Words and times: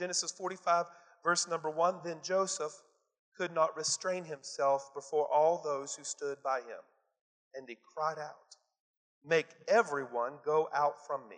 Genesis 0.00 0.32
45, 0.32 0.86
verse 1.22 1.46
number 1.46 1.68
1 1.68 1.96
Then 2.02 2.16
Joseph 2.22 2.72
could 3.36 3.52
not 3.52 3.76
restrain 3.76 4.24
himself 4.24 4.90
before 4.94 5.26
all 5.30 5.60
those 5.62 5.94
who 5.94 6.04
stood 6.04 6.38
by 6.42 6.60
him, 6.60 6.80
and 7.54 7.68
he 7.68 7.76
cried 7.94 8.18
out, 8.18 8.56
Make 9.22 9.48
everyone 9.68 10.32
go 10.42 10.70
out 10.74 11.06
from 11.06 11.28
me. 11.28 11.36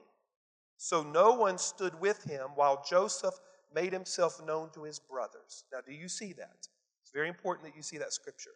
So 0.76 1.02
no 1.02 1.32
one 1.32 1.58
stood 1.58 2.00
with 2.00 2.22
him 2.22 2.50
while 2.54 2.84
Joseph 2.88 3.34
made 3.74 3.92
himself 3.92 4.40
known 4.46 4.70
to 4.74 4.84
his 4.84 5.00
brothers. 5.00 5.64
Now, 5.72 5.78
do 5.84 5.92
you 5.92 6.08
see 6.08 6.32
that? 6.34 6.68
It's 7.02 7.10
very 7.12 7.28
important 7.28 7.66
that 7.66 7.76
you 7.76 7.82
see 7.82 7.98
that 7.98 8.12
scripture. 8.12 8.54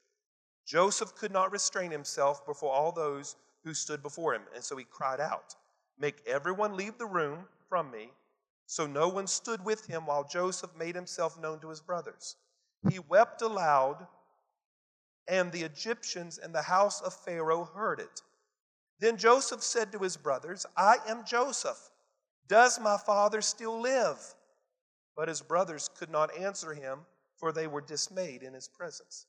Joseph 0.64 1.16
could 1.16 1.32
not 1.32 1.50
restrain 1.50 1.90
himself 1.90 2.46
before 2.46 2.72
all 2.72 2.92
those 2.92 3.34
who 3.64 3.74
stood 3.74 4.04
before 4.04 4.34
him, 4.34 4.42
and 4.54 4.62
so 4.62 4.76
he 4.76 4.84
cried 4.84 5.20
out, 5.20 5.56
Make 5.98 6.22
everyone 6.28 6.76
leave 6.76 6.96
the 6.96 7.06
room 7.06 7.46
from 7.68 7.90
me. 7.90 8.10
So 8.66 8.86
no 8.86 9.08
one 9.08 9.26
stood 9.26 9.64
with 9.64 9.86
him 9.86 10.06
while 10.06 10.24
Joseph 10.24 10.74
made 10.76 10.94
himself 10.94 11.38
known 11.38 11.60
to 11.60 11.68
his 11.68 11.80
brothers. 11.80 12.36
He 12.90 12.98
wept 12.98 13.42
aloud, 13.42 14.06
and 15.28 15.50
the 15.50 15.62
Egyptians 15.62 16.38
and 16.38 16.54
the 16.54 16.62
house 16.62 17.00
of 17.00 17.14
Pharaoh 17.14 17.64
heard 17.64 18.00
it. 18.00 18.22
Then 18.98 19.16
Joseph 19.16 19.62
said 19.62 19.92
to 19.92 19.98
his 19.98 20.16
brothers, 20.16 20.66
I 20.76 20.96
am 21.06 21.24
Joseph. 21.24 21.78
Does 22.48 22.80
my 22.80 22.96
father 22.96 23.40
still 23.40 23.80
live? 23.80 24.18
But 25.16 25.28
his 25.28 25.42
brothers 25.42 25.88
could 25.96 26.10
not 26.10 26.36
answer 26.36 26.74
him, 26.74 27.00
for 27.36 27.52
they 27.52 27.66
were 27.66 27.80
dismayed 27.80 28.42
in 28.42 28.54
his 28.54 28.68
presence. 28.68 29.26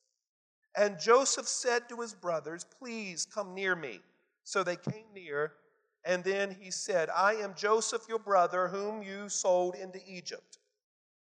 And 0.75 0.99
Joseph 0.99 1.47
said 1.47 1.89
to 1.89 2.01
his 2.01 2.13
brothers, 2.13 2.63
Please 2.63 3.25
come 3.25 3.53
near 3.55 3.75
me. 3.75 4.01
So 4.43 4.63
they 4.63 4.75
came 4.75 5.05
near, 5.13 5.53
and 6.07 6.23
then 6.23 6.55
he 6.57 6.71
said, 6.71 7.09
I 7.13 7.33
am 7.33 7.53
Joseph, 7.53 8.03
your 8.07 8.17
brother, 8.17 8.69
whom 8.69 9.03
you 9.03 9.27
sold 9.27 9.75
into 9.75 9.99
Egypt. 10.07 10.57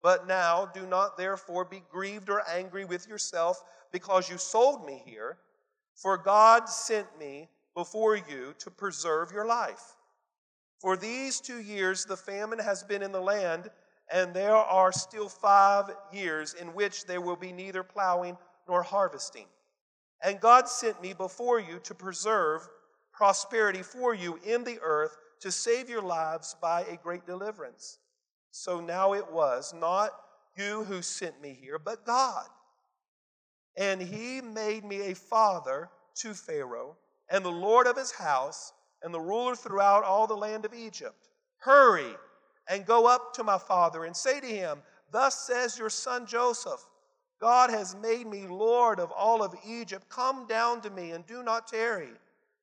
But 0.02 0.28
now 0.28 0.66
do 0.74 0.88
not 0.88 1.18
therefore 1.18 1.66
be 1.66 1.84
grieved 1.92 2.30
or 2.30 2.42
angry 2.50 2.86
with 2.86 3.06
yourself 3.06 3.62
because 3.92 4.30
you 4.30 4.38
sold 4.38 4.86
me 4.86 5.04
here, 5.06 5.38
for 5.94 6.18
God 6.18 6.70
sent 6.70 7.06
me 7.20 7.50
before 7.76 8.16
you 8.16 8.56
to 8.60 8.72
preserve 8.72 9.34
your 9.34 9.46
life. 9.46 9.98
For 10.80 10.96
these 10.96 11.42
two 11.42 11.62
years 11.62 12.06
the 12.06 12.16
famine 12.16 12.60
has 12.60 12.82
been 12.82 13.04
in 13.04 13.12
the 13.12 13.20
land, 13.20 13.70
and 14.10 14.34
there 14.34 14.56
are 14.56 14.94
still 14.94 15.28
five 15.28 15.92
years 16.14 16.54
in 16.54 16.68
which 16.68 17.06
there 17.06 17.22
will 17.22 17.36
be 17.36 17.52
neither 17.52 17.84
plowing 17.84 18.38
nor 18.70 18.84
harvesting. 18.84 19.48
And 20.24 20.40
God 20.40 20.70
sent 20.70 21.02
me 21.02 21.12
before 21.12 21.60
you 21.60 21.80
to 21.84 21.94
preserve 21.94 22.70
prosperity 23.22 23.84
for 23.84 24.16
you 24.16 24.40
in 24.44 24.64
the 24.64 24.80
earth, 24.82 25.16
to 25.40 25.52
save 25.52 25.88
your 25.88 26.02
lives 26.02 26.56
by 26.60 26.82
a 26.82 26.98
great 26.98 27.24
deliverance. 27.28 28.00
So 28.50 28.82
now 28.82 29.14
it 29.14 29.32
was 29.32 29.76
not 29.80 30.10
you 30.58 30.86
who 30.86 31.04
sent 31.04 31.40
me 31.40 31.56
here, 31.62 31.78
but 31.78 32.04
God. 32.04 32.48
And 33.78 34.02
he 34.02 34.42
made 34.42 34.84
me 34.84 35.12
a 35.12 35.14
father 35.14 35.92
to 36.16 36.34
Pharaoh 36.34 36.98
and 37.30 37.46
the 37.46 37.52
Lord 37.52 37.86
of 37.86 37.96
his 37.96 38.12
house 38.12 38.74
and 39.04 39.14
the 39.14 39.20
ruler 39.20 39.56
throughout 39.56 40.04
all 40.04 40.26
the 40.26 40.34
land 40.34 40.66
of 40.66 40.74
Egypt. 40.74 41.30
Hurry 41.60 42.16
and 42.68 42.88
go 42.88 43.06
up 43.06 43.36
to 43.36 43.44
my 43.44 43.60
father 43.60 44.06
and 44.06 44.18
say 44.18 44.40
to 44.40 44.48
him, 44.48 44.80
Thus 45.12 45.38
says 45.46 45.78
your 45.78 45.92
son 45.92 46.26
Joseph, 46.26 46.84
God 47.40 47.70
has 47.70 47.96
made 47.96 48.26
me 48.26 48.48
Lord 48.48 49.00
of 49.00 49.12
all 49.12 49.44
of 49.44 49.54
Egypt. 49.64 50.10
Come 50.10 50.48
down 50.48 50.82
to 50.82 50.90
me 50.90 51.12
and 51.12 51.24
do 51.28 51.44
not 51.44 51.68
tarry. 51.68 52.14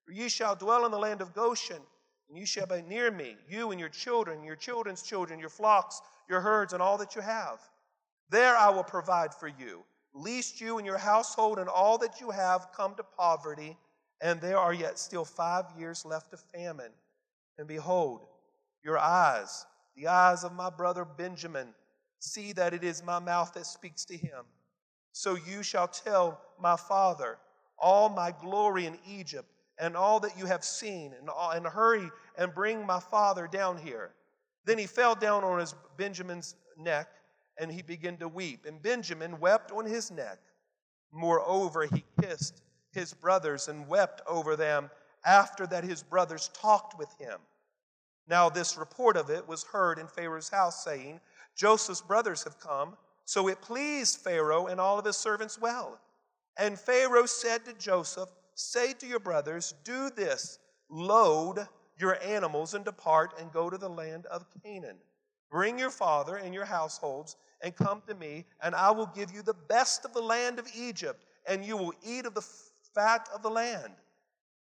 For 0.09 0.13
ye 0.15 0.31
shall 0.31 0.57
dwell 0.57 0.87
in 0.87 0.91
the 0.91 0.99
land 0.99 1.21
of 1.21 1.35
Goshen, 1.35 1.83
and 2.31 2.39
you 2.39 2.47
shall 2.47 2.65
be 2.67 2.81
near 2.81 3.11
me, 3.11 3.37
you 3.47 3.73
and 3.73 3.79
your 3.79 3.91
children, 3.91 4.43
your 4.43 4.57
children's 4.57 5.03
children, 5.03 5.39
your 5.39 5.51
flocks, 5.51 6.01
your 6.31 6.41
herds, 6.41 6.73
and 6.73 6.81
all 6.81 6.97
that 6.97 7.15
you 7.15 7.21
have. 7.21 7.61
There 8.31 8.57
I 8.57 8.71
will 8.71 8.85
provide 8.85 9.35
for 9.35 9.49
you, 9.49 9.85
lest 10.15 10.63
you 10.63 10.79
and 10.79 10.87
your 10.87 10.97
household 10.97 11.59
and 11.59 11.69
all 11.69 11.99
that 11.99 12.23
you 12.23 12.31
have 12.31 12.73
come 12.75 12.95
to 12.95 13.03
poverty 13.03 13.77
and 14.23 14.41
there 14.41 14.57
are 14.57 14.73
yet 14.73 14.99
still 14.99 15.27
five 15.27 15.67
years 15.79 16.07
left 16.07 16.33
of 16.33 16.41
famine. 16.55 16.93
And 17.59 17.69
behold, 17.69 18.25
your 18.83 18.97
eyes, 18.97 19.67
the 19.95 20.07
eyes 20.07 20.43
of 20.43 20.55
my 20.55 20.71
brother 20.71 21.05
Benjamin, 21.05 21.75
see 22.19 22.55
that 22.55 22.73
it 22.73 22.83
is 22.83 23.05
my 23.05 23.19
mouth 23.19 23.53
that 23.53 23.67
speaks 23.67 24.07
to 24.07 24.17
him. 24.17 24.47
So 25.13 25.35
you 25.35 25.63
shall 25.63 25.87
tell 25.87 26.41
my 26.59 26.77
father 26.77 27.37
all 27.79 28.09
my 28.09 28.33
glory 28.33 28.87
in 28.87 28.97
Egypt 29.07 29.51
and 29.79 29.97
all 29.97 30.21
that 30.21 30.39
you 30.39 30.47
have 30.47 30.65
seen, 30.65 31.13
and, 31.19 31.29
and 31.55 31.67
hurry 31.67 32.11
and 32.37 32.55
bring 32.55 32.85
my 32.85 33.01
father 33.01 33.47
down 33.47 33.79
here. 33.79 34.11
Then 34.65 34.79
he 34.79 34.87
fell 34.87 35.15
down 35.15 35.45
on 35.45 35.61
his 35.61 35.75
Benjamin's 35.97 36.57
neck, 36.77 37.09
and 37.59 37.71
he 37.71 37.83
began 37.83 38.17
to 38.19 38.29
weep. 38.29 38.67
And 38.67 38.83
Benjamin 38.83 39.41
wept 39.41 39.73
on 39.73 39.87
his 39.87 40.11
neck. 40.11 40.39
Moreover, 41.13 41.87
he 41.87 42.05
kissed 42.21 42.61
his 42.93 43.15
brothers 43.15 43.69
and 43.69 43.89
wept 43.89 44.21
over 44.27 44.57
them 44.57 44.91
after 45.25 45.67
that 45.67 45.85
his 45.85 46.03
brothers 46.03 46.51
talked 46.55 46.99
with 46.99 47.13
him. 47.19 47.39
Now, 48.29 48.49
this 48.51 48.77
report 48.77 49.17
of 49.17 49.31
it 49.31 49.49
was 49.49 49.65
heard 49.65 49.99
in 49.99 50.07
Pharaoh's 50.07 50.51
house, 50.51 50.85
saying, 50.85 51.21
Joseph's 51.57 52.03
brothers 52.03 52.45
have 52.45 52.61
come. 52.61 52.97
So 53.25 53.49
it 53.49 53.61
pleased 53.61 54.21
Pharaoh 54.21 54.67
and 54.67 54.81
all 54.81 54.99
of 54.99 55.05
his 55.05 55.17
servants 55.17 55.61
well. 55.61 55.99
And 56.57 56.79
Pharaoh 56.79 57.27
said 57.27 57.65
to 57.65 57.73
Joseph, 57.75 58.31
Say 58.59 58.93
to 58.95 59.07
your 59.07 59.21
brothers, 59.21 59.73
Do 59.85 60.11
this 60.11 60.59
load 60.91 61.69
your 61.97 62.21
animals 62.25 62.75
and 62.75 62.85
depart 62.85 63.35
and 63.39 63.53
go 63.53 63.71
to 63.71 63.79
the 63.79 63.89
land 63.89 64.27
of 64.27 64.47
Canaan. 64.65 64.97
Bring 65.49 65.79
your 65.79 65.91
father 65.91 66.37
and 66.37 66.53
your 66.53 66.65
households 66.65 67.37
and 67.63 67.77
come 67.77 68.03
to 68.09 68.17
me, 68.17 68.47
and 68.61 68.75
I 68.75 68.91
will 68.91 69.07
give 69.07 69.31
you 69.31 69.43
the 69.43 69.55
best 69.55 70.05
of 70.05 70.13
the 70.13 70.21
land 70.21 70.59
of 70.59 70.67
Egypt, 70.77 71.25
and 71.47 71.65
you 71.65 71.77
will 71.77 71.93
eat 72.05 72.27
of 72.27 72.35
the 72.35 72.47
fat 72.95 73.29
of 73.33 73.43
the 73.43 73.49
land. 73.49 73.93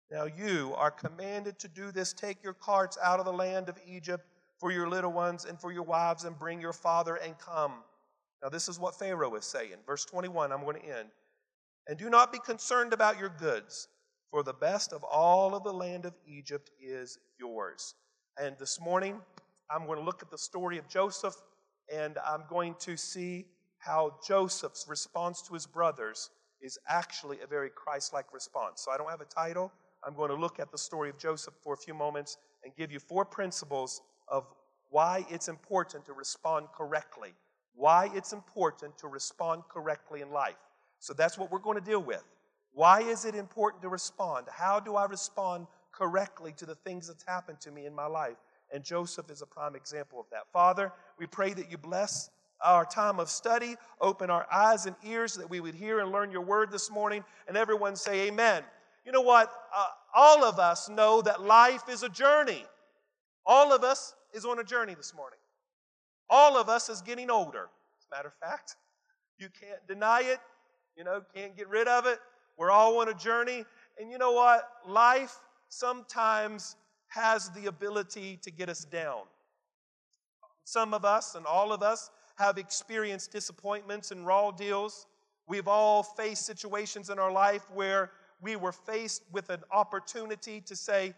Now 0.08 0.24
you 0.24 0.72
are 0.76 0.92
commanded 0.92 1.58
to 1.58 1.66
do 1.66 1.90
this. 1.90 2.12
Take 2.12 2.44
your 2.44 2.54
carts 2.54 2.96
out 3.02 3.18
of 3.18 3.26
the 3.26 3.32
land 3.32 3.68
of 3.68 3.76
Egypt 3.84 4.24
for 4.60 4.70
your 4.70 4.88
little 4.88 5.12
ones 5.12 5.46
and 5.46 5.60
for 5.60 5.72
your 5.72 5.82
wives, 5.82 6.22
and 6.22 6.38
bring 6.38 6.60
your 6.60 6.72
father 6.72 7.16
and 7.16 7.36
come. 7.38 7.82
Now, 8.40 8.50
this 8.50 8.68
is 8.68 8.78
what 8.78 8.94
Pharaoh 8.94 9.34
is 9.34 9.44
saying. 9.44 9.78
Verse 9.84 10.04
21, 10.04 10.52
I'm 10.52 10.62
going 10.62 10.80
to 10.80 10.84
end. 10.84 11.08
And 11.88 11.98
do 11.98 12.10
not 12.10 12.32
be 12.32 12.38
concerned 12.38 12.92
about 12.92 13.18
your 13.18 13.30
goods, 13.30 13.88
for 14.30 14.42
the 14.42 14.52
best 14.52 14.92
of 14.92 15.02
all 15.02 15.54
of 15.54 15.64
the 15.64 15.72
land 15.72 16.04
of 16.04 16.14
Egypt 16.26 16.70
is 16.80 17.18
yours. 17.38 17.94
And 18.40 18.56
this 18.58 18.80
morning, 18.80 19.20
I'm 19.70 19.86
going 19.86 19.98
to 19.98 20.04
look 20.04 20.22
at 20.22 20.30
the 20.30 20.38
story 20.38 20.78
of 20.78 20.88
Joseph, 20.88 21.34
and 21.92 22.16
I'm 22.24 22.44
going 22.48 22.76
to 22.80 22.96
see 22.96 23.46
how 23.78 24.18
Joseph's 24.26 24.86
response 24.88 25.42
to 25.42 25.54
his 25.54 25.66
brothers 25.66 26.30
is 26.60 26.78
actually 26.88 27.38
a 27.42 27.46
very 27.46 27.70
Christ 27.70 28.12
like 28.12 28.32
response. 28.32 28.82
So 28.82 28.90
I 28.90 28.96
don't 28.96 29.10
have 29.10 29.20
a 29.20 29.24
title. 29.24 29.72
I'm 30.06 30.14
going 30.14 30.30
to 30.30 30.36
look 30.36 30.60
at 30.60 30.70
the 30.70 30.78
story 30.78 31.08
of 31.10 31.18
Joseph 31.18 31.54
for 31.62 31.74
a 31.74 31.76
few 31.76 31.94
moments 31.94 32.36
and 32.62 32.74
give 32.76 32.92
you 32.92 32.98
four 32.98 33.24
principles 33.24 34.02
of 34.28 34.44
why 34.90 35.26
it's 35.30 35.48
important 35.48 36.04
to 36.06 36.12
respond 36.12 36.66
correctly. 36.76 37.32
Why 37.74 38.10
it's 38.14 38.32
important 38.32 38.98
to 38.98 39.08
respond 39.08 39.62
correctly 39.70 40.20
in 40.20 40.30
life. 40.30 40.56
So 41.00 41.12
that's 41.12 41.36
what 41.36 41.50
we're 41.50 41.58
going 41.58 41.78
to 41.78 41.84
deal 41.84 42.02
with. 42.02 42.22
Why 42.72 43.00
is 43.00 43.24
it 43.24 43.34
important 43.34 43.82
to 43.82 43.88
respond? 43.88 44.46
How 44.50 44.78
do 44.78 44.94
I 44.94 45.06
respond 45.06 45.66
correctly 45.92 46.52
to 46.58 46.66
the 46.66 46.76
things 46.76 47.08
that's 47.08 47.24
happened 47.24 47.60
to 47.62 47.70
me 47.70 47.86
in 47.86 47.94
my 47.94 48.06
life? 48.06 48.36
And 48.72 48.84
Joseph 48.84 49.30
is 49.30 49.42
a 49.42 49.46
prime 49.46 49.74
example 49.74 50.20
of 50.20 50.26
that. 50.30 50.44
Father, 50.52 50.92
we 51.18 51.26
pray 51.26 51.52
that 51.52 51.70
you 51.70 51.78
bless 51.78 52.30
our 52.62 52.84
time 52.84 53.18
of 53.18 53.28
study. 53.28 53.76
Open 54.00 54.30
our 54.30 54.46
eyes 54.52 54.86
and 54.86 54.94
ears 55.04 55.34
that 55.34 55.50
we 55.50 55.60
would 55.60 55.74
hear 55.74 56.00
and 56.00 56.12
learn 56.12 56.30
your 56.30 56.42
word 56.42 56.70
this 56.70 56.90
morning. 56.90 57.24
And 57.48 57.56
everyone 57.56 57.96
say, 57.96 58.28
Amen. 58.28 58.62
You 59.04 59.12
know 59.12 59.22
what? 59.22 59.50
Uh, 59.74 59.86
all 60.14 60.44
of 60.44 60.58
us 60.58 60.88
know 60.88 61.22
that 61.22 61.42
life 61.42 61.88
is 61.88 62.02
a 62.02 62.08
journey. 62.08 62.64
All 63.46 63.72
of 63.72 63.82
us 63.82 64.14
is 64.34 64.44
on 64.44 64.58
a 64.58 64.64
journey 64.64 64.94
this 64.94 65.14
morning. 65.14 65.38
All 66.28 66.56
of 66.56 66.68
us 66.68 66.88
is 66.88 67.00
getting 67.00 67.30
older. 67.30 67.68
As 67.98 68.06
a 68.10 68.14
matter 68.14 68.28
of 68.28 68.34
fact, 68.34 68.76
you 69.38 69.48
can't 69.58 69.84
deny 69.88 70.20
it. 70.20 70.38
You 70.96 71.04
know, 71.04 71.22
can't 71.34 71.56
get 71.56 71.68
rid 71.68 71.88
of 71.88 72.06
it. 72.06 72.18
We're 72.56 72.70
all 72.70 72.98
on 73.00 73.08
a 73.08 73.14
journey. 73.14 73.64
And 73.98 74.10
you 74.10 74.18
know 74.18 74.32
what? 74.32 74.68
Life 74.86 75.36
sometimes 75.68 76.76
has 77.08 77.50
the 77.50 77.66
ability 77.66 78.38
to 78.42 78.50
get 78.50 78.68
us 78.68 78.84
down. 78.84 79.22
Some 80.64 80.94
of 80.94 81.04
us, 81.04 81.34
and 81.34 81.46
all 81.46 81.72
of 81.72 81.82
us, 81.82 82.10
have 82.36 82.58
experienced 82.58 83.32
disappointments 83.32 84.10
and 84.10 84.26
raw 84.26 84.50
deals. 84.50 85.06
We've 85.46 85.68
all 85.68 86.02
faced 86.02 86.46
situations 86.46 87.10
in 87.10 87.18
our 87.18 87.32
life 87.32 87.66
where 87.74 88.12
we 88.40 88.56
were 88.56 88.72
faced 88.72 89.24
with 89.32 89.50
an 89.50 89.60
opportunity 89.70 90.60
to 90.62 90.76
say, 90.76 91.14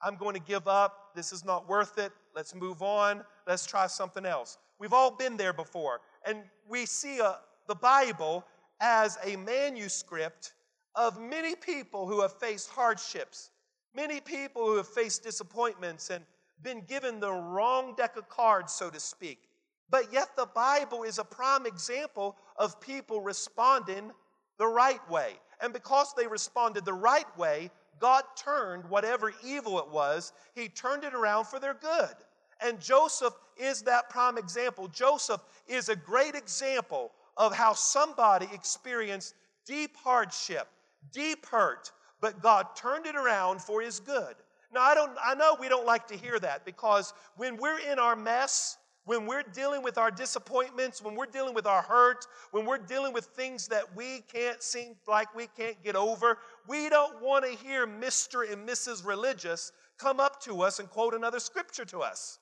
I'm 0.00 0.16
going 0.16 0.34
to 0.34 0.40
give 0.40 0.68
up. 0.68 1.14
This 1.14 1.32
is 1.32 1.44
not 1.44 1.68
worth 1.68 1.98
it. 1.98 2.12
Let's 2.34 2.54
move 2.54 2.82
on. 2.82 3.24
Let's 3.46 3.66
try 3.66 3.86
something 3.86 4.24
else. 4.24 4.58
We've 4.78 4.92
all 4.92 5.10
been 5.10 5.36
there 5.36 5.52
before. 5.52 6.00
And 6.26 6.38
we 6.68 6.86
see 6.86 7.18
a, 7.18 7.24
uh, 7.24 7.36
the 7.66 7.74
Bible 7.74 8.44
as 8.80 9.18
a 9.24 9.36
manuscript 9.36 10.54
of 10.94 11.20
many 11.20 11.54
people 11.54 12.06
who 12.06 12.20
have 12.20 12.38
faced 12.38 12.70
hardships, 12.70 13.50
many 13.94 14.20
people 14.20 14.66
who 14.66 14.76
have 14.76 14.88
faced 14.88 15.22
disappointments 15.22 16.10
and 16.10 16.24
been 16.62 16.82
given 16.82 17.20
the 17.20 17.32
wrong 17.32 17.94
deck 17.96 18.16
of 18.16 18.28
cards, 18.28 18.72
so 18.72 18.90
to 18.90 19.00
speak 19.00 19.48
But 19.90 20.12
yet, 20.12 20.34
the 20.36 20.46
Bible 20.46 21.02
is 21.02 21.18
a 21.18 21.24
prime 21.24 21.66
example 21.66 22.36
of 22.56 22.80
people 22.80 23.20
responding 23.20 24.12
the 24.58 24.66
right 24.66 25.06
way. 25.10 25.34
And 25.60 25.72
because 25.72 26.14
they 26.14 26.26
responded 26.26 26.84
the 26.84 26.94
right 26.94 27.38
way, 27.38 27.70
God 28.00 28.24
turned 28.36 28.88
whatever 28.88 29.32
evil 29.44 29.78
it 29.78 29.88
was, 29.88 30.32
He 30.54 30.68
turned 30.68 31.04
it 31.04 31.14
around 31.14 31.46
for 31.46 31.60
their 31.60 31.74
good. 31.74 32.14
And 32.60 32.80
Joseph 32.80 33.34
is 33.56 33.82
that 33.82 34.08
prime 34.08 34.38
example. 34.38 34.88
Joseph 34.88 35.42
is 35.66 35.88
a 35.88 35.96
great 35.96 36.34
example 36.34 37.12
of 37.36 37.54
how 37.54 37.72
somebody 37.72 38.48
experienced 38.52 39.34
deep 39.66 39.96
hardship, 39.96 40.68
deep 41.12 41.46
hurt, 41.46 41.92
but 42.20 42.42
God 42.42 42.66
turned 42.76 43.06
it 43.06 43.16
around 43.16 43.60
for 43.60 43.80
his 43.80 44.00
good. 44.00 44.34
Now, 44.72 44.82
I, 44.82 44.94
don't, 44.94 45.12
I 45.22 45.34
know 45.34 45.56
we 45.60 45.68
don't 45.68 45.86
like 45.86 46.06
to 46.08 46.16
hear 46.16 46.38
that 46.40 46.64
because 46.64 47.14
when 47.36 47.56
we're 47.56 47.78
in 47.78 47.98
our 47.98 48.16
mess, 48.16 48.76
when 49.04 49.26
we're 49.26 49.42
dealing 49.42 49.82
with 49.82 49.98
our 49.98 50.10
disappointments, 50.10 51.02
when 51.02 51.14
we're 51.14 51.26
dealing 51.26 51.54
with 51.54 51.66
our 51.66 51.82
hurt, 51.82 52.26
when 52.50 52.64
we're 52.64 52.78
dealing 52.78 53.12
with 53.12 53.26
things 53.26 53.68
that 53.68 53.94
we 53.94 54.22
can't 54.32 54.62
seem 54.62 54.94
like 55.06 55.34
we 55.34 55.46
can't 55.56 55.82
get 55.84 55.94
over, 55.94 56.38
we 56.66 56.88
don't 56.88 57.20
want 57.22 57.44
to 57.44 57.50
hear 57.50 57.86
Mr. 57.86 58.50
and 58.50 58.66
Mrs. 58.66 59.06
Religious 59.06 59.72
come 59.98 60.20
up 60.20 60.42
to 60.42 60.62
us 60.62 60.78
and 60.80 60.88
quote 60.90 61.14
another 61.14 61.38
scripture 61.38 61.84
to 61.84 62.00
us. 62.00 62.38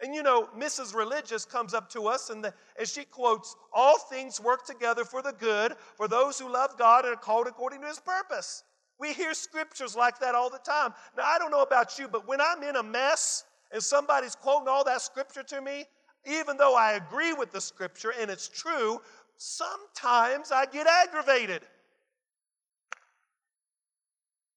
And 0.00 0.14
you 0.14 0.22
know, 0.22 0.48
Mrs. 0.56 0.94
Religious 0.94 1.44
comes 1.44 1.74
up 1.74 1.90
to 1.90 2.06
us 2.06 2.30
and, 2.30 2.44
the, 2.44 2.54
and 2.78 2.86
she 2.86 3.04
quotes, 3.04 3.56
All 3.72 3.98
things 3.98 4.40
work 4.40 4.64
together 4.64 5.04
for 5.04 5.22
the 5.22 5.32
good 5.32 5.74
for 5.96 6.06
those 6.06 6.38
who 6.38 6.52
love 6.52 6.78
God 6.78 7.04
and 7.04 7.14
are 7.14 7.16
called 7.16 7.48
according 7.48 7.80
to 7.80 7.88
his 7.88 7.98
purpose. 7.98 8.62
We 9.00 9.12
hear 9.12 9.34
scriptures 9.34 9.96
like 9.96 10.18
that 10.20 10.34
all 10.34 10.50
the 10.50 10.58
time. 10.58 10.92
Now, 11.16 11.24
I 11.24 11.38
don't 11.38 11.50
know 11.50 11.62
about 11.62 11.98
you, 11.98 12.08
but 12.08 12.28
when 12.28 12.40
I'm 12.40 12.62
in 12.62 12.76
a 12.76 12.82
mess, 12.82 13.44
and 13.72 13.82
somebody's 13.82 14.34
quoting 14.34 14.68
all 14.68 14.84
that 14.84 15.02
scripture 15.02 15.42
to 15.42 15.60
me, 15.60 15.84
even 16.24 16.56
though 16.56 16.76
I 16.76 16.92
agree 16.92 17.32
with 17.32 17.52
the 17.52 17.60
scripture 17.60 18.12
and 18.18 18.30
it's 18.30 18.48
true, 18.48 19.00
sometimes 19.36 20.50
I 20.50 20.66
get 20.66 20.86
aggravated. 20.86 21.62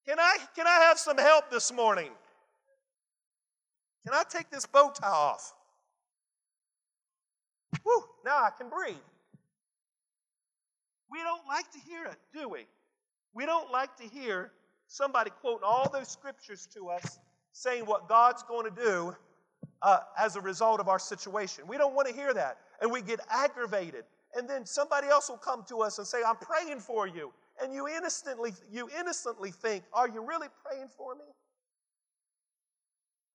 Can 0.08 0.20
I, 0.20 0.38
can 0.56 0.66
I 0.66 0.80
have 0.88 0.98
some 0.98 1.18
help 1.18 1.52
this 1.52 1.72
morning? 1.72 2.12
Can 4.06 4.14
I 4.14 4.24
take 4.30 4.50
this 4.50 4.66
bow 4.66 4.92
tie 4.94 5.08
off? 5.08 5.54
Whew, 7.84 8.04
now 8.26 8.38
I 8.38 8.50
can 8.58 8.70
breathe. 8.70 8.96
We 11.12 11.20
don't 11.20 11.46
like 11.48 11.70
to 11.72 11.80
hear 11.80 12.06
it, 12.06 12.18
do 12.34 12.50
we? 12.50 12.66
We 13.34 13.46
don't 13.46 13.72
like 13.72 13.96
to 13.98 14.04
hear 14.04 14.52
somebody 14.88 15.30
quoting 15.42 15.64
all 15.66 15.90
those 15.90 16.08
scriptures 16.08 16.68
to 16.74 16.90
us 16.90 17.20
saying 17.54 17.86
what 17.86 18.08
God's 18.08 18.44
going 18.44 18.74
to 18.74 18.84
do 18.84 19.16
uh, 19.82 20.00
as 20.18 20.36
a 20.36 20.42
result 20.42 20.80
of 20.80 20.88
our 20.88 21.00
situation. 21.00 21.66
We 21.68 21.78
don't 21.78 21.94
want 21.96 22.08
to 22.08 22.14
hear 22.14 22.34
that. 22.34 22.58
And 22.82 22.92
we 22.92 23.02
get 23.02 23.20
aggravated. 23.30 24.06
And 24.36 24.50
then 24.50 24.66
somebody 24.66 25.08
else 25.08 25.30
will 25.30 25.38
come 25.38 25.64
to 25.68 25.82
us 25.82 25.98
and 25.98 26.08
say, 26.08 26.20
I'm 26.26 26.38
praying 26.38 26.80
for 26.80 27.08
you. 27.08 27.34
And 27.62 27.74
you 27.74 27.88
innocently, 27.88 28.54
you 28.72 28.90
innocently 28.98 29.52
think, 29.52 29.84
Are 29.94 30.08
you 30.08 30.26
really 30.26 30.48
praying 30.66 30.88
for 30.96 31.16
me? 31.16 31.26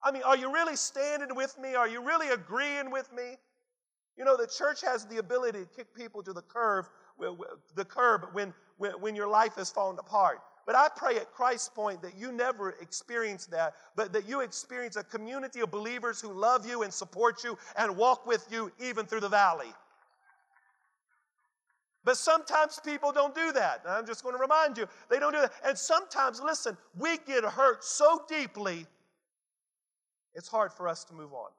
I 0.03 0.11
mean, 0.11 0.23
are 0.23 0.37
you 0.37 0.53
really 0.53 0.75
standing 0.75 1.35
with 1.35 1.57
me? 1.59 1.75
Are 1.75 1.87
you 1.87 2.01
really 2.01 2.29
agreeing 2.29 2.91
with 2.91 3.11
me? 3.13 3.37
You 4.17 4.25
know, 4.25 4.35
the 4.35 4.47
church 4.47 4.81
has 4.81 5.05
the 5.05 5.17
ability 5.17 5.59
to 5.59 5.65
kick 5.65 5.93
people 5.95 6.23
to 6.23 6.33
the 6.33 6.41
curve, 6.41 6.89
the 7.75 7.85
curb 7.85 8.27
when, 8.33 8.53
when, 8.77 8.91
when 8.93 9.15
your 9.15 9.27
life 9.27 9.55
has 9.55 9.71
fallen 9.71 9.97
apart. 9.99 10.39
But 10.65 10.75
I 10.75 10.89
pray 10.93 11.15
at 11.15 11.31
Christ's 11.31 11.69
point 11.69 12.01
that 12.01 12.17
you 12.17 12.31
never 12.31 12.71
experience 12.81 13.45
that, 13.47 13.75
but 13.95 14.11
that 14.13 14.27
you 14.27 14.41
experience 14.41 14.97
a 14.97 15.03
community 15.03 15.61
of 15.61 15.71
believers 15.71 16.19
who 16.19 16.33
love 16.33 16.67
you 16.67 16.83
and 16.83 16.93
support 16.93 17.43
you 17.43 17.57
and 17.77 17.95
walk 17.95 18.25
with 18.25 18.45
you 18.51 18.71
even 18.79 19.05
through 19.05 19.21
the 19.21 19.29
valley. 19.29 19.73
But 22.03 22.17
sometimes 22.17 22.79
people 22.83 23.11
don't 23.11 23.35
do 23.35 23.51
that. 23.53 23.81
I'm 23.87 24.05
just 24.05 24.23
going 24.23 24.35
to 24.35 24.41
remind 24.41 24.77
you, 24.77 24.87
they 25.09 25.19
don't 25.19 25.33
do 25.33 25.41
that. 25.41 25.53
And 25.63 25.77
sometimes, 25.77 26.41
listen, 26.41 26.77
we 26.97 27.17
get 27.19 27.43
hurt 27.43 27.83
so 27.83 28.23
deeply, 28.27 28.85
it's 30.37 30.47
hard 30.47 30.71
for 30.71 30.87
us 30.87 31.03
to 31.05 31.15
move 31.15 31.33
on. 31.33 31.49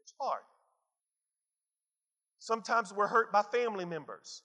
It's 0.00 0.12
hard. 0.20 0.42
Sometimes 2.38 2.92
we're 2.92 3.06
hurt 3.06 3.32
by 3.32 3.40
family 3.40 3.86
members. 3.86 4.42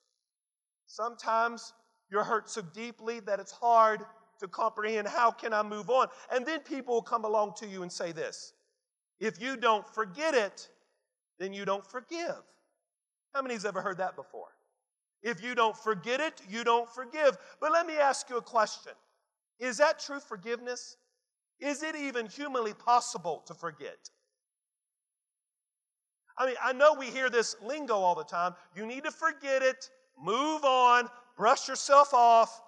Sometimes 0.86 1.74
you're 2.10 2.24
hurt 2.24 2.48
so 2.48 2.62
deeply 2.62 3.20
that 3.20 3.38
it's 3.38 3.52
hard 3.52 4.00
to 4.40 4.48
comprehend 4.48 5.06
how 5.06 5.30
can 5.30 5.52
I 5.52 5.62
move 5.62 5.90
on? 5.90 6.08
And 6.32 6.46
then 6.46 6.60
people 6.60 6.94
will 6.94 7.02
come 7.02 7.26
along 7.26 7.52
to 7.58 7.66
you 7.66 7.82
and 7.82 7.92
say 7.92 8.12
this 8.12 8.54
if 9.20 9.38
you 9.38 9.58
don't 9.58 9.86
forget 9.94 10.32
it, 10.32 10.70
then 11.38 11.52
you 11.52 11.66
don't 11.66 11.86
forgive. 11.86 12.42
How 13.34 13.42
many's 13.42 13.66
ever 13.66 13.82
heard 13.82 13.98
that 13.98 14.16
before? 14.16 14.48
If 15.22 15.42
you 15.42 15.54
don't 15.54 15.76
forget 15.76 16.20
it, 16.20 16.40
you 16.48 16.64
don't 16.64 16.88
forgive. 16.88 17.36
But 17.60 17.72
let 17.72 17.86
me 17.86 17.98
ask 17.98 18.30
you 18.30 18.38
a 18.38 18.42
question 18.42 18.92
Is 19.58 19.76
that 19.76 20.00
true 20.00 20.18
forgiveness? 20.18 20.96
Is 21.60 21.82
it 21.82 21.94
even 21.94 22.26
humanly 22.26 22.72
possible 22.72 23.42
to 23.46 23.54
forget? 23.54 24.10
I 26.38 26.46
mean, 26.46 26.56
I 26.62 26.72
know 26.72 26.94
we 26.94 27.06
hear 27.06 27.28
this 27.28 27.54
lingo 27.62 27.94
all 27.94 28.14
the 28.14 28.24
time. 28.24 28.54
You 28.74 28.86
need 28.86 29.04
to 29.04 29.10
forget 29.10 29.62
it, 29.62 29.90
move 30.18 30.64
on, 30.64 31.08
brush 31.36 31.68
yourself 31.68 32.14
off, 32.14 32.62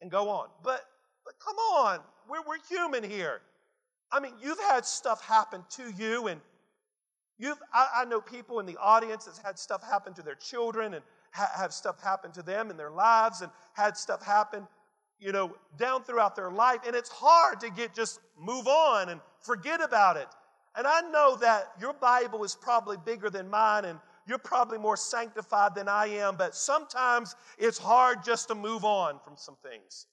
and 0.00 0.10
go 0.10 0.30
on. 0.30 0.48
But, 0.62 0.86
but 1.24 1.34
come 1.44 1.56
on, 1.56 2.00
we're, 2.28 2.42
we're 2.46 2.62
human 2.68 3.04
here. 3.04 3.42
I 4.10 4.18
mean, 4.18 4.32
you've 4.42 4.60
had 4.60 4.86
stuff 4.86 5.22
happen 5.22 5.62
to 5.70 5.92
you, 5.96 6.28
and 6.28 6.40
you've, 7.38 7.58
I, 7.72 7.88
I 7.96 8.04
know 8.06 8.20
people 8.20 8.60
in 8.60 8.66
the 8.66 8.78
audience 8.78 9.26
that's 9.26 9.38
had 9.38 9.58
stuff 9.58 9.82
happen 9.82 10.14
to 10.14 10.22
their 10.22 10.34
children 10.34 10.94
and 10.94 11.04
ha- 11.32 11.52
have 11.54 11.72
stuff 11.72 12.02
happen 12.02 12.32
to 12.32 12.42
them 12.42 12.70
in 12.70 12.76
their 12.76 12.90
lives 12.90 13.42
and 13.42 13.52
had 13.74 13.96
stuff 13.96 14.24
happen, 14.24 14.66
you 15.20 15.32
know, 15.32 15.54
down 15.78 16.02
throughout 16.02 16.34
their 16.34 16.50
life. 16.50 16.80
And 16.86 16.96
it's 16.96 17.10
hard 17.10 17.60
to 17.60 17.70
get 17.70 17.94
just 17.94 18.20
move 18.38 18.66
on 18.66 19.10
and 19.10 19.20
forget 19.40 19.82
about 19.82 20.16
it. 20.16 20.28
And 20.76 20.86
I 20.86 21.00
know 21.10 21.36
that 21.36 21.72
your 21.80 21.92
Bible 21.92 22.44
is 22.44 22.54
probably 22.54 22.96
bigger 23.04 23.28
than 23.28 23.50
mine, 23.50 23.84
and 23.84 23.98
you're 24.26 24.38
probably 24.38 24.78
more 24.78 24.96
sanctified 24.96 25.74
than 25.74 25.88
I 25.88 26.06
am, 26.06 26.36
but 26.36 26.54
sometimes 26.54 27.34
it's 27.58 27.78
hard 27.78 28.22
just 28.24 28.48
to 28.48 28.54
move 28.54 28.84
on 28.84 29.18
from 29.24 29.34
some 29.36 29.56
things. 29.62 30.06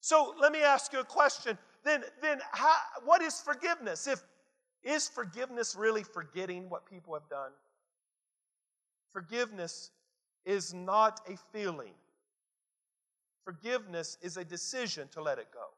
So 0.00 0.34
let 0.40 0.52
me 0.52 0.62
ask 0.62 0.92
you 0.92 1.00
a 1.00 1.04
question. 1.04 1.56
Then, 1.84 2.02
then 2.20 2.40
how, 2.52 2.74
what 3.04 3.22
is 3.22 3.40
forgiveness? 3.40 4.08
If 4.08 4.20
is 4.82 5.08
forgiveness 5.08 5.76
really 5.76 6.02
forgetting 6.02 6.68
what 6.70 6.86
people 6.86 7.14
have 7.14 7.28
done? 7.28 7.50
Forgiveness 9.12 9.90
is 10.44 10.72
not 10.72 11.20
a 11.28 11.36
feeling. 11.52 11.92
Forgiveness 13.48 14.18
is 14.20 14.36
a 14.36 14.44
decision 14.44 15.08
to 15.08 15.22
let 15.22 15.38
it 15.38 15.48
go. 15.54 15.68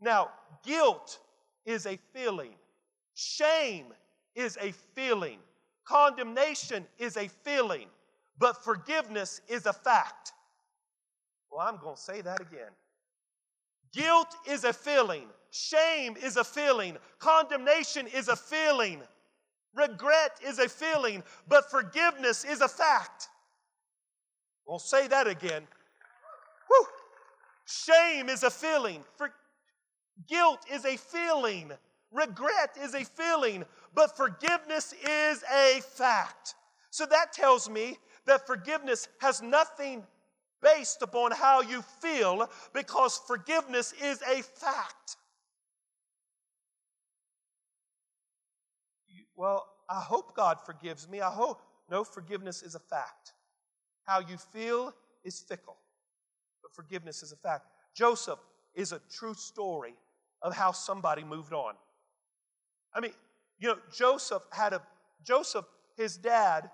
Now, 0.00 0.30
guilt 0.64 1.18
is 1.66 1.84
a 1.84 1.98
feeling. 2.14 2.54
Shame 3.12 3.92
is 4.34 4.56
a 4.58 4.72
feeling. 4.94 5.36
Condemnation 5.84 6.86
is 6.98 7.18
a 7.18 7.28
feeling, 7.28 7.88
but 8.38 8.64
forgiveness 8.64 9.42
is 9.48 9.66
a 9.66 9.72
fact. 9.74 10.32
Well, 11.50 11.60
I'm 11.60 11.76
going 11.76 11.96
to 11.96 12.00
say 12.00 12.22
that 12.22 12.40
again. 12.40 12.72
Guilt 13.92 14.34
is 14.48 14.64
a 14.64 14.72
feeling. 14.72 15.26
Shame 15.50 16.16
is 16.22 16.38
a 16.38 16.44
feeling. 16.44 16.96
Condemnation 17.18 18.06
is 18.06 18.28
a 18.28 18.36
feeling. 18.36 19.02
Regret 19.74 20.38
is 20.42 20.58
a 20.58 20.70
feeling, 20.70 21.22
but 21.46 21.70
forgiveness 21.70 22.46
is 22.46 22.62
a 22.62 22.68
fact. 22.68 23.28
We'll 24.66 24.78
say 24.78 25.06
that 25.08 25.26
again. 25.26 25.66
Whew. 26.72 26.86
Shame 27.66 28.28
is 28.28 28.42
a 28.42 28.50
feeling. 28.50 29.04
For, 29.16 29.32
guilt 30.28 30.60
is 30.70 30.84
a 30.84 30.96
feeling. 30.96 31.72
Regret 32.10 32.76
is 32.82 32.94
a 32.94 33.04
feeling, 33.04 33.64
but 33.94 34.16
forgiveness 34.16 34.92
is 34.92 35.42
a 35.54 35.80
fact. 35.80 36.54
So 36.90 37.06
that 37.06 37.32
tells 37.32 37.68
me 37.68 37.96
that 38.26 38.46
forgiveness 38.46 39.08
has 39.20 39.42
nothing 39.42 40.04
based 40.62 41.02
upon 41.02 41.32
how 41.32 41.60
you 41.62 41.82
feel 42.00 42.48
because 42.72 43.20
forgiveness 43.26 43.92
is 44.02 44.20
a 44.22 44.42
fact. 44.42 45.16
Well, 49.34 49.66
I 49.88 50.00
hope 50.00 50.36
God 50.36 50.58
forgives 50.64 51.08
me. 51.08 51.20
I 51.20 51.30
hope. 51.30 51.62
No, 51.90 52.04
forgiveness 52.04 52.62
is 52.62 52.74
a 52.74 52.78
fact. 52.78 53.32
How 54.04 54.20
you 54.20 54.36
feel 54.36 54.94
is 55.24 55.40
fickle, 55.40 55.76
forgiveness 56.72 57.22
is 57.22 57.32
a 57.32 57.36
fact. 57.36 57.66
Joseph 57.94 58.38
is 58.74 58.92
a 58.92 59.00
true 59.10 59.34
story 59.34 59.94
of 60.40 60.54
how 60.54 60.72
somebody 60.72 61.24
moved 61.24 61.52
on. 61.52 61.74
I 62.94 63.00
mean, 63.00 63.12
you 63.58 63.68
know, 63.68 63.78
Joseph 63.94 64.42
had 64.50 64.72
a, 64.72 64.82
Joseph, 65.24 65.64
his 65.96 66.16
dad, 66.16 66.70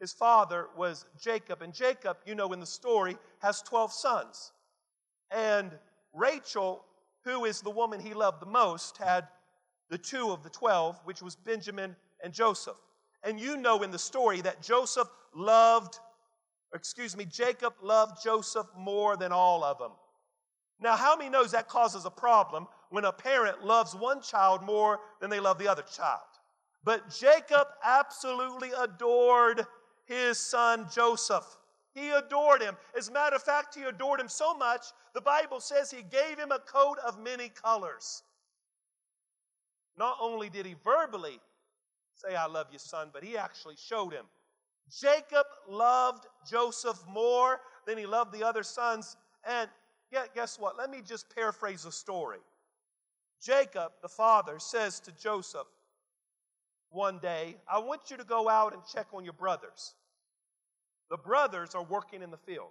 his 0.00 0.12
father 0.12 0.66
was 0.76 1.06
Jacob. 1.20 1.62
And 1.62 1.72
Jacob, 1.72 2.18
you 2.26 2.34
know, 2.34 2.52
in 2.52 2.60
the 2.60 2.66
story, 2.66 3.16
has 3.40 3.62
12 3.62 3.92
sons. 3.92 4.52
And 5.30 5.72
Rachel, 6.12 6.84
who 7.24 7.44
is 7.44 7.60
the 7.60 7.70
woman 7.70 8.00
he 8.00 8.14
loved 8.14 8.40
the 8.40 8.46
most, 8.46 8.98
had 8.98 9.28
the 9.90 9.98
two 9.98 10.30
of 10.30 10.42
the 10.42 10.50
twelve, 10.50 11.00
which 11.04 11.22
was 11.22 11.34
Benjamin 11.34 11.96
and 12.22 12.32
Joseph. 12.32 12.76
And 13.22 13.40
you 13.40 13.56
know 13.56 13.82
in 13.82 13.90
the 13.90 13.98
story 13.98 14.40
that 14.42 14.62
Joseph 14.62 15.08
loved, 15.34 15.98
excuse 16.74 17.16
me, 17.16 17.24
Jacob 17.24 17.74
loved 17.82 18.22
Joseph 18.22 18.66
more 18.76 19.16
than 19.16 19.32
all 19.32 19.64
of 19.64 19.78
them. 19.78 19.92
Now, 20.80 20.96
how 20.96 21.16
many 21.16 21.30
knows 21.30 21.50
that 21.52 21.68
causes 21.68 22.04
a 22.04 22.10
problem 22.10 22.68
when 22.90 23.04
a 23.04 23.12
parent 23.12 23.64
loves 23.64 23.94
one 23.94 24.22
child 24.22 24.62
more 24.62 25.00
than 25.20 25.30
they 25.30 25.40
love 25.40 25.58
the 25.58 25.68
other 25.68 25.82
child? 25.82 26.20
But 26.84 27.10
Jacob 27.10 27.66
absolutely 27.84 28.70
adored 28.78 29.66
his 30.04 30.38
son 30.38 30.86
Joseph. 30.92 31.44
He 31.94 32.10
adored 32.10 32.62
him. 32.62 32.76
As 32.96 33.08
a 33.08 33.12
matter 33.12 33.34
of 33.34 33.42
fact, 33.42 33.74
he 33.74 33.82
adored 33.82 34.20
him 34.20 34.28
so 34.28 34.54
much, 34.54 34.86
the 35.14 35.20
Bible 35.20 35.60
says 35.60 35.90
he 35.90 36.02
gave 36.02 36.38
him 36.38 36.52
a 36.52 36.60
coat 36.60 36.98
of 37.04 37.18
many 37.18 37.48
colors. 37.48 38.22
Not 39.96 40.16
only 40.20 40.48
did 40.48 40.64
he 40.64 40.76
verbally 40.84 41.40
say, 42.14 42.36
I 42.36 42.46
love 42.46 42.68
you, 42.70 42.78
son, 42.78 43.10
but 43.12 43.24
he 43.24 43.36
actually 43.36 43.76
showed 43.76 44.12
him. 44.12 44.26
Jacob 44.90 45.46
loved 45.68 46.26
Joseph 46.48 46.98
more 47.08 47.60
than 47.86 47.98
he 47.98 48.06
loved 48.06 48.32
the 48.32 48.44
other 48.44 48.62
sons. 48.62 49.16
And 49.46 49.68
guess 50.34 50.58
what? 50.58 50.76
Let 50.78 50.90
me 50.90 51.02
just 51.06 51.34
paraphrase 51.34 51.82
the 51.82 51.92
story. 51.92 52.38
Jacob, 53.42 53.92
the 54.02 54.08
father, 54.08 54.58
says 54.58 55.00
to 55.00 55.12
Joseph 55.12 55.66
one 56.90 57.18
day, 57.18 57.56
I 57.70 57.78
want 57.78 58.10
you 58.10 58.16
to 58.16 58.24
go 58.24 58.48
out 58.48 58.72
and 58.72 58.82
check 58.92 59.06
on 59.12 59.24
your 59.24 59.34
brothers. 59.34 59.94
The 61.10 61.18
brothers 61.18 61.74
are 61.74 61.84
working 61.84 62.22
in 62.22 62.30
the 62.30 62.38
field. 62.38 62.70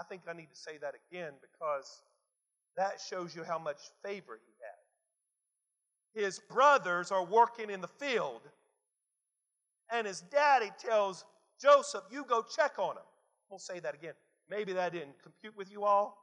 I 0.00 0.04
think 0.04 0.22
I 0.28 0.32
need 0.32 0.50
to 0.50 0.56
say 0.56 0.78
that 0.80 0.94
again 1.10 1.32
because 1.40 2.02
that 2.76 3.00
shows 3.08 3.36
you 3.36 3.44
how 3.44 3.58
much 3.58 3.78
favor 4.04 4.38
he 4.44 4.52
had. 4.60 6.24
His 6.24 6.38
brothers 6.38 7.12
are 7.12 7.24
working 7.24 7.70
in 7.70 7.80
the 7.80 7.88
field, 7.88 8.42
and 9.92 10.06
his 10.06 10.20
daddy 10.20 10.70
tells 10.78 11.24
Joseph, 11.60 12.04
You 12.10 12.24
go 12.28 12.42
check 12.42 12.78
on 12.78 12.96
him. 12.96 13.04
We'll 13.50 13.58
say 13.58 13.80
that 13.80 13.94
again. 13.94 14.14
Maybe 14.48 14.72
that 14.72 14.92
didn't 14.92 15.22
compute 15.22 15.56
with 15.56 15.70
you 15.70 15.84
all. 15.84 16.16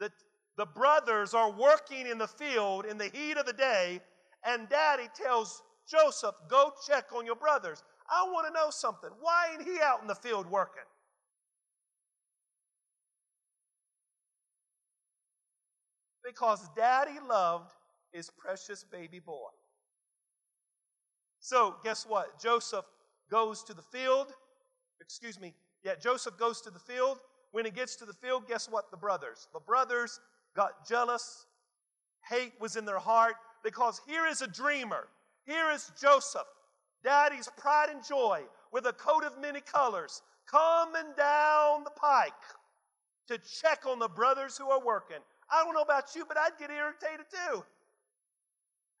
The, 0.00 0.10
the 0.56 0.66
brothers 0.66 1.34
are 1.34 1.50
working 1.50 2.06
in 2.06 2.18
the 2.18 2.28
field 2.28 2.84
in 2.86 2.98
the 2.98 3.10
heat 3.12 3.36
of 3.36 3.46
the 3.46 3.52
day, 3.52 4.00
and 4.44 4.68
daddy 4.68 5.08
tells 5.14 5.62
Joseph, 5.90 6.34
Go 6.48 6.72
check 6.86 7.06
on 7.14 7.26
your 7.26 7.36
brothers. 7.36 7.82
I 8.08 8.24
want 8.30 8.46
to 8.46 8.52
know 8.52 8.70
something. 8.70 9.10
Why 9.20 9.50
ain't 9.52 9.62
he 9.62 9.78
out 9.82 10.02
in 10.02 10.08
the 10.08 10.14
field 10.14 10.50
working? 10.50 10.82
Because 16.24 16.66
daddy 16.74 17.18
loved 17.28 17.70
his 18.12 18.30
precious 18.30 18.84
baby 18.84 19.20
boy. 19.20 19.50
So, 21.44 21.76
guess 21.84 22.06
what? 22.08 22.40
Joseph 22.40 22.86
goes 23.30 23.62
to 23.64 23.74
the 23.74 23.82
field. 23.82 24.28
Excuse 24.98 25.38
me. 25.38 25.52
Yeah, 25.82 25.92
Joseph 25.94 26.38
goes 26.38 26.62
to 26.62 26.70
the 26.70 26.78
field. 26.78 27.20
When 27.52 27.66
he 27.66 27.70
gets 27.70 27.96
to 27.96 28.06
the 28.06 28.14
field, 28.14 28.48
guess 28.48 28.66
what? 28.66 28.90
The 28.90 28.96
brothers. 28.96 29.46
The 29.52 29.60
brothers 29.60 30.20
got 30.56 30.88
jealous. 30.88 31.44
Hate 32.26 32.54
was 32.60 32.76
in 32.76 32.86
their 32.86 32.98
heart 32.98 33.34
because 33.62 34.00
here 34.06 34.24
is 34.24 34.40
a 34.40 34.46
dreamer. 34.46 35.08
Here 35.44 35.70
is 35.70 35.92
Joseph 36.00 36.46
daddy's 37.02 37.50
pride 37.58 37.90
and 37.90 38.02
joy 38.02 38.40
with 38.72 38.86
a 38.86 38.94
coat 38.94 39.22
of 39.22 39.38
many 39.38 39.60
colors 39.60 40.22
coming 40.50 41.12
down 41.14 41.84
the 41.84 41.90
pike 41.90 42.32
to 43.28 43.36
check 43.36 43.84
on 43.86 43.98
the 43.98 44.08
brothers 44.08 44.56
who 44.56 44.70
are 44.70 44.82
working. 44.82 45.18
I 45.52 45.62
don't 45.62 45.74
know 45.74 45.82
about 45.82 46.16
you, 46.16 46.24
but 46.26 46.38
I'd 46.38 46.56
get 46.58 46.70
irritated 46.70 47.26
too. 47.30 47.62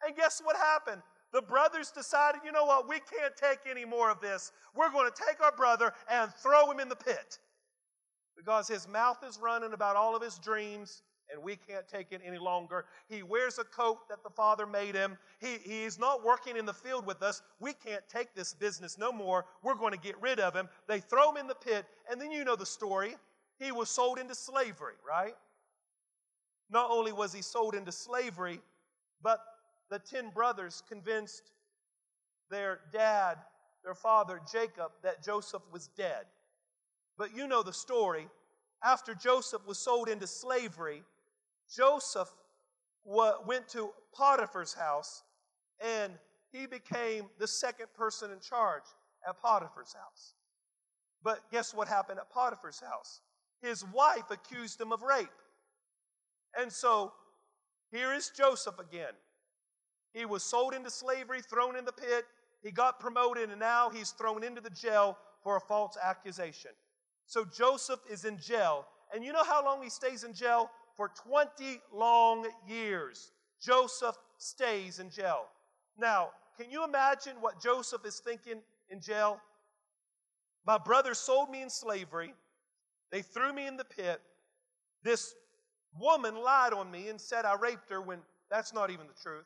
And 0.06 0.14
guess 0.14 0.42
what 0.44 0.56
happened? 0.56 1.00
The 1.34 1.42
brothers 1.42 1.90
decided, 1.90 2.42
you 2.44 2.52
know 2.52 2.64
what, 2.64 2.88
we 2.88 3.00
can't 3.00 3.36
take 3.36 3.58
any 3.68 3.84
more 3.84 4.08
of 4.08 4.20
this. 4.20 4.52
We're 4.72 4.90
going 4.90 5.10
to 5.10 5.22
take 5.26 5.42
our 5.42 5.50
brother 5.50 5.92
and 6.08 6.32
throw 6.32 6.70
him 6.70 6.78
in 6.78 6.88
the 6.88 6.94
pit 6.94 7.40
because 8.36 8.68
his 8.68 8.86
mouth 8.86 9.18
is 9.28 9.40
running 9.42 9.72
about 9.72 9.96
all 9.96 10.14
of 10.14 10.22
his 10.22 10.38
dreams 10.38 11.02
and 11.32 11.42
we 11.42 11.56
can't 11.56 11.88
take 11.88 12.12
it 12.12 12.20
any 12.24 12.38
longer. 12.38 12.84
He 13.08 13.24
wears 13.24 13.58
a 13.58 13.64
coat 13.64 14.08
that 14.08 14.22
the 14.22 14.30
Father 14.30 14.64
made 14.64 14.94
him. 14.94 15.18
He, 15.40 15.56
he's 15.64 15.98
not 15.98 16.24
working 16.24 16.56
in 16.56 16.66
the 16.66 16.72
field 16.72 17.04
with 17.04 17.20
us. 17.20 17.42
We 17.58 17.72
can't 17.72 18.06
take 18.08 18.32
this 18.34 18.54
business 18.54 18.96
no 18.96 19.10
more. 19.10 19.46
We're 19.64 19.74
going 19.74 19.92
to 19.92 19.98
get 19.98 20.20
rid 20.22 20.38
of 20.38 20.54
him. 20.54 20.68
They 20.86 21.00
throw 21.00 21.30
him 21.30 21.38
in 21.38 21.48
the 21.48 21.54
pit, 21.56 21.86
and 22.08 22.20
then 22.20 22.30
you 22.30 22.44
know 22.44 22.54
the 22.54 22.66
story. 22.66 23.16
He 23.58 23.72
was 23.72 23.88
sold 23.88 24.18
into 24.18 24.34
slavery, 24.36 24.94
right? 25.06 25.34
Not 26.70 26.90
only 26.90 27.10
was 27.10 27.32
he 27.32 27.42
sold 27.42 27.74
into 27.74 27.90
slavery, 27.90 28.60
but 29.22 29.40
the 29.94 30.00
ten 30.00 30.28
brothers 30.30 30.82
convinced 30.88 31.52
their 32.50 32.80
dad, 32.92 33.36
their 33.84 33.94
father, 33.94 34.40
Jacob, 34.50 34.90
that 35.04 35.22
Joseph 35.22 35.62
was 35.70 35.86
dead. 35.96 36.24
But 37.16 37.36
you 37.36 37.46
know 37.46 37.62
the 37.62 37.72
story. 37.72 38.26
After 38.82 39.14
Joseph 39.14 39.64
was 39.68 39.78
sold 39.78 40.08
into 40.08 40.26
slavery, 40.26 41.04
Joseph 41.72 42.28
went 43.04 43.68
to 43.68 43.90
Potiphar's 44.12 44.74
house 44.74 45.22
and 45.78 46.12
he 46.50 46.66
became 46.66 47.26
the 47.38 47.46
second 47.46 47.86
person 47.96 48.32
in 48.32 48.40
charge 48.40 48.82
at 49.28 49.40
Potiphar's 49.40 49.94
house. 49.94 50.34
But 51.22 51.38
guess 51.52 51.72
what 51.72 51.86
happened 51.86 52.18
at 52.18 52.28
Potiphar's 52.30 52.80
house? 52.80 53.20
His 53.62 53.84
wife 53.84 54.32
accused 54.32 54.80
him 54.80 54.90
of 54.90 55.02
rape. 55.02 55.28
And 56.58 56.72
so 56.72 57.12
here 57.92 58.12
is 58.12 58.32
Joseph 58.36 58.80
again. 58.80 59.14
He 60.14 60.24
was 60.24 60.42
sold 60.42 60.72
into 60.72 60.90
slavery, 60.90 61.42
thrown 61.42 61.76
in 61.76 61.84
the 61.84 61.92
pit. 61.92 62.24
He 62.62 62.70
got 62.70 62.98
promoted, 62.98 63.50
and 63.50 63.60
now 63.60 63.90
he's 63.90 64.10
thrown 64.12 64.42
into 64.42 64.60
the 64.60 64.70
jail 64.70 65.18
for 65.42 65.56
a 65.56 65.60
false 65.60 65.98
accusation. 66.02 66.70
So 67.26 67.44
Joseph 67.44 68.00
is 68.10 68.24
in 68.24 68.38
jail. 68.38 68.86
And 69.12 69.22
you 69.22 69.32
know 69.32 69.44
how 69.44 69.62
long 69.64 69.82
he 69.82 69.90
stays 69.90 70.24
in 70.24 70.32
jail? 70.32 70.70
for 70.96 71.10
20 71.26 71.80
long 71.92 72.46
years. 72.66 73.32
Joseph 73.60 74.16
stays 74.38 74.98
in 74.98 75.10
jail. 75.10 75.46
Now, 75.98 76.30
can 76.58 76.70
you 76.70 76.84
imagine 76.84 77.36
what 77.40 77.60
Joseph 77.60 78.04
is 78.04 78.20
thinking 78.20 78.60
in 78.90 79.00
jail? 79.00 79.40
My 80.66 80.78
brothers 80.78 81.18
sold 81.18 81.50
me 81.50 81.62
in 81.62 81.70
slavery. 81.70 82.32
They 83.10 83.22
threw 83.22 83.52
me 83.52 83.66
in 83.66 83.76
the 83.76 83.84
pit. 83.84 84.20
This 85.02 85.34
woman 85.98 86.36
lied 86.36 86.72
on 86.72 86.90
me 86.90 87.08
and 87.08 87.20
said 87.20 87.44
I 87.44 87.54
raped 87.54 87.90
her 87.90 88.00
when 88.00 88.20
that's 88.50 88.72
not 88.72 88.90
even 88.90 89.06
the 89.06 89.20
truth. 89.20 89.44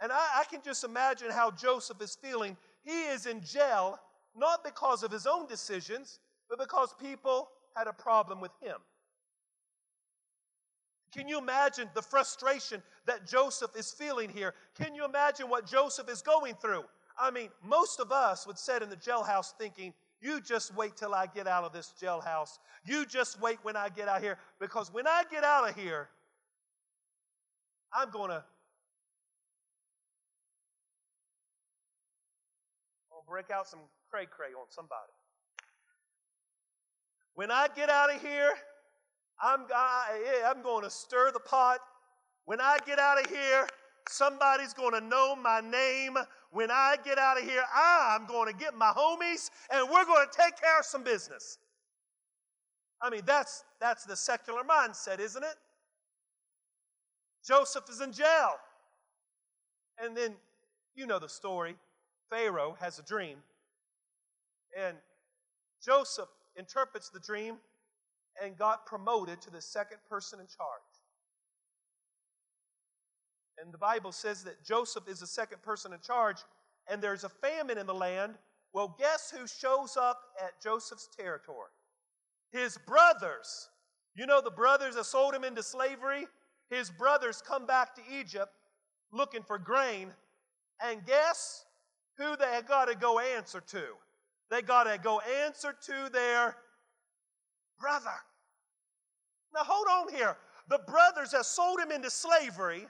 And 0.00 0.12
I, 0.12 0.40
I, 0.40 0.44
can 0.44 0.60
just 0.62 0.84
imagine 0.84 1.30
how 1.30 1.50
Joseph 1.50 2.02
is 2.02 2.16
feeling. 2.20 2.56
He 2.84 3.04
is 3.04 3.26
in 3.26 3.42
jail, 3.42 3.98
not 4.36 4.62
because 4.62 5.02
of 5.02 5.10
his 5.10 5.26
own 5.26 5.46
decisions, 5.46 6.18
but 6.50 6.58
because 6.58 6.94
people 7.00 7.48
had 7.74 7.86
a 7.86 7.92
problem 7.92 8.40
with 8.40 8.52
him. 8.60 8.76
Can 11.12 11.28
you 11.28 11.38
imagine 11.38 11.88
the 11.94 12.02
frustration 12.02 12.82
that 13.06 13.26
Joseph 13.26 13.70
is 13.74 13.90
feeling 13.90 14.28
here? 14.28 14.52
Can 14.74 14.94
you 14.94 15.04
imagine 15.04 15.48
what 15.48 15.66
Joseph 15.66 16.10
is 16.10 16.20
going 16.20 16.54
through? 16.54 16.84
I 17.18 17.30
mean, 17.30 17.48
most 17.64 18.00
of 18.00 18.12
us 18.12 18.46
would 18.46 18.58
sit 18.58 18.82
in 18.82 18.90
the 18.90 18.96
jailhouse 18.96 19.52
thinking, 19.58 19.94
you 20.20 20.40
just 20.40 20.74
wait 20.74 20.96
till 20.96 21.14
I 21.14 21.26
get 21.26 21.46
out 21.46 21.64
of 21.64 21.72
this 21.72 21.92
jailhouse. 22.00 22.58
You 22.84 23.06
just 23.06 23.40
wait 23.40 23.58
when 23.62 23.76
I 23.76 23.88
get 23.88 24.08
out 24.08 24.22
here. 24.22 24.38
Because 24.58 24.92
when 24.92 25.06
I 25.06 25.22
get 25.30 25.44
out 25.44 25.68
of 25.68 25.76
here, 25.76 26.08
I'm 27.92 28.10
going 28.10 28.30
to 28.30 28.44
break 33.28 33.50
out 33.50 33.68
some 33.68 33.80
cray 34.10 34.26
cray 34.26 34.48
on 34.58 34.66
somebody. 34.70 35.12
When 37.34 37.50
I 37.50 37.68
get 37.74 37.90
out 37.90 38.14
of 38.14 38.22
here, 38.22 38.52
I'm, 39.42 39.66
I, 39.74 40.42
I'm 40.46 40.62
going 40.62 40.84
to 40.84 40.90
stir 40.90 41.30
the 41.32 41.40
pot. 41.40 41.80
When 42.46 42.60
I 42.60 42.78
get 42.86 42.98
out 42.98 43.20
of 43.20 43.30
here, 43.30 43.66
somebody's 44.08 44.72
going 44.72 44.92
to 44.92 45.06
know 45.06 45.36
my 45.36 45.60
name. 45.60 46.16
When 46.50 46.70
I 46.70 46.96
get 47.04 47.18
out 47.18 47.38
of 47.38 47.44
here, 47.44 47.62
I'm 47.74 48.26
going 48.26 48.50
to 48.50 48.58
get 48.58 48.74
my 48.74 48.92
homies 48.96 49.50
and 49.70 49.90
we're 49.90 50.04
going 50.04 50.26
to 50.26 50.36
take 50.36 50.58
care 50.58 50.78
of 50.78 50.86
some 50.86 51.02
business. 51.02 51.58
I 53.02 53.10
mean, 53.10 53.22
that's, 53.26 53.64
that's 53.80 54.04
the 54.04 54.16
secular 54.16 54.62
mindset, 54.62 55.20
isn't 55.20 55.42
it? 55.42 55.56
Joseph 57.46 57.84
is 57.90 58.00
in 58.00 58.12
jail. 58.12 58.54
And 60.02 60.16
then, 60.16 60.34
you 60.94 61.06
know 61.06 61.18
the 61.18 61.28
story. 61.28 61.76
Pharaoh 62.30 62.76
has 62.80 62.98
a 62.98 63.02
dream. 63.02 63.38
And 64.78 64.96
Joseph 65.84 66.28
interprets 66.56 67.08
the 67.08 67.20
dream 67.20 67.56
and 68.42 68.56
got 68.56 68.86
promoted 68.86 69.40
to 69.42 69.50
the 69.50 69.60
second 69.60 69.98
person 70.08 70.40
in 70.40 70.46
charge. 70.46 70.80
And 73.58 73.72
the 73.72 73.78
Bible 73.78 74.12
says 74.12 74.44
that 74.44 74.64
Joseph 74.64 75.08
is 75.08 75.20
the 75.20 75.26
second 75.26 75.62
person 75.62 75.92
in 75.92 76.00
charge, 76.00 76.38
and 76.88 77.00
there's 77.00 77.24
a 77.24 77.28
famine 77.28 77.78
in 77.78 77.86
the 77.86 77.94
land. 77.94 78.34
Well, 78.72 78.94
guess 78.98 79.32
who 79.34 79.46
shows 79.46 79.96
up 79.96 80.20
at 80.42 80.62
Joseph's 80.62 81.08
territory? 81.16 81.70
His 82.52 82.78
brothers. 82.86 83.70
You 84.14 84.26
know 84.26 84.40
the 84.40 84.50
brothers 84.50 84.94
that 84.94 85.04
sold 85.04 85.34
him 85.34 85.44
into 85.44 85.62
slavery? 85.62 86.26
His 86.70 86.90
brothers 86.90 87.42
come 87.42 87.66
back 87.66 87.94
to 87.94 88.02
Egypt 88.12 88.52
looking 89.12 89.42
for 89.42 89.58
grain. 89.58 90.10
And 90.84 91.04
guess 91.06 91.65
who 92.18 92.36
they 92.36 92.60
got 92.66 92.86
to 92.86 92.94
go 92.94 93.18
answer 93.18 93.60
to? 93.60 93.84
They 94.50 94.62
got 94.62 94.84
to 94.84 94.98
go 94.98 95.20
answer 95.44 95.74
to 95.86 96.10
their 96.12 96.56
brother. 97.80 98.14
Now 99.54 99.62
hold 99.64 99.86
on 99.90 100.14
here. 100.14 100.36
The 100.68 100.80
brothers 100.86 101.30
that 101.30 101.46
sold 101.46 101.80
him 101.80 101.90
into 101.90 102.10
slavery 102.10 102.86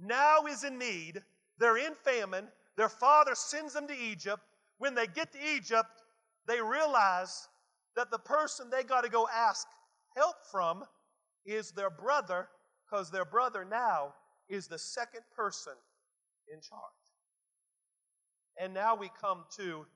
now 0.00 0.46
is 0.48 0.64
in 0.64 0.78
need. 0.78 1.22
They're 1.58 1.78
in 1.78 1.94
famine. 2.04 2.48
Their 2.76 2.88
father 2.88 3.34
sends 3.34 3.74
them 3.74 3.86
to 3.88 3.96
Egypt. 3.96 4.42
When 4.78 4.94
they 4.94 5.06
get 5.06 5.32
to 5.32 5.38
Egypt, 5.56 6.02
they 6.46 6.60
realize 6.60 7.48
that 7.96 8.10
the 8.10 8.18
person 8.18 8.70
they 8.70 8.82
got 8.82 9.02
to 9.04 9.10
go 9.10 9.28
ask 9.34 9.66
help 10.16 10.36
from 10.50 10.84
is 11.44 11.72
their 11.72 11.90
brother, 11.90 12.48
because 12.84 13.10
their 13.10 13.24
brother 13.24 13.64
now 13.64 14.14
is 14.48 14.66
the 14.66 14.78
second 14.78 15.22
person 15.34 15.74
in 16.52 16.60
charge. 16.60 16.99
And 18.58 18.74
now 18.74 18.94
we 18.94 19.10
come 19.20 19.44
to 19.56 19.86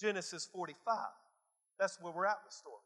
Genesis 0.00 0.48
45. 0.52 0.96
That's 1.78 1.98
where 2.00 2.12
we're 2.12 2.26
at 2.26 2.38
in 2.42 2.48
the 2.48 2.54
story. 2.54 2.82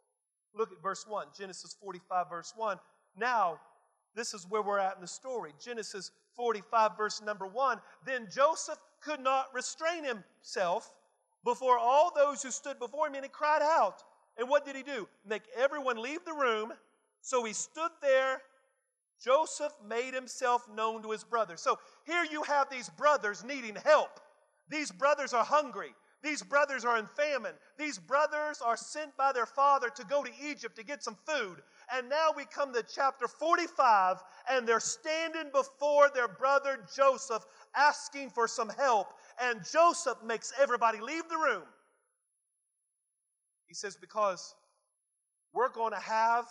Look 0.54 0.72
at 0.72 0.82
verse 0.82 1.06
1, 1.06 1.28
Genesis 1.36 1.74
45, 1.80 2.28
verse 2.28 2.52
1. 2.56 2.78
Now, 3.16 3.58
this 4.14 4.34
is 4.34 4.46
where 4.48 4.62
we're 4.62 4.78
at 4.78 4.96
in 4.96 5.00
the 5.00 5.08
story. 5.08 5.52
Genesis 5.62 6.10
45, 6.36 6.96
verse 6.96 7.22
number 7.22 7.46
1. 7.46 7.78
Then 8.04 8.28
Joseph 8.30 8.78
could 9.00 9.20
not 9.20 9.46
restrain 9.54 10.04
himself 10.04 10.90
before 11.44 11.78
all 11.78 12.12
those 12.14 12.42
who 12.42 12.50
stood 12.50 12.78
before 12.78 13.08
him, 13.08 13.14
and 13.14 13.24
he 13.24 13.30
cried 13.30 13.62
out. 13.62 14.02
And 14.38 14.48
what 14.48 14.64
did 14.64 14.76
he 14.76 14.82
do? 14.82 15.08
Make 15.26 15.42
everyone 15.56 16.00
leave 16.00 16.24
the 16.24 16.32
room. 16.32 16.72
So 17.20 17.44
he 17.44 17.52
stood 17.52 17.90
there. 18.00 18.40
Joseph 19.22 19.72
made 19.86 20.14
himself 20.14 20.66
known 20.74 21.02
to 21.02 21.10
his 21.10 21.24
brothers. 21.24 21.60
So 21.60 21.78
here 22.04 22.24
you 22.30 22.42
have 22.42 22.68
these 22.70 22.88
brothers 22.90 23.44
needing 23.44 23.76
help. 23.84 24.20
These 24.72 24.90
brothers 24.90 25.34
are 25.34 25.44
hungry. 25.44 25.94
These 26.22 26.42
brothers 26.42 26.84
are 26.84 26.96
in 26.96 27.06
famine. 27.06 27.52
These 27.78 27.98
brothers 27.98 28.62
are 28.62 28.76
sent 28.76 29.14
by 29.18 29.32
their 29.32 29.44
father 29.44 29.90
to 29.90 30.04
go 30.04 30.24
to 30.24 30.30
Egypt 30.42 30.76
to 30.76 30.84
get 30.84 31.02
some 31.02 31.16
food. 31.26 31.58
And 31.94 32.08
now 32.08 32.30
we 32.34 32.44
come 32.46 32.72
to 32.72 32.82
chapter 32.82 33.28
45, 33.28 34.22
and 34.50 34.66
they're 34.66 34.80
standing 34.80 35.50
before 35.52 36.08
their 36.14 36.28
brother 36.28 36.78
Joseph 36.96 37.44
asking 37.76 38.30
for 38.30 38.48
some 38.48 38.70
help. 38.70 39.08
And 39.42 39.60
Joseph 39.70 40.18
makes 40.24 40.52
everybody 40.58 41.00
leave 41.00 41.28
the 41.28 41.36
room. 41.36 41.64
He 43.66 43.74
says, 43.74 43.96
Because 44.00 44.54
we're 45.52 45.70
going 45.70 45.92
to 45.92 46.00
have 46.00 46.46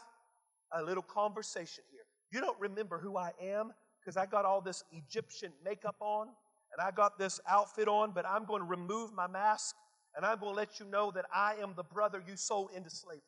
a 0.74 0.84
little 0.84 1.04
conversation 1.04 1.84
here. 1.90 2.02
You 2.32 2.42
don't 2.42 2.60
remember 2.60 3.00
who 3.00 3.18
I 3.18 3.32
am 3.42 3.72
because 4.00 4.16
I 4.16 4.28
got 4.28 4.46
all 4.46 4.62
this 4.62 4.84
Egyptian 4.92 5.54
makeup 5.64 5.96
on 6.02 6.28
and 6.74 6.82
I 6.86 6.92
got 6.92 7.18
this 7.18 7.40
outfit 7.48 7.88
on, 7.88 8.12
but 8.12 8.26
I'm 8.26 8.46
going 8.46 8.62
to 8.62 8.68
remove 8.68 9.14
my 9.14 9.28
mask 9.28 9.76
and 10.16 10.26
I'm 10.26 10.40
going 10.40 10.54
to 10.54 10.58
let 10.58 10.80
you 10.80 10.86
know 10.86 11.12
that 11.12 11.26
I 11.34 11.56
am 11.62 11.74
the 11.76 11.84
brother 11.84 12.22
you 12.28 12.36
sold 12.36 12.70
into 12.76 12.90
slavery. 12.90 13.22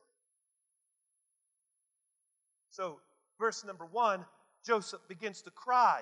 So, 2.70 3.00
verse 3.40 3.64
number 3.64 3.86
one, 3.86 4.26
Joseph 4.66 5.02
begins 5.08 5.42
to 5.44 5.52
cry. 5.52 6.02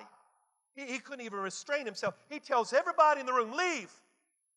He, 0.74 0.86
he 0.86 0.98
couldn't 0.98 1.24
even 1.24 1.38
restrain 1.38 1.84
himself. 1.84 2.14
He 2.30 2.40
tells 2.40 2.72
everybody 2.72 3.20
in 3.20 3.26
the 3.26 3.32
room, 3.32 3.52
Leave. 3.52 3.92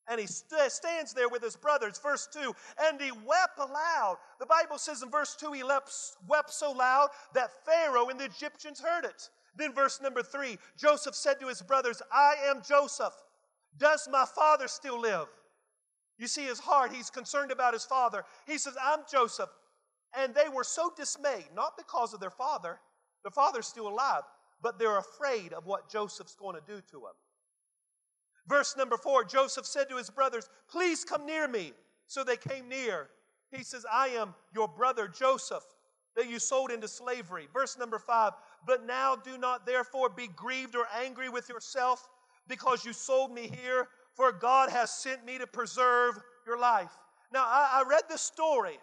And 0.08 0.20
he 0.20 0.28
st- 0.28 0.72
stands 0.72 1.14
there 1.14 1.30
with 1.30 1.42
his 1.42 1.56
brothers. 1.56 2.00
Verse 2.00 2.28
2 2.32 2.56
And 2.84 3.02
he 3.02 3.12
wept 3.12 3.58
aloud. 3.58 4.18
The 4.40 4.46
Bible 4.46 4.78
says 4.78 5.02
in 5.02 5.10
verse 5.10 5.36
2 5.36 5.52
he 5.52 5.64
lept, 5.64 5.92
wept 6.28 6.54
so 6.54 6.72
loud 6.72 7.10
that 7.34 7.50
Pharaoh 7.66 8.10
and 8.10 8.20
the 8.20 8.26
Egyptians 8.26 8.80
heard 8.80 9.06
it. 9.06 9.30
Then, 9.58 9.74
verse 9.74 10.02
number 10.02 10.22
3 10.22 10.58
Joseph 10.78 11.16
said 11.16 11.40
to 11.40 11.48
his 11.48 11.62
brothers, 11.62 12.02
I 12.12 12.36
am 12.48 12.62
Joseph. 12.68 13.14
Does 13.78 14.08
my 14.12 14.26
father 14.26 14.68
still 14.68 15.00
live? 15.00 15.28
You 16.18 16.28
see 16.28 16.46
his 16.46 16.60
heart, 16.60 16.94
he's 16.94 17.10
concerned 17.10 17.52
about 17.52 17.74
his 17.74 17.84
father. 17.84 18.24
He 18.48 18.58
says, 18.58 18.76
I'm 18.82 19.00
Joseph. 19.12 19.50
And 20.18 20.34
they 20.34 20.48
were 20.48 20.64
so 20.64 20.92
dismayed, 20.96 21.50
not 21.54 21.78
because 21.78 22.14
of 22.14 22.22
their 22.22 22.30
father, 22.30 22.80
the 23.26 23.32
father's 23.32 23.68
still 23.68 23.90
alive, 23.90 24.24
but 24.62 24.80
they're 24.80 24.98
afraid 24.98 25.52
of 25.52 25.66
what 25.66 25.90
Joseph's 25.90 26.36
going 26.36 26.56
to 26.56 26.62
do 26.66 26.80
to 26.92 26.94
them. 26.94 27.16
Verse 28.48 28.78
number 28.78 28.96
four 28.96 29.26
Joseph 29.26 29.66
said 29.66 29.90
to 29.90 29.98
his 29.98 30.10
brothers, 30.10 30.50
Please 30.70 31.04
come 31.04 31.26
near 31.26 31.48
me. 31.48 31.74
So 32.08 32.24
they 32.24 32.38
came 32.38 32.70
near. 32.70 33.10
He 33.52 33.64
says, 33.64 33.86
I 33.92 34.10
am 34.10 34.36
your 34.54 34.68
brother 34.68 35.08
Joseph 35.08 35.64
that 36.16 36.30
you 36.30 36.40
sold 36.40 36.72
into 36.72 36.88
slavery. 36.88 37.48
Verse 37.54 37.78
number 37.78 38.00
five, 38.00 38.34
but 38.66 38.86
now 38.86 39.16
do 39.16 39.38
not 39.38 39.66
therefore 39.66 40.10
be 40.10 40.28
grieved 40.36 40.76
or 40.76 40.88
angry 41.04 41.30
with 41.30 41.50
yourself 41.50 42.08
because 42.48 42.86
you 42.86 42.94
sold 42.94 43.32
me 43.32 43.52
here, 43.62 43.88
for 44.14 44.32
God 44.32 44.70
has 44.70 44.92
sent 44.92 45.26
me 45.26 45.38
to 45.38 45.48
preserve 45.48 46.18
your 46.46 46.58
life. 46.58 46.92
Now, 47.34 47.44
I, 47.46 47.82
I 47.82 47.90
read 47.90 48.04
this 48.10 48.22
story 48.22 48.78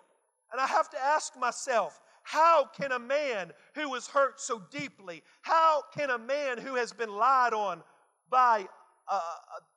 and 0.53 0.61
I 0.61 0.66
have 0.66 0.90
to 0.90 1.03
ask 1.03 1.38
myself, 1.38 2.01
how 2.25 2.66
can 2.66 2.92
a 2.92 2.99
man 2.99 3.53
who 3.75 3.88
was 3.88 4.07
hurt 4.07 4.40
so 4.40 4.62
deeply, 4.71 5.23
how 5.40 5.83
can 5.97 6.11
a 6.11 6.18
man 6.18 6.59
who 6.59 6.75
has 6.75 6.92
been 6.92 7.11
lied 7.11 7.55
on 7.55 7.83
by 8.31 8.66
uh, 9.11 9.21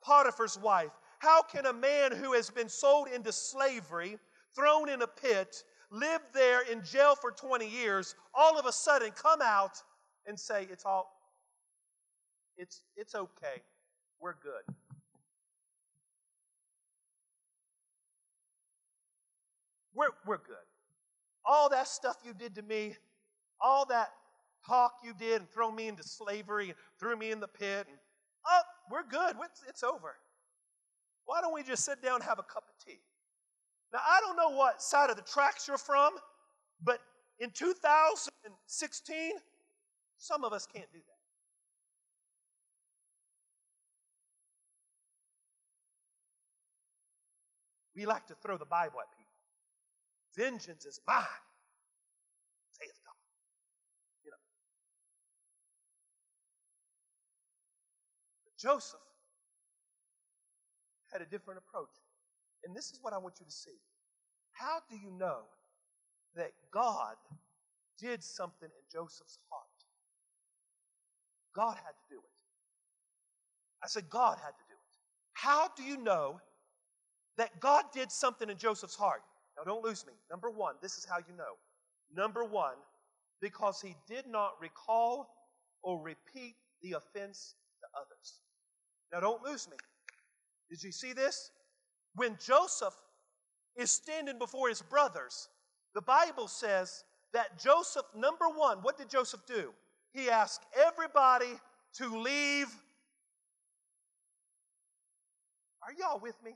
Potiphar's 0.02 0.58
wife, 0.58 0.92
how 1.18 1.42
can 1.42 1.66
a 1.66 1.72
man 1.72 2.12
who 2.12 2.34
has 2.34 2.50
been 2.50 2.68
sold 2.68 3.08
into 3.08 3.32
slavery, 3.32 4.18
thrown 4.54 4.88
in 4.88 5.02
a 5.02 5.06
pit, 5.06 5.64
lived 5.90 6.24
there 6.34 6.62
in 6.62 6.82
jail 6.82 7.14
for 7.14 7.30
20 7.30 7.68
years, 7.68 8.14
all 8.34 8.58
of 8.58 8.66
a 8.66 8.72
sudden 8.72 9.10
come 9.10 9.40
out 9.42 9.82
and 10.26 10.38
say, 10.38 10.66
It's 10.70 10.84
all, 10.84 11.12
it's, 12.56 12.82
it's 12.96 13.14
okay, 13.14 13.62
we're 14.20 14.34
good? 14.42 14.74
We're, 19.94 20.10
we're 20.26 20.36
good. 20.38 20.56
All 21.44 21.70
that 21.70 21.88
stuff 21.88 22.16
you 22.24 22.34
did 22.34 22.54
to 22.56 22.62
me, 22.62 22.96
all 23.60 23.86
that 23.86 24.10
talk 24.66 24.92
you 25.02 25.14
did 25.18 25.40
and 25.40 25.50
throw 25.50 25.70
me 25.70 25.88
into 25.88 26.02
slavery 26.02 26.66
and 26.66 26.74
threw 26.98 27.16
me 27.16 27.30
in 27.30 27.40
the 27.40 27.48
pit, 27.48 27.86
and 27.88 27.98
oh, 28.46 28.60
we're 28.90 29.06
good. 29.08 29.36
It's, 29.44 29.62
it's 29.68 29.82
over. 29.82 30.16
Why 31.24 31.40
don't 31.40 31.54
we 31.54 31.62
just 31.62 31.84
sit 31.84 32.02
down 32.02 32.16
and 32.16 32.24
have 32.24 32.38
a 32.38 32.42
cup 32.42 32.64
of 32.68 32.84
tea? 32.84 33.00
Now, 33.92 34.00
I 34.04 34.20
don't 34.20 34.36
know 34.36 34.50
what 34.50 34.82
side 34.82 35.10
of 35.10 35.16
the 35.16 35.22
tracks 35.22 35.68
you're 35.68 35.78
from, 35.78 36.14
but 36.82 37.00
in 37.38 37.50
2016, 37.50 39.32
some 40.18 40.44
of 40.44 40.52
us 40.52 40.66
can't 40.66 40.90
do 40.92 40.98
that. 40.98 41.16
We 47.94 48.04
like 48.04 48.26
to 48.26 48.34
throw 48.34 48.58
the 48.58 48.66
Bible 48.66 49.00
at 49.00 49.06
people. 49.16 49.32
Vengeance 50.36 50.84
is 50.84 51.00
mine, 51.06 51.24
God. 52.78 53.14
You 54.24 54.30
know. 54.30 54.36
Joseph 58.58 59.00
had 61.10 61.22
a 61.22 61.26
different 61.26 61.58
approach. 61.66 61.88
And 62.66 62.74
this 62.74 62.90
is 62.90 62.98
what 63.00 63.12
I 63.12 63.18
want 63.18 63.36
you 63.38 63.46
to 63.46 63.52
see. 63.52 63.78
How 64.50 64.78
do 64.90 64.96
you 64.96 65.12
know 65.12 65.42
that 66.34 66.50
God 66.72 67.14
did 67.96 68.24
something 68.24 68.68
in 68.68 68.84
Joseph's 68.92 69.38
heart? 69.50 69.62
God 71.54 71.76
had 71.76 71.92
to 71.92 72.06
do 72.10 72.16
it. 72.16 72.30
I 73.84 73.86
said, 73.86 74.10
God 74.10 74.38
had 74.42 74.50
to 74.50 74.64
do 74.68 74.74
it. 74.74 74.98
How 75.32 75.68
do 75.76 75.84
you 75.84 75.96
know 75.96 76.40
that 77.38 77.60
God 77.60 77.84
did 77.94 78.10
something 78.10 78.50
in 78.50 78.58
Joseph's 78.58 78.96
heart? 78.96 79.22
Now, 79.56 79.62
don't 79.62 79.84
lose 79.84 80.04
me. 80.04 80.14
Number 80.28 80.50
one, 80.50 80.74
this 80.82 80.98
is 80.98 81.04
how 81.04 81.18
you 81.18 81.36
know. 81.38 81.54
Number 82.14 82.44
one, 82.44 82.74
because 83.40 83.80
he 83.80 83.94
did 84.08 84.26
not 84.26 84.54
recall 84.60 85.28
or 85.82 86.02
repeat 86.02 86.56
the 86.82 86.92
offense 86.92 87.54
to 87.80 87.86
others. 87.96 88.40
Now, 89.12 89.20
don't 89.20 89.44
lose 89.44 89.68
me. 89.70 89.76
Did 90.68 90.82
you 90.82 90.90
see 90.90 91.12
this? 91.12 91.52
When 92.16 92.36
Joseph 92.44 92.94
is 93.76 93.90
standing 93.90 94.38
before 94.38 94.68
his 94.68 94.82
brothers, 94.82 95.48
the 95.94 96.00
Bible 96.00 96.48
says 96.48 97.04
that 97.32 97.58
Joseph, 97.58 98.06
number 98.16 98.46
one, 98.48 98.78
what 98.78 98.96
did 98.96 99.10
Joseph 99.10 99.40
do? 99.46 99.72
He 100.12 100.30
asked 100.30 100.64
everybody 100.86 101.52
to 101.98 102.18
leave. 102.18 102.68
Are 105.82 105.92
y'all 105.98 106.18
with 106.18 106.36
me? 106.42 106.52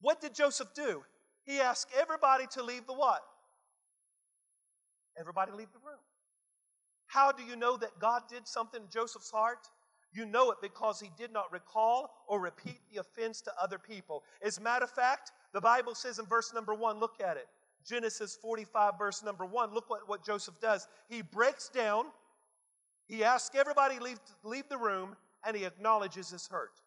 What 0.00 0.20
did 0.20 0.34
Joseph 0.34 0.68
do? 0.74 1.02
He 1.44 1.60
asked 1.60 1.90
everybody 2.00 2.46
to 2.52 2.62
leave 2.62 2.86
the 2.86 2.94
what? 2.94 3.22
Everybody 5.18 5.52
leave 5.52 5.72
the 5.72 5.86
room. 5.86 6.00
How 7.06 7.30
do 7.30 7.42
you 7.44 7.56
know 7.56 7.76
that 7.76 7.98
God 7.98 8.22
did 8.28 8.46
something 8.48 8.82
in 8.82 8.88
Joseph's 8.90 9.30
heart? 9.30 9.68
You 10.16 10.26
know 10.26 10.50
it 10.50 10.58
because 10.62 11.00
he 11.00 11.10
did 11.18 11.32
not 11.32 11.52
recall 11.52 12.24
or 12.26 12.40
repeat 12.40 12.80
the 12.92 13.00
offense 13.00 13.42
to 13.42 13.52
other 13.62 13.78
people. 13.78 14.24
As 14.42 14.58
a 14.58 14.62
matter 14.62 14.84
of 14.84 14.90
fact, 14.90 15.32
the 15.52 15.60
Bible 15.60 15.94
says 15.94 16.18
in 16.18 16.26
verse 16.26 16.54
number 16.54 16.74
one, 16.74 17.00
look 17.00 17.20
at 17.20 17.36
it. 17.36 17.48
Genesis 17.86 18.36
45, 18.40 18.98
verse 18.98 19.22
number 19.22 19.46
one, 19.46 19.74
look 19.74 19.90
what, 19.90 20.08
what 20.08 20.24
Joseph 20.24 20.60
does. 20.60 20.88
He 21.08 21.22
breaks 21.22 21.68
down 21.68 22.06
He 23.08 23.24
asks 23.24 23.56
everybody 23.56 23.98
leave, 23.98 24.20
leave 24.44 24.68
the 24.68 24.78
room 24.78 25.16
and 25.46 25.56
he 25.56 25.64
acknowledges 25.64 26.30
his 26.30 26.48
hurt. 26.48 26.80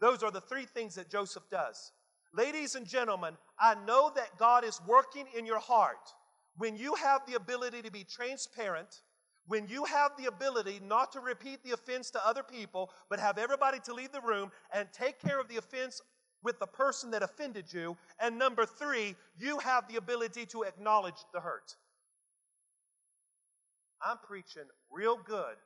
Those 0.00 0.22
are 0.22 0.30
the 0.30 0.40
three 0.42 0.66
things 0.66 0.96
that 0.96 1.10
Joseph 1.10 1.44
does. 1.50 1.92
Ladies 2.34 2.74
and 2.74 2.86
gentlemen, 2.86 3.36
I 3.58 3.76
know 3.86 4.12
that 4.16 4.38
God 4.38 4.64
is 4.64 4.80
working 4.86 5.26
in 5.36 5.46
your 5.46 5.60
heart 5.60 6.14
when 6.58 6.76
you 6.76 6.94
have 6.96 7.22
the 7.26 7.34
ability 7.34 7.82
to 7.82 7.92
be 7.92 8.04
transparent, 8.04 9.02
when 9.48 9.66
you 9.66 9.84
have 9.84 10.12
the 10.18 10.26
ability 10.26 10.78
not 10.86 11.10
to 11.12 11.20
repeat 11.20 11.64
the 11.64 11.72
offense 11.72 12.10
to 12.10 12.26
other 12.26 12.42
people, 12.42 12.90
but 13.08 13.18
have 13.18 13.38
everybody 13.38 13.80
to 13.80 13.94
leave 13.94 14.12
the 14.12 14.20
room 14.20 14.52
and 14.72 14.86
take 14.92 15.18
care 15.20 15.40
of 15.40 15.48
the 15.48 15.56
offense 15.56 16.00
with 16.42 16.60
the 16.60 16.66
person 16.66 17.10
that 17.10 17.22
offended 17.22 17.72
you. 17.72 17.96
And 18.20 18.38
number 18.38 18.66
three, 18.66 19.16
you 19.38 19.58
have 19.58 19.88
the 19.88 19.96
ability 19.96 20.46
to 20.46 20.62
acknowledge 20.62 21.24
the 21.32 21.40
hurt. 21.40 21.74
I'm 24.06 24.18
preaching 24.22 24.68
real 24.92 25.16
good 25.16 25.56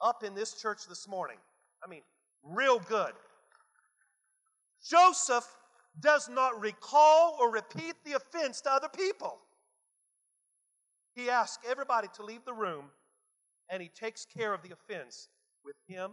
up 0.00 0.22
in 0.22 0.34
this 0.34 0.54
church 0.54 0.86
this 0.88 1.08
morning. 1.08 1.36
I 1.84 1.88
mean, 1.88 2.02
real 2.42 2.78
good. 2.78 3.12
Joseph 4.88 5.46
does 6.00 6.28
not 6.28 6.60
recall 6.60 7.36
or 7.40 7.50
repeat 7.50 7.94
the 8.04 8.12
offense 8.12 8.60
to 8.60 8.70
other 8.70 8.88
people. 8.88 9.38
He 11.14 11.28
asks 11.28 11.58
everybody 11.68 12.06
to 12.14 12.24
leave 12.24 12.44
the 12.44 12.54
room 12.54 12.84
and 13.70 13.82
he 13.82 13.88
takes 13.88 14.24
care 14.24 14.54
of 14.54 14.62
the 14.62 14.70
offense 14.72 15.28
with 15.64 15.76
him 15.86 16.10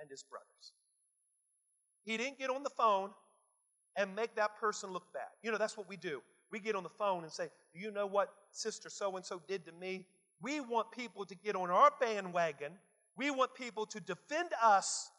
and 0.00 0.10
his 0.10 0.22
brothers. 0.22 0.72
He 2.04 2.16
didn't 2.16 2.38
get 2.38 2.50
on 2.50 2.62
the 2.62 2.70
phone 2.70 3.10
and 3.96 4.14
make 4.14 4.34
that 4.36 4.56
person 4.58 4.90
look 4.90 5.12
bad. 5.12 5.28
You 5.42 5.52
know, 5.52 5.58
that's 5.58 5.76
what 5.76 5.88
we 5.88 5.96
do. 5.96 6.22
We 6.50 6.60
get 6.60 6.74
on 6.74 6.82
the 6.82 6.90
phone 6.90 7.22
and 7.22 7.32
say, 7.32 7.48
Do 7.72 7.80
you 7.80 7.90
know 7.90 8.06
what 8.06 8.32
Sister 8.50 8.90
so 8.90 9.16
and 9.16 9.24
so 9.24 9.40
did 9.46 9.64
to 9.66 9.72
me? 9.72 10.06
We 10.40 10.60
want 10.60 10.90
people 10.90 11.24
to 11.26 11.34
get 11.34 11.54
on 11.54 11.70
our 11.70 11.90
bandwagon. 12.00 12.72
We 13.16 13.30
want 13.30 13.54
people 13.54 13.86
to 13.86 14.00
defend 14.00 14.50
us, 14.62 15.10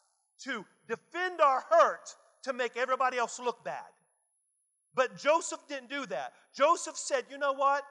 to 0.44 0.66
defend 0.88 1.40
our 1.40 1.64
hurt, 1.70 2.10
to 2.44 2.54
make 2.54 2.76
everybody 2.76 3.18
else 3.18 3.40
look 3.40 3.64
bad. 3.64 3.86
But 4.96 5.18
Joseph 5.18 5.62
didn't 5.68 5.90
do 5.90 6.06
that. 6.08 6.34
Joseph 6.56 6.98
said, 6.98 7.26
You 7.30 7.38
know 7.38 7.54
what? 7.54 7.84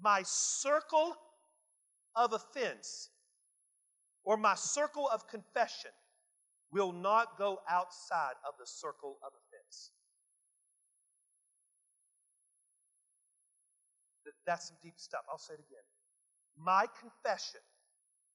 My 0.00 0.22
circle 0.24 1.16
of 2.16 2.32
offense 2.32 3.10
or 4.24 4.36
my 4.36 4.54
circle 4.54 5.08
of 5.12 5.28
confession 5.28 5.90
will 6.72 6.92
not 6.92 7.38
go 7.38 7.58
outside 7.68 8.34
of 8.46 8.54
the 8.58 8.66
circle 8.66 9.18
of 9.22 9.32
offense. 9.32 9.90
That's 14.46 14.68
some 14.68 14.76
deep 14.82 14.94
stuff. 14.96 15.22
I'll 15.30 15.38
say 15.38 15.54
it 15.54 15.60
again. 15.60 15.84
My 16.58 16.86
confession 17.00 17.60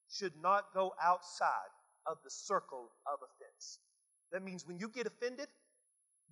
should 0.10 0.34
not 0.42 0.66
go 0.74 0.94
outside 1.02 1.70
of 2.06 2.18
the 2.24 2.30
circle 2.30 2.92
of 3.06 3.20
offense. 3.20 3.80
That 4.32 4.44
means 4.44 4.68
when 4.68 4.80
you 4.80 4.90
get 4.90 5.08
offended, 5.08 5.48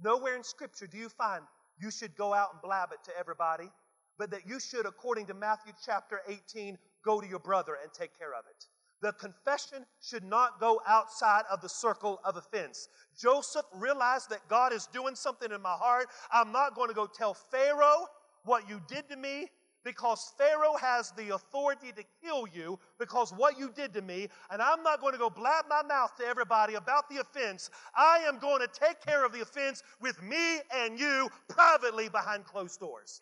nowhere 0.03 0.35
in 0.35 0.43
Scripture 0.43 0.87
do 0.87 0.97
you 0.97 1.09
find 1.09 1.43
you 1.79 1.91
should 1.91 2.15
go 2.15 2.33
out 2.33 2.49
and 2.53 2.61
blab 2.61 2.89
it 2.91 3.03
to 3.05 3.11
everybody, 3.19 3.69
but 4.17 4.31
that 4.31 4.47
you 4.47 4.59
should, 4.59 4.85
according 4.85 5.27
to 5.27 5.33
Matthew 5.33 5.73
chapter 5.85 6.21
18, 6.27 6.77
go 7.03 7.21
to 7.21 7.27
your 7.27 7.39
brother 7.39 7.77
and 7.81 7.91
take 7.93 8.17
care 8.17 8.33
of 8.33 8.45
it. 8.49 8.65
The 9.01 9.13
confession 9.13 9.85
should 10.01 10.23
not 10.23 10.59
go 10.59 10.81
outside 10.87 11.43
of 11.51 11.61
the 11.61 11.69
circle 11.69 12.19
of 12.25 12.35
offense. 12.35 12.87
Joseph 13.17 13.65
realized 13.73 14.29
that 14.31 14.47
God 14.47 14.73
is 14.73 14.87
doing 14.87 15.15
something 15.15 15.51
in 15.51 15.61
my 15.61 15.75
heart. 15.75 16.07
I'm 16.31 16.51
not 16.51 16.75
going 16.75 16.89
to 16.89 16.95
go 16.95 17.05
tell 17.05 17.35
Pharaoh 17.35 18.07
what 18.43 18.67
you 18.67 18.81
did 18.87 19.07
to 19.09 19.15
me 19.15 19.49
because 19.83 20.33
Pharaoh 20.37 20.75
has 20.81 21.11
the 21.11 21.33
authority 21.33 21.93
to 21.95 22.03
kill 22.21 22.45
you 22.53 22.79
because 22.99 23.31
what 23.31 23.57
you 23.57 23.71
did 23.73 23.93
to 23.93 24.01
me, 24.01 24.27
and 24.51 24.61
I'm 24.61 24.83
not 24.83 24.99
going 24.99 25.13
to 25.13 25.19
go 25.19 25.29
blab 25.29 25.65
my 25.69 25.83
mouth 25.83 26.15
to 26.17 26.25
everybody 26.25 26.73
about 26.73 27.09
the 27.09 27.21
offense. 27.21 27.69
I 27.95 28.17
am 28.27 28.39
going 28.39 28.59
to 28.59 28.67
take 28.67 28.99
care 28.99 29.25
of 29.25 29.31
the 29.31 29.41
offense 29.41 29.83
with 30.01 30.21
me 30.21 30.59
and 30.75 30.99
you 30.99 31.29
privately 31.47 32.09
behind 32.09 32.45
closed 32.45 32.79
doors. 32.79 33.19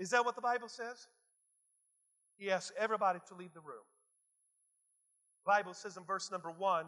Is 0.00 0.10
that 0.10 0.24
what 0.24 0.34
the 0.34 0.40
Bible 0.40 0.68
says? 0.68 1.06
He 2.38 2.50
asks 2.50 2.72
everybody 2.78 3.20
to 3.28 3.34
leave 3.34 3.52
the 3.52 3.60
room. 3.60 3.84
The 5.44 5.52
Bible 5.52 5.74
says 5.74 5.98
in 5.98 6.04
verse 6.04 6.30
number 6.32 6.50
1, 6.50 6.86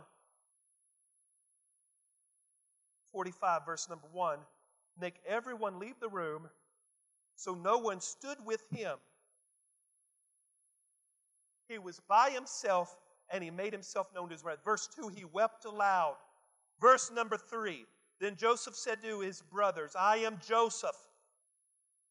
45, 3.13 3.67
verse 3.67 3.89
number 3.91 4.07
1, 4.13 4.39
make 4.99 5.17
everyone 5.29 5.79
leave 5.79 6.01
the 6.01 6.09
room. 6.09 6.49
So 7.37 7.55
no 7.55 7.79
one 7.79 8.01
stood 8.01 8.39
with 8.47 8.63
him. 8.71 8.97
He 11.69 11.79
was 11.79 12.01
by 12.09 12.31
himself 12.31 12.97
and 13.31 13.45
he 13.45 13.51
made 13.51 13.75
himself 13.75 14.09
known 14.15 14.29
to 14.29 14.35
his 14.35 14.43
brethren. 14.43 14.63
Verse 14.65 14.89
2, 14.97 15.09
he 15.15 15.25
wept 15.27 15.67
aloud. 15.67 16.17
Verse 16.81 17.11
number 17.15 17.37
3, 17.37 17.85
then 18.21 18.37
Joseph 18.37 18.75
said 18.75 19.03
to 19.03 19.21
his 19.21 19.43
brothers, 19.43 19.93
I 19.99 20.19
am 20.19 20.39
Joseph. 20.47 20.97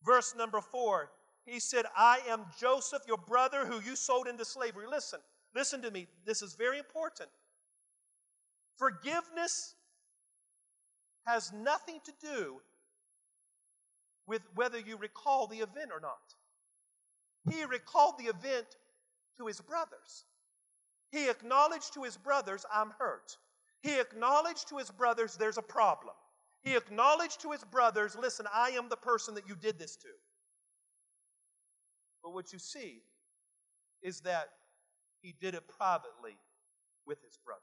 Verse 0.04 0.34
number 0.36 0.62
4, 0.62 1.10
he 1.46 1.60
said, 1.60 1.86
I 1.96 2.20
am 2.28 2.46
Joseph, 2.60 3.04
your 3.08 3.18
brother, 3.18 3.66
who 3.66 3.82
you 3.82 3.96
sold 3.96 4.28
into 4.28 4.46
slavery. 4.46 4.86
Listen, 4.90 5.20
listen 5.56 5.82
to 5.82 5.92
me. 5.92 6.08
This 6.26 6.42
is 6.42 6.56
very 6.56 6.80
important. 6.80 7.30
Forgiveness 8.78 9.76
has 11.26 11.52
nothing 11.54 12.00
to 12.04 12.12
do 12.22 12.62
with 14.28 14.42
whether 14.56 14.80
you 14.80 14.98
recall 14.98 15.48
the 15.48 15.58
event 15.58 15.92
or 15.94 16.00
not. 16.00 16.36
He 17.50 17.64
recalled 17.66 18.16
the 18.18 18.26
event 18.26 18.78
to 19.38 19.48
his 19.48 19.62
brothers. 19.62 20.26
He 21.12 21.30
acknowledged 21.30 21.94
to 21.94 22.04
his 22.04 22.18
brothers, 22.18 22.66
I'm 22.74 22.92
hurt. 22.98 23.38
He 23.82 24.00
acknowledged 24.00 24.70
to 24.70 24.78
his 24.78 24.90
brothers, 24.92 25.36
there's 25.36 25.58
a 25.58 25.64
problem. 25.64 26.16
He 26.62 26.76
acknowledged 26.76 27.42
to 27.42 27.52
his 27.52 27.64
brothers, 27.64 28.16
listen, 28.20 28.46
I 28.54 28.70
am 28.72 28.90
the 28.90 28.98
person 28.98 29.34
that 29.36 29.48
you 29.48 29.56
did 29.56 29.80
this 29.80 29.96
to. 29.98 30.08
But 32.24 32.34
what 32.34 32.54
you 32.54 32.60
see 32.60 33.02
is 34.04 34.22
that 34.22 34.50
he 35.22 35.34
did 35.40 35.56
it 35.56 35.64
privately 35.68 36.38
with 37.06 37.22
his 37.24 37.38
brothers. 37.44 37.62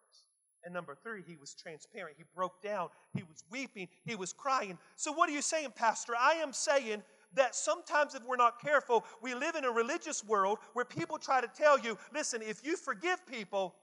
And 0.64 0.74
number 0.74 0.96
three, 1.00 1.22
he 1.26 1.36
was 1.36 1.54
transparent. 1.54 2.16
He 2.18 2.24
broke 2.34 2.60
down. 2.60 2.88
He 3.14 3.22
was 3.22 3.44
weeping. 3.50 3.88
He 4.04 4.16
was 4.16 4.32
crying. 4.32 4.76
So, 4.96 5.12
what 5.12 5.28
are 5.28 5.32
you 5.32 5.42
saying, 5.42 5.72
Pastor? 5.76 6.14
I 6.18 6.32
am 6.34 6.52
saying 6.52 7.02
that 7.34 7.54
sometimes, 7.54 8.14
if 8.14 8.24
we're 8.24 8.36
not 8.36 8.60
careful, 8.60 9.04
we 9.22 9.34
live 9.34 9.54
in 9.54 9.64
a 9.64 9.70
religious 9.70 10.24
world 10.24 10.58
where 10.72 10.84
people 10.84 11.18
try 11.18 11.40
to 11.40 11.48
tell 11.48 11.78
you 11.78 11.96
listen, 12.12 12.42
if 12.42 12.64
you 12.64 12.76
forgive 12.76 13.24
people, 13.26 13.76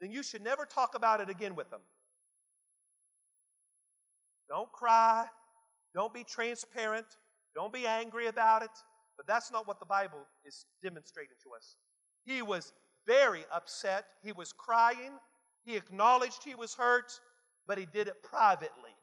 then 0.00 0.10
you 0.10 0.22
should 0.22 0.42
never 0.42 0.64
talk 0.64 0.94
about 0.94 1.20
it 1.20 1.28
again 1.28 1.54
with 1.54 1.70
them. 1.70 1.80
Don't 4.52 4.70
cry. 4.70 5.24
Don't 5.94 6.12
be 6.12 6.24
transparent. 6.24 7.06
Don't 7.54 7.72
be 7.72 7.86
angry 7.86 8.26
about 8.26 8.62
it. 8.62 8.70
But 9.16 9.26
that's 9.26 9.50
not 9.50 9.66
what 9.66 9.80
the 9.80 9.86
Bible 9.86 10.26
is 10.44 10.66
demonstrating 10.82 11.36
to 11.44 11.50
us. 11.56 11.76
He 12.26 12.42
was 12.42 12.74
very 13.06 13.44
upset. 13.50 14.04
He 14.22 14.32
was 14.32 14.52
crying. 14.52 15.12
He 15.64 15.76
acknowledged 15.76 16.44
he 16.44 16.54
was 16.54 16.74
hurt, 16.74 17.18
but 17.66 17.78
he 17.78 17.86
did 17.86 18.08
it 18.08 18.22
privately. 18.22 18.94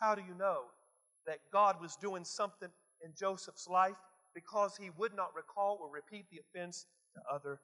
How 0.00 0.14
do 0.14 0.22
you 0.22 0.34
know 0.38 0.62
that 1.26 1.38
God 1.52 1.80
was 1.80 1.96
doing 1.96 2.24
something 2.24 2.68
in 3.04 3.12
Joseph's 3.18 3.66
life? 3.66 3.96
Because 4.36 4.76
he 4.76 4.90
would 4.98 5.14
not 5.16 5.34
recall 5.34 5.78
or 5.80 5.90
repeat 5.90 6.26
the 6.30 6.38
offense 6.38 6.86
to 7.14 7.20
other 7.32 7.56
people. 7.56 7.62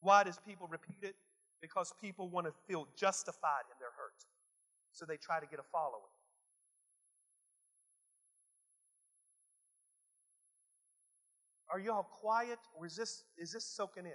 Why 0.00 0.24
does 0.24 0.38
people 0.46 0.68
repeat 0.68 0.98
it? 1.02 1.14
Because 1.60 1.92
people 2.00 2.28
want 2.28 2.46
to 2.46 2.52
feel 2.68 2.86
justified 2.96 3.64
in 3.70 3.76
their 3.80 3.90
hurt. 3.96 4.24
So 4.92 5.04
they 5.04 5.16
try 5.16 5.40
to 5.40 5.46
get 5.46 5.58
a 5.58 5.64
following. 5.72 6.02
Are 11.72 11.80
y'all 11.80 12.04
quiet 12.04 12.58
or 12.78 12.86
is 12.86 12.96
this, 12.96 13.24
is 13.36 13.52
this 13.52 13.64
soaking 13.64 14.06
in? 14.06 14.12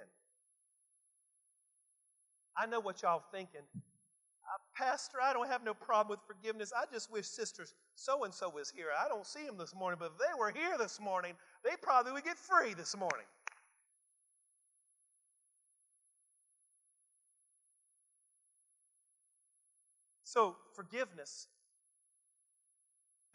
I 2.58 2.66
know 2.66 2.80
what 2.80 3.02
y'all 3.02 3.24
thinking. 3.32 3.62
Uh, 3.76 4.58
Pastor, 4.76 5.18
I 5.22 5.34
don't 5.34 5.48
have 5.48 5.64
no 5.64 5.74
problem 5.74 6.10
with 6.10 6.20
forgiveness. 6.26 6.72
I 6.76 6.86
just 6.92 7.12
wish 7.12 7.26
sisters 7.26 7.74
so 7.96 8.24
and 8.24 8.34
so 8.34 8.50
was 8.50 8.70
here. 8.70 8.88
I 8.98 9.08
don't 9.08 9.26
see 9.26 9.46
them 9.46 9.58
this 9.58 9.76
morning, 9.76 9.98
but 10.00 10.12
if 10.14 10.18
they 10.18 10.40
were 10.40 10.52
here 10.52 10.78
this 10.78 11.00
morning, 11.00 11.34
they 11.64 11.76
probably 11.82 12.12
would 12.14 12.24
get 12.24 12.38
free 12.38 12.74
this 12.74 12.96
morning. 12.98 13.26
So, 20.32 20.56
forgiveness 20.78 21.48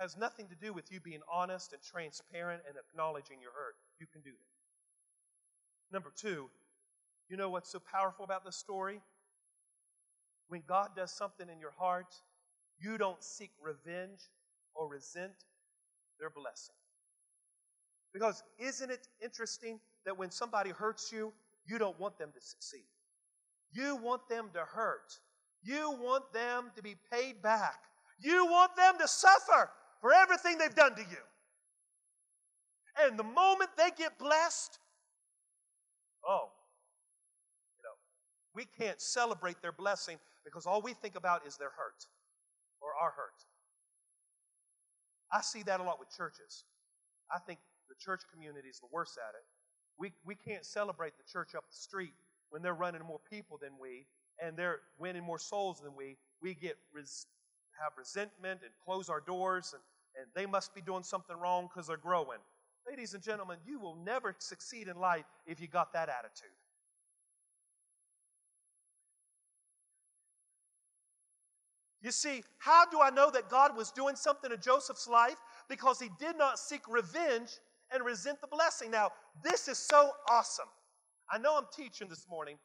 has 0.00 0.16
nothing 0.16 0.48
to 0.48 0.54
do 0.54 0.72
with 0.72 0.90
you 0.90 0.98
being 0.98 1.20
honest 1.30 1.74
and 1.74 1.82
transparent 1.82 2.62
and 2.66 2.78
acknowledging 2.78 3.36
your 3.42 3.50
hurt. 3.50 3.74
You 4.00 4.06
can 4.10 4.22
do 4.22 4.30
that. 4.30 5.94
Number 5.94 6.10
two, 6.16 6.48
you 7.28 7.36
know 7.36 7.50
what's 7.50 7.70
so 7.70 7.80
powerful 7.80 8.24
about 8.24 8.46
this 8.46 8.56
story? 8.56 9.02
When 10.48 10.62
God 10.66 10.96
does 10.96 11.10
something 11.10 11.50
in 11.50 11.60
your 11.60 11.72
heart, 11.78 12.14
you 12.78 12.96
don't 12.96 13.22
seek 13.22 13.50
revenge 13.62 14.20
or 14.74 14.88
resent 14.88 15.44
their 16.18 16.30
blessing. 16.30 16.76
Because 18.14 18.42
isn't 18.58 18.90
it 18.90 19.06
interesting 19.22 19.80
that 20.06 20.16
when 20.16 20.30
somebody 20.30 20.70
hurts 20.70 21.12
you, 21.12 21.34
you 21.66 21.76
don't 21.76 22.00
want 22.00 22.18
them 22.18 22.30
to 22.32 22.40
succeed? 22.40 22.86
You 23.70 23.96
want 23.96 24.30
them 24.30 24.48
to 24.54 24.60
hurt. 24.60 25.18
You 25.66 25.98
want 26.00 26.32
them 26.32 26.70
to 26.76 26.82
be 26.82 26.94
paid 27.12 27.42
back. 27.42 27.80
You 28.20 28.46
want 28.46 28.76
them 28.76 28.94
to 29.00 29.08
suffer 29.08 29.70
for 30.00 30.12
everything 30.12 30.58
they've 30.58 30.74
done 30.74 30.94
to 30.94 31.00
you. 31.00 31.24
And 33.02 33.18
the 33.18 33.24
moment 33.24 33.70
they 33.76 33.90
get 33.98 34.16
blessed, 34.18 34.78
oh, 36.26 36.50
you 37.76 37.82
know, 37.82 37.96
we 38.54 38.64
can't 38.78 39.00
celebrate 39.00 39.60
their 39.60 39.72
blessing 39.72 40.18
because 40.44 40.66
all 40.66 40.80
we 40.80 40.94
think 40.94 41.16
about 41.16 41.44
is 41.46 41.56
their 41.56 41.70
hurt 41.70 42.06
or 42.80 42.90
our 43.02 43.10
hurt. 43.10 43.44
I 45.32 45.40
see 45.40 45.64
that 45.64 45.80
a 45.80 45.82
lot 45.82 45.98
with 45.98 46.10
churches. 46.16 46.64
I 47.34 47.40
think 47.40 47.58
the 47.88 47.96
church 47.98 48.22
community 48.32 48.68
is 48.68 48.78
the 48.78 48.88
worst 48.92 49.18
at 49.18 49.34
it. 49.34 49.44
We, 49.98 50.12
we 50.24 50.36
can't 50.36 50.64
celebrate 50.64 51.14
the 51.18 51.24
church 51.30 51.56
up 51.56 51.64
the 51.68 51.76
street 51.76 52.14
when 52.50 52.62
they're 52.62 52.74
running 52.74 53.02
more 53.02 53.20
people 53.28 53.58
than 53.60 53.72
we 53.80 54.06
and 54.42 54.56
they're 54.56 54.80
winning 54.98 55.22
more 55.22 55.38
souls 55.38 55.80
than 55.80 55.94
we. 55.96 56.16
We 56.42 56.54
get 56.54 56.76
res- 56.92 57.26
have 57.82 57.92
resentment 57.98 58.60
and 58.62 58.72
close 58.84 59.08
our 59.08 59.20
doors 59.20 59.74
and, 59.74 59.82
and 60.20 60.26
they 60.34 60.46
must 60.46 60.74
be 60.74 60.80
doing 60.80 61.02
something 61.02 61.36
wrong 61.36 61.68
because 61.68 61.86
they're 61.86 61.96
growing. 61.96 62.38
Ladies 62.88 63.14
and 63.14 63.22
gentlemen, 63.22 63.58
you 63.66 63.78
will 63.78 63.96
never 63.96 64.34
succeed 64.38 64.88
in 64.88 64.96
life 64.96 65.24
if 65.46 65.60
you 65.60 65.66
got 65.66 65.92
that 65.92 66.08
attitude. 66.08 66.54
You 72.02 72.12
see, 72.12 72.44
how 72.58 72.86
do 72.86 73.00
I 73.00 73.10
know 73.10 73.30
that 73.32 73.48
God 73.48 73.76
was 73.76 73.90
doing 73.90 74.14
something 74.14 74.52
in 74.52 74.60
Joseph's 74.60 75.08
life? 75.08 75.36
Because 75.68 75.98
he 75.98 76.08
did 76.20 76.38
not 76.38 76.58
seek 76.58 76.82
revenge 76.88 77.50
and 77.92 78.04
resent 78.04 78.40
the 78.40 78.46
blessing. 78.46 78.92
Now, 78.92 79.10
this 79.42 79.66
is 79.66 79.78
so 79.78 80.12
awesome. 80.30 80.68
I 81.30 81.38
know 81.38 81.56
I'm 81.56 81.66
teaching 81.76 82.08
this 82.08 82.26
morning, 82.30 82.58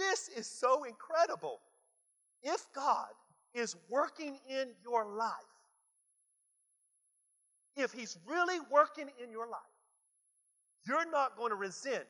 this 0.00 0.28
is 0.28 0.46
so 0.46 0.84
incredible. 0.84 1.60
If 2.42 2.66
God 2.74 3.08
is 3.54 3.76
working 3.88 4.38
in 4.48 4.68
your 4.82 5.04
life, 5.04 5.32
if 7.76 7.92
He's 7.92 8.18
really 8.26 8.58
working 8.70 9.10
in 9.22 9.30
your 9.30 9.46
life, 9.46 9.60
you're 10.86 11.10
not 11.10 11.36
going 11.36 11.50
to 11.50 11.56
resent 11.56 12.06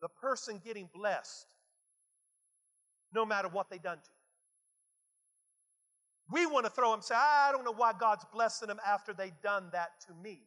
the 0.00 0.08
person 0.08 0.60
getting 0.64 0.88
blessed 0.94 1.46
no 3.14 3.26
matter 3.26 3.48
what 3.48 3.68
they've 3.70 3.82
done 3.82 3.98
to 3.98 4.08
you. 4.08 4.20
We 6.32 6.46
want 6.46 6.64
to 6.64 6.70
throw 6.70 6.92
them 6.92 7.02
say, 7.02 7.14
I 7.16 7.50
don't 7.52 7.64
know 7.64 7.72
why 7.72 7.92
God's 7.98 8.24
blessing 8.32 8.68
them 8.68 8.78
after 8.86 9.12
they've 9.12 9.40
done 9.42 9.64
that 9.72 9.90
to 10.06 10.14
me. 10.22 10.42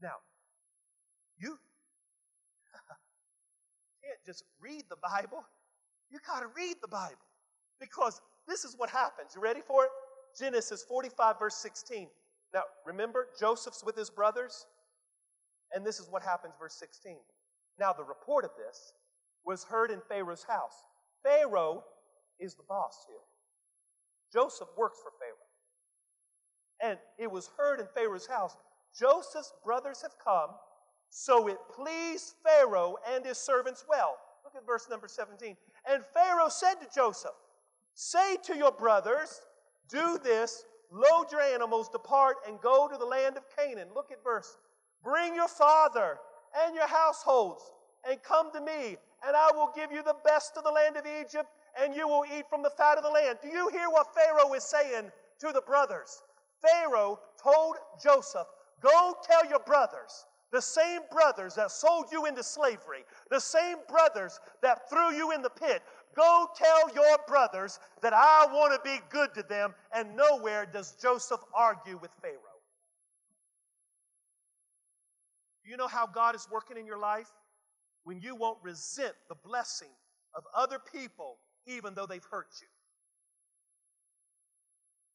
Now, 0.00 0.14
you 1.38 1.58
can't 4.02 4.17
just 4.28 4.44
read 4.60 4.84
the 4.90 4.96
Bible. 4.96 5.42
You 6.10 6.18
got 6.26 6.40
to 6.40 6.48
read 6.54 6.76
the 6.82 6.88
Bible 6.88 7.16
because 7.80 8.20
this 8.46 8.62
is 8.62 8.74
what 8.76 8.90
happens. 8.90 9.32
You 9.34 9.40
ready 9.40 9.62
for 9.66 9.84
it? 9.84 9.90
Genesis 10.38 10.84
45, 10.86 11.38
verse 11.38 11.56
16. 11.56 12.08
Now, 12.52 12.64
remember, 12.84 13.28
Joseph's 13.40 13.82
with 13.82 13.96
his 13.96 14.10
brothers, 14.10 14.66
and 15.72 15.84
this 15.84 15.98
is 15.98 16.08
what 16.10 16.22
happens, 16.22 16.52
verse 16.60 16.74
16. 16.74 17.16
Now, 17.80 17.94
the 17.94 18.04
report 18.04 18.44
of 18.44 18.50
this 18.58 18.92
was 19.46 19.64
heard 19.64 19.90
in 19.90 20.00
Pharaoh's 20.10 20.44
house. 20.44 20.84
Pharaoh 21.22 21.82
is 22.38 22.54
the 22.54 22.64
boss 22.68 23.06
here. 23.08 23.16
Joseph 24.30 24.68
works 24.76 24.98
for 25.02 25.12
Pharaoh. 25.18 26.92
And 26.92 26.98
it 27.18 27.30
was 27.30 27.48
heard 27.56 27.80
in 27.80 27.86
Pharaoh's 27.94 28.26
house 28.26 28.58
Joseph's 28.94 29.52
brothers 29.64 30.02
have 30.02 30.16
come, 30.22 30.50
so 31.10 31.48
it 31.48 31.58
pleased 31.74 32.34
Pharaoh 32.44 32.96
and 33.12 33.24
his 33.24 33.38
servants 33.38 33.84
well. 33.88 34.16
Look 34.44 34.54
at 34.56 34.66
verse 34.66 34.86
number 34.90 35.08
17. 35.08 35.56
And 35.90 36.02
Pharaoh 36.14 36.48
said 36.48 36.74
to 36.76 36.86
Joseph, 36.94 37.34
Say 37.94 38.36
to 38.44 38.56
your 38.56 38.72
brothers, 38.72 39.40
do 39.88 40.18
this, 40.22 40.64
load 40.92 41.26
your 41.32 41.40
animals, 41.40 41.88
depart, 41.88 42.36
and 42.46 42.60
go 42.60 42.88
to 42.88 42.96
the 42.96 43.04
land 43.04 43.36
of 43.36 43.44
Canaan. 43.56 43.88
Look 43.94 44.12
at 44.12 44.22
verse. 44.22 44.56
Bring 45.02 45.34
your 45.34 45.48
father 45.48 46.18
and 46.64 46.74
your 46.74 46.86
households, 46.86 47.62
and 48.08 48.22
come 48.22 48.52
to 48.52 48.60
me, 48.60 48.96
and 49.26 49.36
I 49.36 49.50
will 49.52 49.72
give 49.74 49.92
you 49.92 50.02
the 50.02 50.16
best 50.24 50.56
of 50.56 50.64
the 50.64 50.70
land 50.70 50.96
of 50.96 51.04
Egypt, 51.06 51.48
and 51.80 51.94
you 51.94 52.06
will 52.06 52.24
eat 52.36 52.48
from 52.48 52.62
the 52.62 52.70
fat 52.70 52.98
of 52.98 53.04
the 53.04 53.10
land. 53.10 53.38
Do 53.42 53.48
you 53.48 53.68
hear 53.68 53.90
what 53.90 54.14
Pharaoh 54.14 54.52
is 54.54 54.64
saying 54.64 55.10
to 55.40 55.52
the 55.52 55.62
brothers? 55.62 56.22
Pharaoh 56.62 57.20
told 57.42 57.76
Joseph, 58.02 58.46
Go 58.80 59.16
tell 59.24 59.48
your 59.48 59.60
brothers, 59.60 60.26
the 60.52 60.62
same 60.62 61.00
brothers 61.10 61.54
that 61.54 61.70
sold 61.70 62.06
you 62.10 62.26
into 62.26 62.42
slavery, 62.42 63.04
the 63.30 63.40
same 63.40 63.76
brothers 63.88 64.40
that 64.62 64.88
threw 64.88 65.12
you 65.14 65.32
in 65.32 65.42
the 65.42 65.50
pit, 65.50 65.82
go 66.16 66.46
tell 66.56 66.94
your 66.94 67.18
brothers 67.26 67.78
that 68.02 68.12
I 68.12 68.46
want 68.52 68.72
to 68.72 68.80
be 68.88 68.98
good 69.10 69.34
to 69.34 69.42
them. 69.42 69.74
And 69.94 70.16
nowhere 70.16 70.66
does 70.66 70.96
Joseph 71.00 71.40
argue 71.54 71.98
with 71.98 72.10
Pharaoh. 72.22 72.34
You 75.64 75.76
know 75.76 75.88
how 75.88 76.06
God 76.06 76.34
is 76.34 76.48
working 76.50 76.78
in 76.78 76.86
your 76.86 76.98
life? 76.98 77.30
When 78.04 78.20
you 78.20 78.34
won't 78.34 78.58
resent 78.62 79.12
the 79.28 79.34
blessing 79.44 79.90
of 80.34 80.44
other 80.56 80.78
people, 80.78 81.36
even 81.66 81.92
though 81.92 82.06
they've 82.06 82.24
hurt 82.30 82.48
you. 82.62 82.68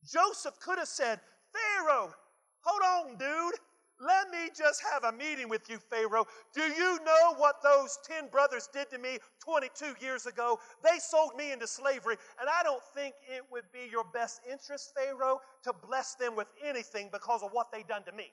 Joseph 0.07 0.59
could 0.59 0.77
have 0.77 0.87
said, 0.87 1.19
Pharaoh, 1.51 2.13
hold 2.61 3.07
on, 3.09 3.17
dude. 3.17 3.59
Let 3.99 4.29
me 4.31 4.49
just 4.57 4.81
have 4.91 5.03
a 5.03 5.15
meeting 5.15 5.49
with 5.49 5.69
you, 5.69 5.77
Pharaoh. 5.77 6.25
Do 6.53 6.61
you 6.61 6.99
know 7.05 7.35
what 7.37 7.61
those 7.63 7.97
10 8.05 8.27
brothers 8.29 8.67
did 8.73 8.89
to 8.89 8.97
me 8.97 9.19
22 9.43 9.93
years 10.01 10.25
ago? 10.25 10.59
They 10.83 10.99
sold 10.99 11.35
me 11.37 11.51
into 11.51 11.67
slavery, 11.67 12.17
and 12.39 12.49
I 12.49 12.63
don't 12.63 12.83
think 12.95 13.15
it 13.33 13.43
would 13.51 13.65
be 13.71 13.89
your 13.91 14.03
best 14.03 14.41
interest, 14.49 14.93
Pharaoh, 14.95 15.39
to 15.63 15.73
bless 15.87 16.15
them 16.15 16.35
with 16.35 16.47
anything 16.63 17.09
because 17.11 17.43
of 17.43 17.51
what 17.51 17.71
they 17.71 17.83
done 17.83 18.03
to 18.03 18.11
me. 18.11 18.31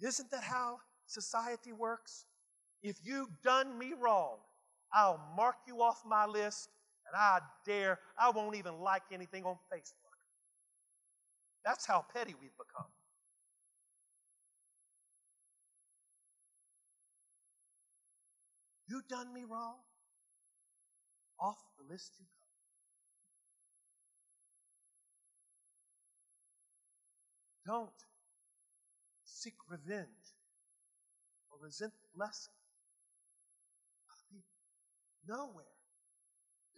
Isn't 0.00 0.30
that 0.30 0.44
how 0.44 0.78
society 1.06 1.72
works? 1.72 2.26
If 2.82 2.98
you've 3.02 3.42
done 3.42 3.76
me 3.78 3.94
wrong, 3.98 4.38
I'll 4.92 5.20
mark 5.36 5.56
you 5.66 5.82
off 5.82 6.02
my 6.06 6.24
list 6.24 6.70
and 7.08 7.16
I 7.16 7.40
dare, 7.64 7.98
I 8.18 8.30
won't 8.30 8.56
even 8.56 8.80
like 8.80 9.02
anything 9.12 9.44
on 9.44 9.56
Facebook. 9.72 9.94
That's 11.64 11.86
how 11.86 12.04
petty 12.14 12.34
we've 12.40 12.56
become. 12.56 12.90
You 18.88 19.02
done 19.08 19.32
me 19.34 19.44
wrong? 19.48 19.76
Off 21.40 21.58
the 21.78 21.92
list 21.92 22.12
you 22.18 22.24
go. 27.66 27.74
Don't 27.74 27.90
seek 29.24 29.54
revenge 29.68 30.08
or 31.50 31.58
resent 31.62 31.92
the 31.92 32.08
blessing. 32.16 32.54
Nowhere 35.28 35.77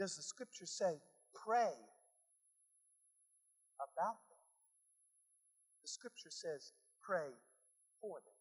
does 0.00 0.16
the 0.16 0.22
scripture 0.22 0.64
say, 0.64 0.98
pray 1.34 1.74
about 3.76 4.16
them? 4.30 4.40
The 5.82 5.88
scripture 5.88 6.30
says, 6.30 6.72
pray 7.02 7.28
for 8.00 8.16
them. 8.16 8.40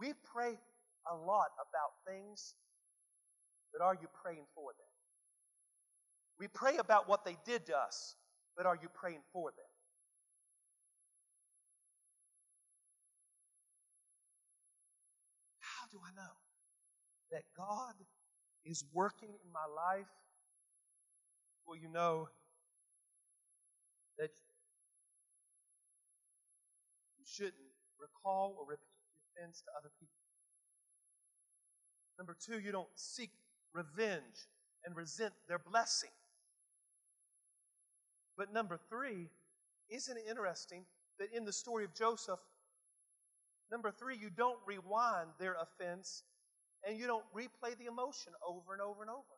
We 0.00 0.14
pray 0.24 0.58
a 1.12 1.14
lot 1.14 1.48
about 1.60 1.92
things, 2.08 2.54
but 3.70 3.84
are 3.84 3.98
you 4.00 4.08
praying 4.22 4.46
for 4.54 4.72
them? 4.72 4.88
We 6.40 6.48
pray 6.48 6.78
about 6.78 7.06
what 7.10 7.26
they 7.26 7.36
did 7.44 7.66
to 7.66 7.76
us, 7.76 8.16
but 8.56 8.64
are 8.64 8.78
you 8.80 8.88
praying 8.94 9.20
for 9.30 9.50
them? 9.50 9.66
How 15.60 15.86
do 15.92 15.98
I 15.98 16.16
know 16.16 16.32
that 17.30 17.42
God 17.56 17.94
is 18.64 18.84
working 18.92 19.28
in 19.28 19.52
my 19.52 19.66
life, 19.74 20.06
well, 21.66 21.76
you 21.76 21.88
know 21.88 22.28
that 24.18 24.30
you 27.18 27.24
shouldn't 27.26 27.54
recall 27.98 28.56
or 28.58 28.66
repeat 28.66 28.82
the 29.36 29.42
offense 29.42 29.62
to 29.62 29.70
other 29.78 29.90
people. 29.98 30.12
Number 32.18 32.36
two, 32.38 32.60
you 32.60 32.72
don't 32.72 32.88
seek 32.94 33.30
revenge 33.72 34.48
and 34.84 34.96
resent 34.96 35.32
their 35.48 35.58
blessing. 35.58 36.10
But 38.36 38.52
number 38.52 38.78
three, 38.88 39.28
isn't 39.88 40.16
it 40.16 40.24
interesting 40.28 40.84
that 41.18 41.28
in 41.34 41.44
the 41.44 41.52
story 41.52 41.84
of 41.84 41.94
Joseph, 41.94 42.40
Number 43.72 43.90
three, 43.90 44.18
you 44.18 44.28
don't 44.28 44.58
rewind 44.66 45.30
their 45.40 45.54
offense 45.54 46.24
and 46.86 46.98
you 46.98 47.06
don't 47.06 47.24
replay 47.34 47.76
the 47.78 47.86
emotion 47.86 48.32
over 48.46 48.72
and 48.72 48.82
over 48.82 49.02
and 49.02 49.10
over. 49.10 49.36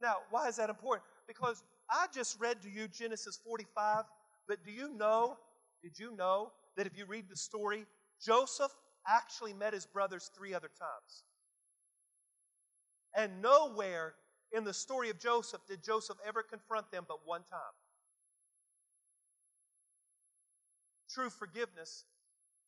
Now, 0.00 0.16
why 0.30 0.48
is 0.48 0.56
that 0.56 0.70
important? 0.70 1.04
Because 1.26 1.62
I 1.90 2.06
just 2.14 2.38
read 2.40 2.60
to 2.62 2.70
you 2.70 2.88
Genesis 2.88 3.38
45, 3.44 4.04
but 4.46 4.64
do 4.64 4.70
you 4.70 4.92
know, 4.94 5.36
did 5.82 5.98
you 5.98 6.14
know 6.16 6.52
that 6.76 6.86
if 6.86 6.96
you 6.96 7.06
read 7.06 7.28
the 7.28 7.36
story, 7.36 7.86
Joseph 8.24 8.72
actually 9.08 9.54
met 9.54 9.72
his 9.72 9.86
brothers 9.86 10.30
three 10.36 10.54
other 10.54 10.68
times? 10.78 11.24
And 13.16 13.40
nowhere 13.40 14.14
in 14.52 14.64
the 14.64 14.74
story 14.74 15.10
of 15.10 15.18
Joseph 15.18 15.62
did 15.66 15.82
Joseph 15.82 16.18
ever 16.26 16.42
confront 16.42 16.90
them 16.90 17.04
but 17.08 17.18
one 17.24 17.42
time. 17.50 17.60
True 21.10 21.30
forgiveness 21.30 22.04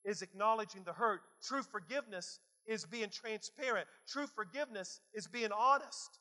is 0.04 0.22
acknowledging 0.22 0.84
the 0.84 0.92
hurt. 0.94 1.20
True 1.42 1.62
forgiveness 1.62 2.40
is 2.68 2.84
being 2.84 3.10
transparent. 3.10 3.88
True 4.06 4.26
forgiveness 4.26 5.00
is 5.14 5.26
being 5.26 5.50
honest. 5.52 6.20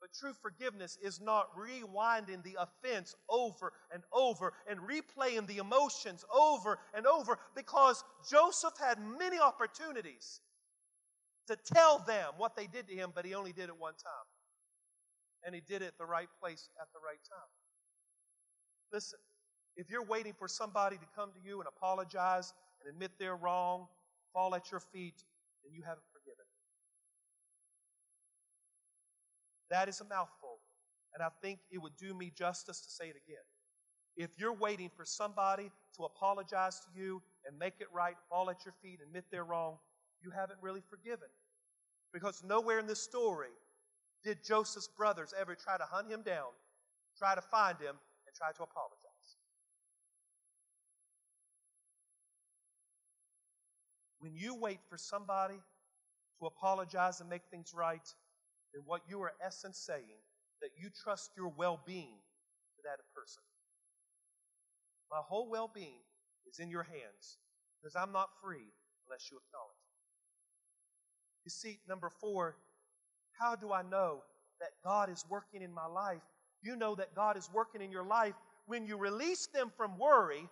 But 0.00 0.10
true 0.12 0.32
forgiveness 0.32 0.96
is 1.02 1.20
not 1.20 1.48
rewinding 1.56 2.42
the 2.44 2.56
offense 2.60 3.14
over 3.28 3.72
and 3.92 4.02
over 4.12 4.52
and 4.68 4.78
replaying 4.80 5.46
the 5.48 5.58
emotions 5.58 6.24
over 6.32 6.78
and 6.94 7.06
over 7.06 7.38
because 7.56 8.04
Joseph 8.30 8.74
had 8.78 8.98
many 9.18 9.38
opportunities 9.40 10.40
to 11.48 11.56
tell 11.56 11.98
them 12.06 12.28
what 12.36 12.54
they 12.56 12.66
did 12.66 12.86
to 12.88 12.94
him, 12.94 13.10
but 13.14 13.24
he 13.24 13.34
only 13.34 13.52
did 13.52 13.68
it 13.68 13.78
one 13.78 13.94
time. 13.94 14.28
And 15.44 15.54
he 15.54 15.60
did 15.60 15.82
it 15.82 15.86
at 15.86 15.98
the 15.98 16.06
right 16.06 16.28
place 16.40 16.68
at 16.80 16.88
the 16.92 17.00
right 17.04 17.20
time. 17.28 17.48
Listen, 18.92 19.18
if 19.76 19.90
you're 19.90 20.04
waiting 20.04 20.34
for 20.38 20.48
somebody 20.48 20.96
to 20.96 21.06
come 21.16 21.30
to 21.32 21.40
you 21.40 21.60
and 21.60 21.68
apologize 21.68 22.52
and 22.80 22.92
admit 22.92 23.12
they're 23.18 23.36
wrong, 23.36 23.86
fall 24.32 24.54
at 24.54 24.70
your 24.70 24.80
feet, 24.80 25.24
then 25.68 25.74
you 25.76 25.82
haven't 25.82 26.06
forgiven. 26.12 26.44
That 29.70 29.88
is 29.88 30.00
a 30.00 30.04
mouthful. 30.04 30.60
And 31.12 31.22
I 31.22 31.28
think 31.42 31.60
it 31.70 31.78
would 31.78 31.96
do 31.98 32.14
me 32.14 32.32
justice 32.36 32.80
to 32.80 32.90
say 32.90 33.04
it 33.04 33.16
again. 33.26 33.44
If 34.16 34.30
you're 34.38 34.54
waiting 34.54 34.90
for 34.96 35.04
somebody 35.04 35.70
to 35.96 36.04
apologize 36.04 36.80
to 36.80 36.98
you 36.98 37.22
and 37.46 37.58
make 37.58 37.74
it 37.80 37.86
right, 37.92 38.16
fall 38.28 38.50
at 38.50 38.64
your 38.64 38.74
feet, 38.82 39.00
admit 39.04 39.24
they're 39.30 39.44
wrong, 39.44 39.76
you 40.22 40.30
haven't 40.30 40.58
really 40.62 40.82
forgiven. 40.88 41.28
Because 42.12 42.42
nowhere 42.42 42.78
in 42.78 42.86
this 42.86 43.02
story 43.02 43.52
did 44.24 44.42
Joseph's 44.42 44.88
brothers 44.88 45.34
ever 45.38 45.54
try 45.54 45.76
to 45.76 45.84
hunt 45.84 46.10
him 46.10 46.22
down, 46.22 46.50
try 47.18 47.34
to 47.34 47.42
find 47.42 47.78
him, 47.78 47.94
and 48.26 48.34
try 48.34 48.50
to 48.52 48.62
apologize. 48.62 49.07
When 54.20 54.34
you 54.34 54.54
wait 54.54 54.80
for 54.88 54.98
somebody 54.98 55.60
to 56.40 56.46
apologize 56.46 57.20
and 57.20 57.28
make 57.28 57.42
things 57.50 57.72
right, 57.74 58.06
then 58.74 58.82
what 58.86 59.02
you 59.08 59.20
are 59.22 59.32
essence 59.44 59.78
saying 59.78 60.22
that 60.60 60.70
you 60.76 60.90
trust 60.90 61.30
your 61.36 61.48
well-being 61.48 62.18
to 62.76 62.82
that 62.84 62.98
person. 63.14 63.42
My 65.10 65.20
whole 65.24 65.48
well-being 65.48 66.02
is 66.50 66.58
in 66.58 66.68
your 66.68 66.82
hands 66.82 67.38
because 67.80 67.96
I'm 67.96 68.12
not 68.12 68.28
free 68.42 68.72
unless 69.06 69.30
you 69.30 69.38
acknowledge 69.38 69.76
it. 69.78 69.88
You 71.44 71.50
see, 71.50 71.78
number 71.88 72.10
four, 72.20 72.56
how 73.38 73.54
do 73.54 73.72
I 73.72 73.82
know 73.82 74.22
that 74.60 74.70
God 74.84 75.08
is 75.10 75.24
working 75.30 75.62
in 75.62 75.72
my 75.72 75.86
life? 75.86 76.20
You 76.62 76.76
know 76.76 76.94
that 76.96 77.14
God 77.14 77.36
is 77.36 77.48
working 77.54 77.80
in 77.80 77.92
your 77.92 78.04
life 78.04 78.34
when 78.66 78.84
you 78.84 78.96
release 78.96 79.46
them 79.46 79.70
from 79.76 79.96
worry 79.98 80.48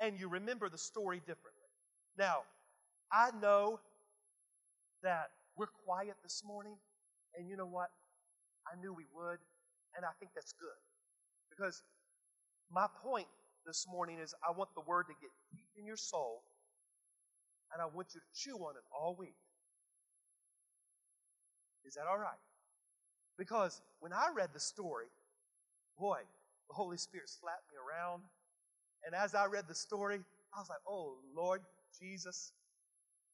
and 0.00 0.18
you 0.18 0.28
remember 0.28 0.68
the 0.68 0.78
story 0.78 1.18
differently. 1.18 1.68
Now, 2.18 2.42
I 3.12 3.30
know 3.40 3.80
that 5.02 5.30
we're 5.56 5.72
quiet 5.84 6.14
this 6.22 6.42
morning, 6.46 6.74
and 7.36 7.48
you 7.48 7.56
know 7.56 7.66
what? 7.66 7.90
I 8.66 8.80
knew 8.80 8.92
we 8.92 9.06
would, 9.14 9.38
and 9.96 10.04
I 10.04 10.10
think 10.18 10.32
that's 10.34 10.52
good. 10.52 10.78
Because 11.50 11.82
my 12.70 12.86
point 13.02 13.26
this 13.66 13.86
morning 13.90 14.18
is 14.18 14.34
I 14.46 14.56
want 14.56 14.70
the 14.74 14.82
word 14.86 15.06
to 15.08 15.14
get 15.20 15.30
deep 15.50 15.66
in 15.78 15.86
your 15.86 15.96
soul, 15.96 16.42
and 17.72 17.82
I 17.82 17.86
want 17.86 18.08
you 18.14 18.20
to 18.20 18.26
chew 18.34 18.56
on 18.56 18.76
it 18.76 18.84
all 18.92 19.16
week. 19.18 19.36
Is 21.84 21.94
that 21.94 22.04
all 22.08 22.18
right? 22.18 22.38
Because 23.36 23.80
when 24.00 24.12
I 24.12 24.28
read 24.34 24.50
the 24.52 24.60
story, 24.60 25.06
boy, 25.98 26.18
the 26.68 26.74
Holy 26.74 26.96
Spirit 26.96 27.28
slapped 27.28 27.66
me 27.70 27.76
around. 27.76 28.22
And 29.04 29.14
as 29.14 29.34
I 29.34 29.46
read 29.46 29.64
the 29.66 29.74
story, 29.74 30.20
I 30.54 30.58
was 30.60 30.68
like, 30.68 30.84
oh, 30.86 31.16
Lord 31.34 31.62
Jesus, 31.98 32.52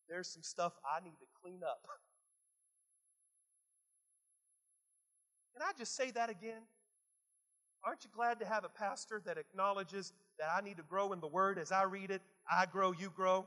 there's 0.08 0.28
some 0.28 0.42
stuff 0.42 0.72
I 0.84 1.02
need 1.04 1.18
to 1.18 1.26
clean 1.42 1.60
up. 1.62 1.78
Can 5.52 5.62
I 5.62 5.72
just 5.78 5.96
say 5.96 6.10
that 6.12 6.30
again? 6.30 6.62
Aren't 7.84 8.04
you 8.04 8.10
glad 8.14 8.40
to 8.40 8.46
have 8.46 8.64
a 8.64 8.68
pastor 8.68 9.22
that 9.24 9.38
acknowledges 9.38 10.12
that 10.38 10.48
I 10.54 10.60
need 10.60 10.76
to 10.76 10.82
grow 10.82 11.12
in 11.12 11.20
the 11.20 11.28
Word 11.28 11.58
as 11.58 11.72
I 11.72 11.84
read 11.84 12.10
it? 12.10 12.20
I 12.50 12.66
grow, 12.66 12.92
you 12.92 13.10
grow. 13.14 13.46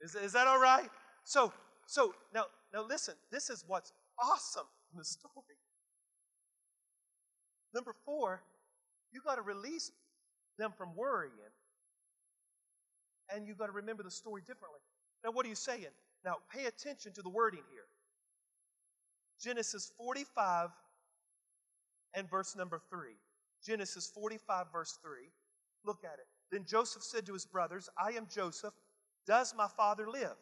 Is, 0.00 0.14
is 0.14 0.32
that 0.32 0.46
all 0.46 0.60
right? 0.60 0.88
So, 1.24 1.52
so 1.86 2.14
now, 2.34 2.44
now 2.72 2.82
listen, 2.86 3.14
this 3.30 3.50
is 3.50 3.64
what's 3.66 3.92
awesome 4.18 4.66
in 4.92 4.98
the 4.98 5.04
story. 5.16 5.34
Number 7.74 7.94
four, 8.04 8.42
you 9.12 9.20
got 9.24 9.36
to 9.36 9.42
release 9.42 9.92
them 10.58 10.72
from 10.76 10.96
worrying 10.96 11.32
and 13.34 13.46
you've 13.46 13.58
got 13.58 13.66
to 13.66 13.72
remember 13.72 14.02
the 14.02 14.10
story 14.10 14.42
differently. 14.42 14.80
Now, 15.24 15.30
what 15.30 15.46
are 15.46 15.48
you 15.48 15.54
saying? 15.54 15.92
Now, 16.24 16.36
pay 16.54 16.66
attention 16.66 17.12
to 17.12 17.22
the 17.22 17.28
wording 17.28 17.62
here. 17.70 17.84
Genesis 19.40 19.92
45 19.96 20.70
and 22.14 22.28
verse 22.30 22.56
number 22.56 22.80
3. 22.90 23.10
Genesis 23.64 24.10
45, 24.14 24.66
verse 24.72 24.98
3. 25.02 25.12
Look 25.84 26.04
at 26.04 26.18
it. 26.18 26.26
Then 26.50 26.64
Joseph 26.66 27.02
said 27.02 27.26
to 27.26 27.32
his 27.32 27.46
brothers, 27.46 27.88
I 27.98 28.12
am 28.12 28.26
Joseph. 28.32 28.74
Does 29.26 29.54
my 29.56 29.68
father 29.76 30.08
live? 30.08 30.36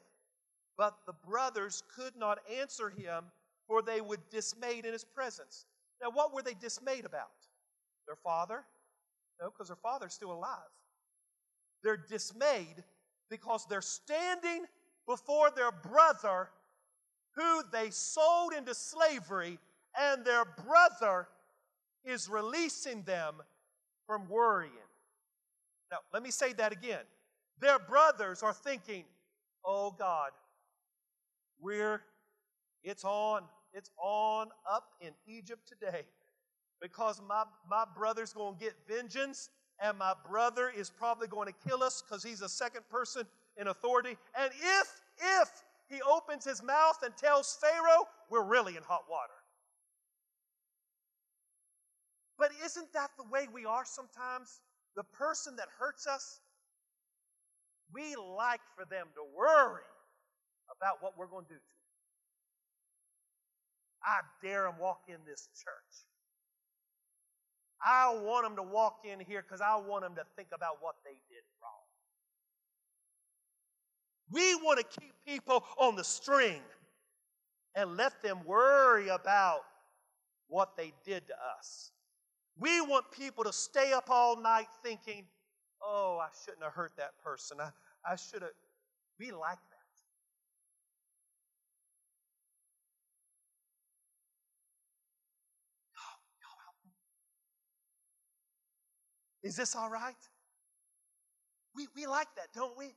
But 0.77 0.95
the 1.07 1.13
brothers 1.29 1.83
could 1.95 2.17
not 2.17 2.39
answer 2.61 2.91
him, 2.91 3.25
for 3.67 3.83
they 3.83 4.01
were 4.01 4.19
dismayed 4.31 4.87
in 4.87 4.93
his 4.93 5.05
presence. 5.05 5.67
Now, 6.01 6.11
what 6.13 6.33
were 6.33 6.43
they 6.43 6.55
dismayed 6.55 7.05
about? 7.05 7.29
Their 8.07 8.17
father? 8.17 8.65
No, 9.41 9.51
because 9.51 9.69
their 9.69 9.77
father's 9.77 10.15
still 10.15 10.33
alive. 10.33 10.71
They're 11.83 11.97
dismayed 11.97 12.83
because 13.31 13.67
they're 13.69 13.81
standing 13.81 14.65
before 15.07 15.51
their 15.51 15.73
brother 15.73 16.51
who 17.35 17.63
they 17.73 17.91
sold 17.91 18.53
into 18.53 18.75
slavery, 18.75 19.59
and 19.99 20.25
their 20.25 20.45
brother 20.45 21.29
is 22.05 22.29
releasing 22.29 23.03
them 23.03 23.37
from 24.07 24.29
worrying. 24.29 24.73
Now, 25.91 25.99
let 26.13 26.23
me 26.23 26.31
say 26.31 26.53
that 26.55 26.73
again. 26.73 27.05
Their 27.61 27.79
brothers 27.79 28.43
are 28.43 28.53
thinking, 28.53 29.05
oh 29.65 29.95
God, 29.97 30.31
we're, 31.61 32.03
it's 32.83 33.05
on, 33.05 33.43
it's 33.73 33.91
on 34.03 34.49
up 34.71 34.91
in 35.01 35.11
Egypt 35.27 35.67
today 35.67 36.03
because 36.81 37.21
my, 37.27 37.45
my 37.69 37.85
brother's 37.97 38.33
going 38.33 38.57
to 38.57 38.65
get 38.65 38.75
vengeance 38.89 39.51
and 39.83 39.97
my 39.99 40.15
brother 40.29 40.71
is 40.77 40.91
probably 40.91 41.29
going 41.29 41.47
to 41.47 41.69
kill 41.69 41.83
us 41.83 42.03
because 42.03 42.23
he's 42.23 42.43
a 42.43 42.49
second 42.49 42.83
person 42.91 43.25
in 43.57 43.69
authority. 43.69 44.17
And 44.39 44.51
if, 44.53 45.01
if 45.41 45.49
he 45.89 46.01
opens 46.03 46.45
his 46.45 46.63
mouth 46.63 46.99
and 47.05 47.17
tells 47.17 47.59
Pharaoh, 47.61 48.07
we're 48.31 48.45
really 48.45 48.77
in 48.77 48.83
hot 48.83 49.05
water. 49.09 49.33
But 52.39 52.51
isn't 52.65 52.93
that 52.93 53.11
the 53.17 53.25
way 53.25 53.49
we 53.53 53.65
are 53.67 53.85
sometimes? 53.85 54.61
The 54.97 55.05
person 55.05 55.57
that 55.57 55.69
hurts 55.79 56.07
us, 56.07 56.41
we 57.93 58.15
like 58.17 58.61
for 58.77 58.85
them 58.85 59.07
to 59.15 59.23
worry 59.37 59.83
about 60.77 61.03
what 61.03 61.19
we're 61.19 61.27
going 61.27 61.45
to 61.47 61.51
do 61.51 61.55
to 61.55 61.61
them. 61.61 61.79
I 64.05 64.21
dare 64.47 64.65
them 64.65 64.79
walk 64.81 65.03
in 65.09 65.19
this 65.27 65.49
church. 65.55 66.08
I 67.85 68.13
want 68.15 68.45
them 68.45 68.57
to 68.57 68.63
walk 68.63 69.01
in 69.05 69.21
here 69.21 69.43
because 69.43 69.61
I 69.61 69.77
want 69.77 70.03
them 70.03 70.15
to 70.17 70.25
think 70.37 70.49
about 70.53 70.79
what 70.81 70.97
they 71.05 71.19
did 71.29 71.43
wrong. 71.63 71.73
We 74.31 74.55
want 74.57 74.79
to 74.79 75.01
keep 75.01 75.13
people 75.27 75.65
on 75.79 75.97
the 75.97 76.05
string 76.05 76.61
and 77.75 77.97
let 77.97 78.23
them 78.23 78.41
worry 78.45 79.09
about 79.09 79.61
what 80.49 80.77
they 80.77 80.93
did 81.05 81.27
to 81.29 81.35
us. 81.59 81.93
We 82.59 82.81
want 82.81 83.11
people 83.13 83.45
to 83.45 83.53
stay 83.53 83.93
up 83.93 84.11
all 84.11 84.41
night 84.41 84.67
thinking, 84.83 85.25
oh, 85.83 86.19
I 86.21 86.29
shouldn't 86.45 86.65
have 86.65 86.73
hurt 86.73 86.93
that 86.97 87.13
person. 87.23 87.59
I, 87.61 87.71
I 88.05 88.17
should 88.17 88.43
have. 88.43 88.51
We 89.19 89.31
like 89.31 89.59
that. 89.71 89.79
Is 99.43 99.57
this 99.57 99.77
all 99.77 99.91
right? 99.91 100.17
We, 101.75 101.87
we 101.95 102.07
like 102.07 102.29
that, 102.37 102.49
don't 102.55 102.77
we? 102.77 102.95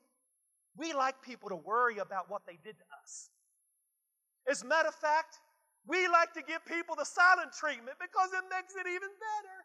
We 0.76 0.94
like 0.94 1.22
people 1.22 1.50
to 1.50 1.56
worry 1.56 1.98
about 2.00 2.30
what 2.30 2.46
they 2.48 2.58
did 2.64 2.78
to 2.80 2.86
us. 3.04 3.30
As 4.50 4.64
a 4.64 4.66
matter 4.66 4.90
of 4.90 4.96
fact, 4.96 5.38
we 5.88 6.08
like 6.08 6.34
to 6.34 6.42
give 6.42 6.66
people 6.66 6.96
the 6.96 7.06
silent 7.06 7.54
treatment 7.54 7.98
because 8.00 8.30
it 8.34 8.44
makes 8.50 8.74
it 8.76 8.88
even 8.88 9.10
better. 9.22 9.58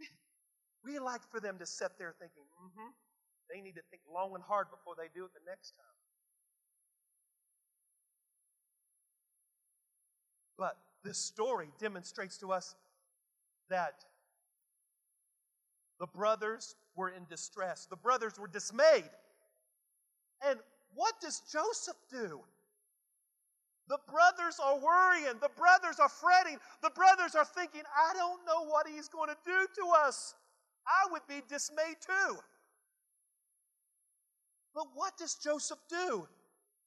We 0.84 0.98
like 1.00 1.22
for 1.30 1.40
them 1.40 1.58
to 1.58 1.66
sit 1.66 1.98
there 1.98 2.14
thinking, 2.20 2.44
mm-hmm, 2.62 2.90
they 3.50 3.60
need 3.60 3.74
to 3.74 3.82
think 3.90 4.02
long 4.06 4.34
and 4.34 4.44
hard 4.44 4.70
before 4.70 4.94
they 4.94 5.08
do 5.14 5.24
it 5.24 5.32
the 5.34 5.42
next 5.48 5.72
time. 5.74 6.05
But 10.58 10.76
this 11.04 11.18
story 11.18 11.68
demonstrates 11.78 12.38
to 12.38 12.52
us 12.52 12.74
that 13.68 14.04
the 15.98 16.06
brothers 16.06 16.76
were 16.94 17.08
in 17.08 17.24
distress. 17.28 17.86
The 17.86 17.96
brothers 17.96 18.38
were 18.38 18.48
dismayed. 18.48 19.10
And 20.46 20.58
what 20.94 21.14
does 21.20 21.42
Joseph 21.52 21.96
do? 22.10 22.40
The 23.88 23.98
brothers 24.10 24.58
are 24.62 24.78
worrying. 24.78 25.38
The 25.40 25.50
brothers 25.56 26.00
are 26.00 26.08
fretting. 26.08 26.58
The 26.82 26.90
brothers 26.90 27.34
are 27.34 27.44
thinking, 27.44 27.82
I 27.96 28.14
don't 28.14 28.44
know 28.44 28.66
what 28.66 28.88
he's 28.88 29.08
going 29.08 29.28
to 29.28 29.36
do 29.44 29.66
to 29.82 29.90
us. 30.04 30.34
I 30.86 31.10
would 31.12 31.22
be 31.28 31.42
dismayed 31.48 31.96
too. 32.04 32.36
But 34.74 34.86
what 34.94 35.16
does 35.16 35.36
Joseph 35.36 35.78
do? 35.88 36.26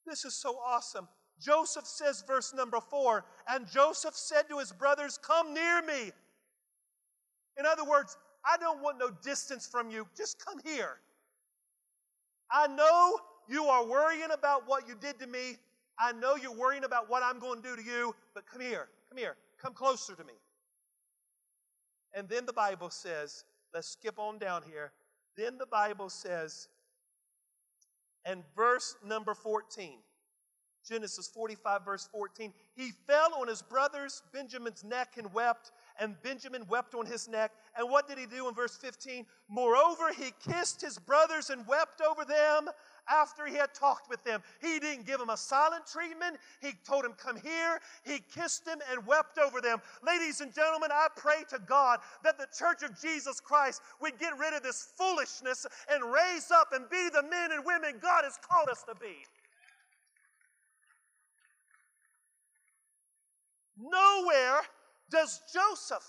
This 0.06 0.24
is 0.24 0.34
so 0.34 0.58
awesome. 0.64 1.08
Joseph 1.40 1.86
says, 1.86 2.22
verse 2.26 2.52
number 2.54 2.80
four, 2.80 3.24
and 3.48 3.66
Joseph 3.66 4.14
said 4.14 4.42
to 4.50 4.58
his 4.58 4.72
brothers, 4.72 5.18
Come 5.18 5.54
near 5.54 5.82
me. 5.82 6.12
In 7.58 7.66
other 7.66 7.84
words, 7.84 8.16
I 8.44 8.56
don't 8.56 8.82
want 8.82 8.98
no 8.98 9.10
distance 9.22 9.66
from 9.66 9.90
you. 9.90 10.06
Just 10.16 10.44
come 10.44 10.58
here. 10.64 10.98
I 12.50 12.66
know 12.66 13.18
you 13.48 13.64
are 13.64 13.84
worrying 13.86 14.30
about 14.32 14.66
what 14.66 14.88
you 14.88 14.94
did 15.00 15.18
to 15.20 15.26
me. 15.26 15.56
I 15.98 16.12
know 16.12 16.36
you're 16.36 16.54
worrying 16.54 16.84
about 16.84 17.10
what 17.10 17.22
I'm 17.22 17.38
going 17.38 17.62
to 17.62 17.68
do 17.68 17.76
to 17.76 17.82
you, 17.82 18.14
but 18.34 18.46
come 18.46 18.60
here. 18.60 18.88
Come 19.08 19.18
here. 19.18 19.36
Come 19.60 19.74
closer 19.74 20.14
to 20.14 20.24
me. 20.24 20.32
And 22.14 22.28
then 22.28 22.46
the 22.46 22.52
Bible 22.52 22.90
says, 22.90 23.44
let's 23.74 23.88
skip 23.88 24.18
on 24.18 24.38
down 24.38 24.62
here. 24.68 24.92
Then 25.36 25.58
the 25.58 25.66
Bible 25.66 26.08
says, 26.08 26.68
and 28.24 28.42
verse 28.56 28.96
number 29.06 29.34
14, 29.34 29.98
Genesis 30.86 31.28
45, 31.28 31.84
verse 31.84 32.08
14. 32.10 32.52
He 32.74 32.92
fell 33.06 33.34
on 33.40 33.48
his 33.48 33.62
brother's 33.62 34.22
Benjamin's 34.32 34.84
neck 34.84 35.14
and 35.18 35.32
wept, 35.32 35.72
and 35.98 36.20
Benjamin 36.22 36.64
wept 36.68 36.94
on 36.94 37.06
his 37.06 37.28
neck. 37.28 37.52
And 37.76 37.90
what 37.90 38.08
did 38.08 38.18
he 38.18 38.26
do 38.26 38.48
in 38.48 38.54
verse 38.54 38.76
15? 38.76 39.26
Moreover, 39.48 40.12
he 40.16 40.32
kissed 40.40 40.80
his 40.80 40.98
brothers 40.98 41.50
and 41.50 41.66
wept 41.66 42.00
over 42.00 42.24
them 42.24 42.68
after 43.08 43.46
he 43.46 43.54
had 43.54 43.74
talked 43.74 44.08
with 44.08 44.22
them. 44.24 44.42
He 44.60 44.78
didn't 44.78 45.06
give 45.06 45.18
them 45.18 45.30
a 45.30 45.36
silent 45.36 45.86
treatment. 45.86 46.36
He 46.60 46.72
told 46.86 47.04
him, 47.04 47.12
Come 47.12 47.36
here. 47.36 47.80
He 48.04 48.20
kissed 48.34 48.64
them 48.64 48.78
and 48.90 49.06
wept 49.06 49.38
over 49.38 49.60
them. 49.60 49.78
Ladies 50.06 50.40
and 50.40 50.54
gentlemen, 50.54 50.90
I 50.92 51.08
pray 51.16 51.44
to 51.50 51.58
God 51.58 52.00
that 52.24 52.38
the 52.38 52.48
church 52.56 52.82
of 52.82 53.00
Jesus 53.00 53.40
Christ 53.40 53.82
would 54.00 54.18
get 54.18 54.38
rid 54.38 54.54
of 54.54 54.62
this 54.62 54.92
foolishness 54.96 55.66
and 55.92 56.12
raise 56.12 56.50
up 56.50 56.72
and 56.72 56.88
be 56.88 57.08
the 57.12 57.22
men 57.22 57.52
and 57.52 57.64
women 57.64 57.98
God 58.00 58.24
has 58.24 58.38
called 58.48 58.68
us 58.68 58.82
to 58.84 58.94
be. 58.94 59.16
Nowhere 63.80 64.60
does 65.10 65.40
Joseph 65.52 66.04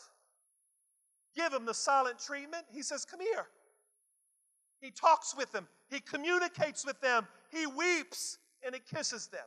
give 1.35 1.53
him 1.53 1.65
the 1.65 1.73
silent 1.73 2.19
treatment. 2.19 2.65
He 2.71 2.81
says, 2.81 3.05
Come 3.05 3.21
here. 3.21 3.47
He 4.81 4.91
talks 4.91 5.35
with 5.37 5.51
them, 5.51 5.67
he 5.89 5.99
communicates 5.99 6.85
with 6.85 6.99
them, 7.01 7.27
he 7.51 7.67
weeps, 7.67 8.39
and 8.65 8.73
he 8.73 8.81
kisses 8.93 9.27
them. 9.27 9.45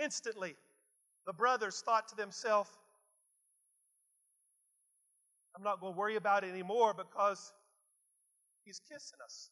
Instantly, 0.00 0.54
the 1.26 1.32
brothers 1.32 1.82
thought 1.84 2.06
to 2.08 2.16
themselves, 2.16 2.70
I'm 5.56 5.64
not 5.64 5.80
going 5.80 5.94
to 5.94 5.98
worry 5.98 6.14
about 6.14 6.44
it 6.44 6.50
anymore 6.50 6.94
because 6.94 7.52
he's 8.64 8.80
kissing 8.88 9.18
us. 9.24 9.50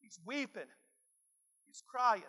He's 0.00 0.20
weeping. 0.26 0.68
He's 1.66 1.82
crying. 1.86 2.22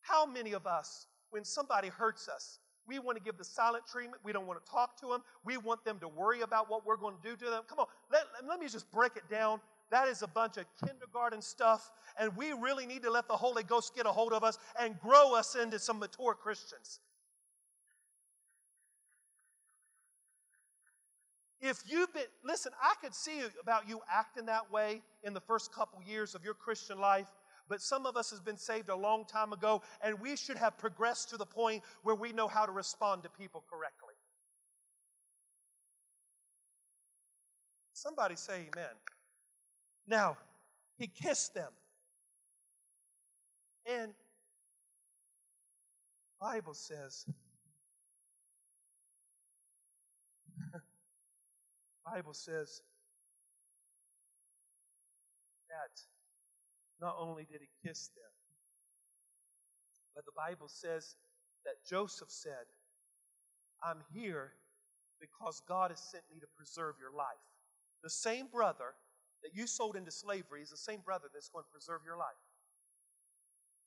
How 0.00 0.26
many 0.26 0.52
of 0.52 0.66
us, 0.66 1.06
when 1.30 1.44
somebody 1.44 1.88
hurts 1.88 2.28
us, 2.28 2.58
we 2.86 2.98
want 2.98 3.16
to 3.16 3.22
give 3.22 3.38
the 3.38 3.44
silent 3.44 3.84
treatment. 3.86 4.22
We 4.24 4.32
don't 4.32 4.46
want 4.46 4.64
to 4.64 4.70
talk 4.70 4.98
to 5.00 5.06
them. 5.06 5.22
We 5.44 5.56
want 5.56 5.84
them 5.84 5.98
to 6.00 6.08
worry 6.08 6.40
about 6.42 6.70
what 6.70 6.84
we're 6.84 6.96
going 6.96 7.14
to 7.22 7.28
do 7.28 7.36
to 7.36 7.50
them. 7.50 7.62
Come 7.68 7.78
on, 7.78 7.86
let, 8.10 8.24
let 8.48 8.60
me 8.60 8.68
just 8.68 8.90
break 8.90 9.16
it 9.16 9.28
down. 9.30 9.60
That 9.90 10.08
is 10.08 10.22
a 10.22 10.26
bunch 10.26 10.56
of 10.56 10.64
kindergarten 10.86 11.42
stuff, 11.42 11.90
and 12.18 12.34
we 12.34 12.52
really 12.54 12.86
need 12.86 13.02
to 13.02 13.10
let 13.10 13.28
the 13.28 13.36
Holy 13.36 13.62
Ghost 13.62 13.94
get 13.94 14.06
a 14.06 14.08
hold 14.08 14.32
of 14.32 14.42
us 14.42 14.56
and 14.80 14.98
grow 14.98 15.34
us 15.34 15.54
into 15.54 15.78
some 15.78 15.98
mature 15.98 16.34
Christians. 16.34 17.00
If 21.60 21.84
you've 21.86 22.12
been, 22.12 22.24
listen, 22.42 22.72
I 22.82 22.94
could 23.00 23.14
see 23.14 23.40
about 23.60 23.88
you 23.88 24.00
acting 24.12 24.46
that 24.46 24.72
way 24.72 25.02
in 25.22 25.32
the 25.32 25.40
first 25.40 25.72
couple 25.72 26.02
years 26.02 26.34
of 26.34 26.42
your 26.42 26.54
Christian 26.54 26.98
life, 26.98 27.28
but 27.72 27.80
some 27.80 28.04
of 28.04 28.18
us 28.18 28.28
has 28.28 28.38
been 28.38 28.58
saved 28.58 28.90
a 28.90 28.94
long 28.94 29.24
time 29.24 29.54
ago, 29.54 29.80
and 30.02 30.20
we 30.20 30.36
should 30.36 30.58
have 30.58 30.76
progressed 30.76 31.30
to 31.30 31.38
the 31.38 31.46
point 31.46 31.82
where 32.02 32.14
we 32.14 32.30
know 32.30 32.46
how 32.46 32.66
to 32.66 32.72
respond 32.72 33.22
to 33.22 33.30
people 33.30 33.64
correctly. 33.66 34.12
Somebody 37.94 38.36
say 38.36 38.68
amen. 38.74 38.92
Now, 40.06 40.36
he 40.98 41.06
kissed 41.06 41.54
them. 41.54 41.70
And 43.86 44.12
Bible 46.38 46.74
says 46.74 47.24
Bible 52.04 52.34
says 52.34 52.82
that 55.70 56.02
not 57.02 57.16
only 57.18 57.44
did 57.44 57.60
he 57.60 57.68
kiss 57.86 58.08
them, 58.08 58.32
but 60.14 60.24
the 60.24 60.32
Bible 60.36 60.68
says 60.68 61.16
that 61.64 61.84
Joseph 61.88 62.30
said, 62.30 62.70
I'm 63.82 63.98
here 64.14 64.52
because 65.20 65.60
God 65.68 65.90
has 65.90 66.00
sent 66.00 66.22
me 66.32 66.38
to 66.40 66.46
preserve 66.56 66.94
your 67.00 67.10
life. 67.10 67.42
The 68.04 68.10
same 68.10 68.46
brother 68.46 68.94
that 69.42 69.54
you 69.54 69.66
sold 69.66 69.96
into 69.96 70.12
slavery 70.12 70.62
is 70.62 70.70
the 70.70 70.76
same 70.76 71.00
brother 71.04 71.26
that's 71.32 71.48
going 71.48 71.64
to 71.64 71.70
preserve 71.72 72.02
your 72.06 72.16
life. 72.16 72.38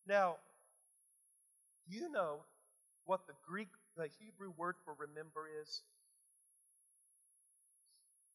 Now, 0.07 0.35
do 1.89 1.95
you 1.95 2.11
know 2.11 2.39
what 3.05 3.27
the 3.27 3.33
Greek, 3.47 3.69
the 3.95 4.09
Hebrew 4.19 4.51
word 4.57 4.75
for 4.83 4.93
remember 4.97 5.47
is? 5.61 5.81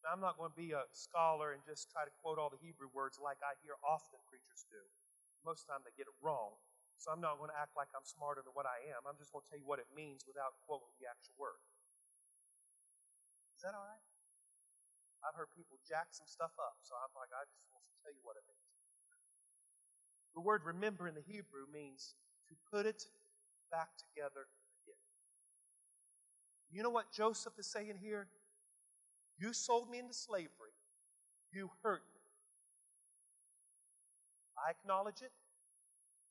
I'm 0.07 0.21
not 0.21 0.37
going 0.37 0.49
to 0.49 0.57
be 0.57 0.73
a 0.73 0.89
scholar 0.93 1.53
and 1.53 1.61
just 1.61 1.93
try 1.93 2.05
to 2.05 2.13
quote 2.21 2.41
all 2.41 2.49
the 2.49 2.61
Hebrew 2.61 2.89
words 2.89 3.21
like 3.21 3.37
I 3.45 3.53
hear 3.61 3.77
often 3.85 4.17
preachers 4.25 4.65
do. 4.69 4.81
Most 5.45 5.65
of 5.65 5.65
the 5.65 5.69
time 5.77 5.83
they 5.85 5.93
get 5.93 6.09
it 6.09 6.17
wrong. 6.21 6.57
So 7.01 7.09
I'm 7.09 7.21
not 7.21 7.41
going 7.41 7.49
to 7.49 7.57
act 7.57 7.73
like 7.73 7.89
I'm 7.97 8.05
smarter 8.05 8.45
than 8.45 8.53
what 8.53 8.69
I 8.69 8.77
am. 8.93 9.05
I'm 9.09 9.17
just 9.17 9.33
going 9.33 9.41
to 9.41 9.49
tell 9.49 9.57
you 9.57 9.65
what 9.65 9.81
it 9.81 9.89
means 9.93 10.25
without 10.25 10.57
quoting 10.65 10.93
the 11.01 11.09
actual 11.09 11.33
word. 11.37 11.61
Is 13.57 13.65
that 13.65 13.73
all 13.73 13.85
right? 13.85 14.05
I've 15.21 15.37
heard 15.37 15.53
people 15.53 15.77
jack 15.85 16.09
some 16.13 16.25
stuff 16.25 16.53
up, 16.57 16.81
so 16.81 16.97
I'm 16.97 17.13
like, 17.13 17.29
I 17.29 17.45
just 17.53 17.69
want 17.69 17.85
to 17.85 17.93
tell 18.01 18.13
you 18.13 18.21
what 18.25 18.37
it 18.37 18.45
means. 18.49 18.61
The 20.33 20.41
word 20.41 20.65
remember 20.65 21.05
in 21.05 21.13
the 21.13 21.25
Hebrew 21.25 21.69
means 21.69 22.17
to 22.49 22.57
put 22.73 22.89
it 22.89 23.05
back 23.69 23.93
together 23.97 24.49
again. 24.81 25.01
You 26.73 26.81
know 26.81 26.89
what 26.89 27.13
Joseph 27.13 27.53
is 27.59 27.69
saying 27.69 28.01
here? 28.01 28.29
You 29.41 29.53
sold 29.53 29.89
me 29.89 29.97
into 29.97 30.13
slavery. 30.13 30.75
You 31.51 31.71
hurt 31.83 32.03
me. 32.13 32.21
I 34.55 34.69
acknowledge 34.69 35.21
it. 35.23 35.31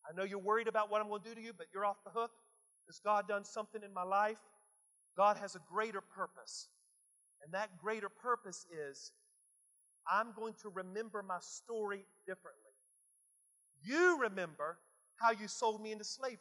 I 0.08 0.16
know 0.16 0.24
you're 0.24 0.38
worried 0.38 0.68
about 0.68 0.90
what 0.90 1.00
I'm 1.00 1.08
going 1.08 1.22
to 1.22 1.28
do 1.28 1.34
to 1.34 1.40
you, 1.40 1.52
but 1.52 1.66
you're 1.74 1.84
off 1.84 1.96
the 2.04 2.10
hook. 2.10 2.30
Has 2.86 3.00
God 3.04 3.26
done 3.26 3.44
something 3.44 3.82
in 3.82 3.92
my 3.92 4.04
life? 4.04 4.38
God 5.16 5.36
has 5.38 5.56
a 5.56 5.60
greater 5.68 6.00
purpose. 6.00 6.68
And 7.42 7.52
that 7.52 7.78
greater 7.82 8.08
purpose 8.08 8.64
is 8.88 9.10
I'm 10.10 10.32
going 10.36 10.54
to 10.62 10.68
remember 10.68 11.22
my 11.22 11.38
story 11.40 12.04
differently. 12.26 12.72
You 13.82 14.20
remember 14.20 14.78
how 15.16 15.32
you 15.32 15.48
sold 15.48 15.82
me 15.82 15.92
into 15.92 16.04
slavery. 16.04 16.38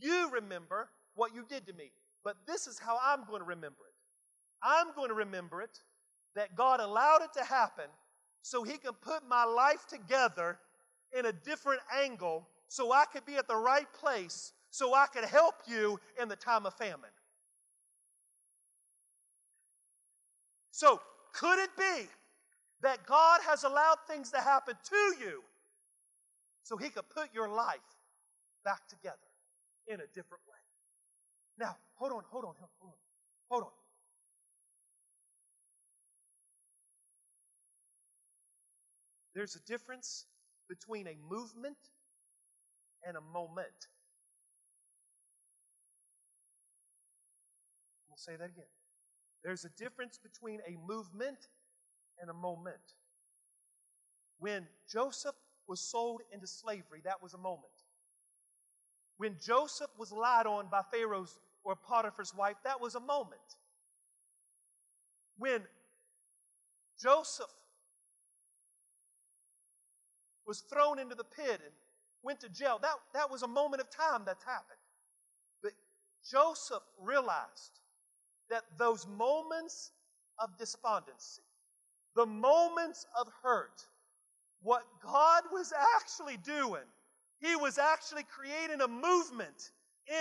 You 0.00 0.30
remember 0.32 0.88
what 1.14 1.34
you 1.34 1.44
did 1.48 1.66
to 1.68 1.72
me. 1.72 1.92
But 2.24 2.36
this 2.46 2.66
is 2.66 2.78
how 2.78 2.98
I'm 3.02 3.24
going 3.24 3.40
to 3.40 3.46
remember 3.46 3.84
it. 3.88 3.95
I'm 4.62 4.94
going 4.94 5.08
to 5.08 5.14
remember 5.14 5.62
it 5.62 5.80
that 6.34 6.54
God 6.54 6.80
allowed 6.80 7.22
it 7.22 7.32
to 7.38 7.44
happen 7.44 7.86
so 8.42 8.62
He 8.62 8.78
can 8.78 8.92
put 9.00 9.26
my 9.28 9.44
life 9.44 9.86
together 9.88 10.58
in 11.16 11.26
a 11.26 11.32
different 11.32 11.80
angle 12.02 12.46
so 12.68 12.92
I 12.92 13.04
could 13.12 13.24
be 13.24 13.36
at 13.36 13.48
the 13.48 13.56
right 13.56 13.90
place 13.92 14.52
so 14.70 14.94
I 14.94 15.06
could 15.06 15.24
help 15.24 15.54
you 15.66 15.98
in 16.20 16.28
the 16.28 16.36
time 16.36 16.66
of 16.66 16.74
famine. 16.74 17.10
So 20.70 21.00
Could 21.36 21.58
it 21.58 21.70
be 21.76 22.08
that 22.80 23.04
God 23.06 23.40
has 23.46 23.64
allowed 23.64 23.98
things 24.08 24.30
to 24.30 24.38
happen 24.38 24.74
to 24.88 24.96
you 25.20 25.42
so 26.62 26.78
He 26.78 26.88
could 26.88 27.08
put 27.10 27.28
your 27.34 27.48
life 27.48 27.76
back 28.64 28.88
together 28.88 29.16
in 29.86 30.00
a 30.00 30.06
different 30.14 30.42
way? 30.48 30.56
Now, 31.58 31.76
hold 31.96 32.12
on, 32.12 32.22
hold 32.30 32.44
on, 32.46 32.54
hold 32.58 32.92
on, 32.92 32.98
hold 33.50 33.62
on. 33.64 33.85
There's 39.36 39.54
a 39.54 39.60
difference 39.70 40.24
between 40.66 41.06
a 41.06 41.14
movement 41.28 41.76
and 43.06 43.18
a 43.18 43.20
moment. 43.20 43.68
We'll 48.08 48.16
say 48.16 48.34
that 48.36 48.48
again. 48.48 48.64
There's 49.44 49.66
a 49.66 49.68
difference 49.76 50.18
between 50.18 50.60
a 50.66 50.78
movement 50.88 51.36
and 52.18 52.30
a 52.30 52.32
moment. 52.32 52.94
When 54.38 54.66
Joseph 54.90 55.34
was 55.68 55.80
sold 55.80 56.22
into 56.32 56.46
slavery, 56.46 57.02
that 57.04 57.22
was 57.22 57.34
a 57.34 57.38
moment. 57.38 57.66
When 59.18 59.36
Joseph 59.38 59.90
was 59.98 60.12
lied 60.12 60.46
on 60.46 60.68
by 60.70 60.80
Pharaoh's 60.90 61.38
or 61.62 61.76
Potiphar's 61.76 62.34
wife, 62.34 62.56
that 62.64 62.80
was 62.80 62.94
a 62.94 63.00
moment. 63.00 63.40
When 65.36 65.60
Joseph 66.98 67.52
was 70.46 70.60
thrown 70.60 70.98
into 70.98 71.14
the 71.14 71.24
pit 71.24 71.60
and 71.64 71.74
went 72.22 72.40
to 72.40 72.48
jail, 72.48 72.78
that, 72.82 72.94
that 73.14 73.30
was 73.30 73.42
a 73.42 73.48
moment 73.48 73.80
of 73.80 73.90
time 73.90 74.22
that's 74.24 74.44
happened. 74.44 74.78
But 75.62 75.72
Joseph 76.28 76.82
realized 77.00 77.80
that 78.50 78.64
those 78.78 79.06
moments 79.06 79.92
of 80.38 80.56
despondency, 80.58 81.42
the 82.14 82.26
moments 82.26 83.06
of 83.18 83.28
hurt, 83.42 83.86
what 84.62 84.84
God 85.02 85.44
was 85.52 85.72
actually 85.96 86.36
doing, 86.38 86.82
He 87.40 87.56
was 87.56 87.78
actually 87.78 88.24
creating 88.24 88.80
a 88.80 88.88
movement 88.88 89.70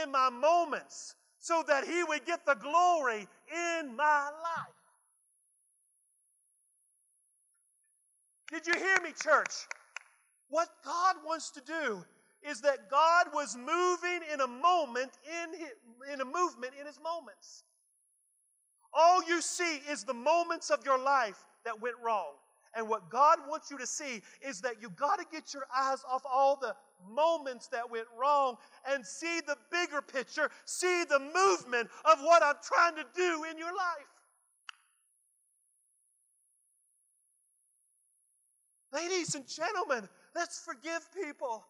in 0.04 0.12
my 0.12 0.30
moments 0.30 1.16
so 1.40 1.64
that 1.68 1.86
He 1.86 2.04
would 2.04 2.26
get 2.26 2.46
the 2.46 2.56
glory 2.56 3.28
in 3.52 3.96
my 3.96 4.30
life. 4.44 4.76
Did 8.52 8.68
you 8.68 8.74
hear 8.74 9.02
me, 9.02 9.12
church? 9.22 9.68
What 10.50 10.70
God 10.84 11.16
wants 11.26 11.52
to 11.52 11.62
do 11.62 12.06
is 12.48 12.62
that 12.62 12.90
God 12.90 13.28
was 13.34 13.56
moving 13.56 14.22
in 14.32 14.42
a 14.42 14.48
moment 14.48 15.12
in, 15.44 15.60
his, 15.60 15.70
in 16.14 16.22
a 16.22 16.26
movement 16.26 16.74
in 16.80 16.86
his 16.86 17.00
moments. 17.04 17.64
All 18.94 19.24
you 19.28 19.42
see 19.42 19.82
is 19.90 20.04
the 20.04 20.14
moments 20.14 20.70
of 20.70 20.86
your 20.86 21.00
life 21.00 21.44
that 21.66 21.82
went 21.82 21.96
wrong. 22.04 22.36
And 22.76 22.90
what 22.90 23.10
God 23.10 23.40
wants 23.48 23.72
you 23.72 23.78
to 23.78 23.88
see 23.88 24.22
is 24.42 24.62
that 24.62 24.82
you 24.82 24.90
got 24.90 25.18
to 25.18 25.26
get 25.32 25.54
your 25.54 25.66
eyes 25.76 26.04
off 26.10 26.24
all 26.30 26.58
the 26.58 26.76
moments 27.10 27.68
that 27.70 27.90
went 27.90 28.08
wrong 28.20 28.58
and 28.90 29.06
see 29.06 29.40
the 29.48 29.56
bigger 29.72 30.02
picture, 30.02 30.50
see 30.66 31.04
the 31.06 31.20
movement 31.20 31.90
of 32.04 32.20
what 32.22 32.44
I'm 32.44 32.56
trying 32.62 32.96
to 32.96 33.06
do 33.16 33.46
in 33.50 33.58
your 33.58 33.74
life. 33.74 34.16
Ladies 38.94 39.36
and 39.36 39.46
gentlemen, 39.48 40.08
let's 40.36 40.60
forgive 40.60 41.02
people. 41.14 41.66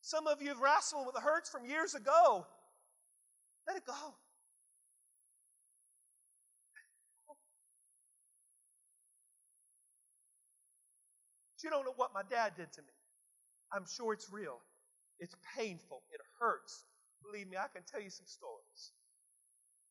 Some 0.00 0.26
of 0.26 0.40
you 0.40 0.48
have 0.48 0.60
wrestled 0.60 1.06
with 1.06 1.14
the 1.14 1.20
hurts 1.20 1.50
from 1.50 1.64
years 1.64 1.94
ago. 1.94 2.46
Let 3.66 3.76
it 3.76 3.86
go. 3.86 4.14
you 11.64 11.70
don't 11.70 11.86
know 11.86 11.94
what 11.96 12.12
my 12.12 12.22
dad 12.28 12.52
did 12.56 12.70
to 12.74 12.82
me. 12.82 12.92
I'm 13.72 13.86
sure 13.88 14.12
it's 14.12 14.28
real. 14.30 14.60
It's 15.18 15.34
painful. 15.56 16.02
It 16.12 16.20
hurts. 16.38 16.84
Believe 17.24 17.48
me, 17.48 17.56
I 17.56 17.66
can 17.72 17.82
tell 17.90 18.02
you 18.02 18.10
some 18.10 18.26
stories. 18.26 18.92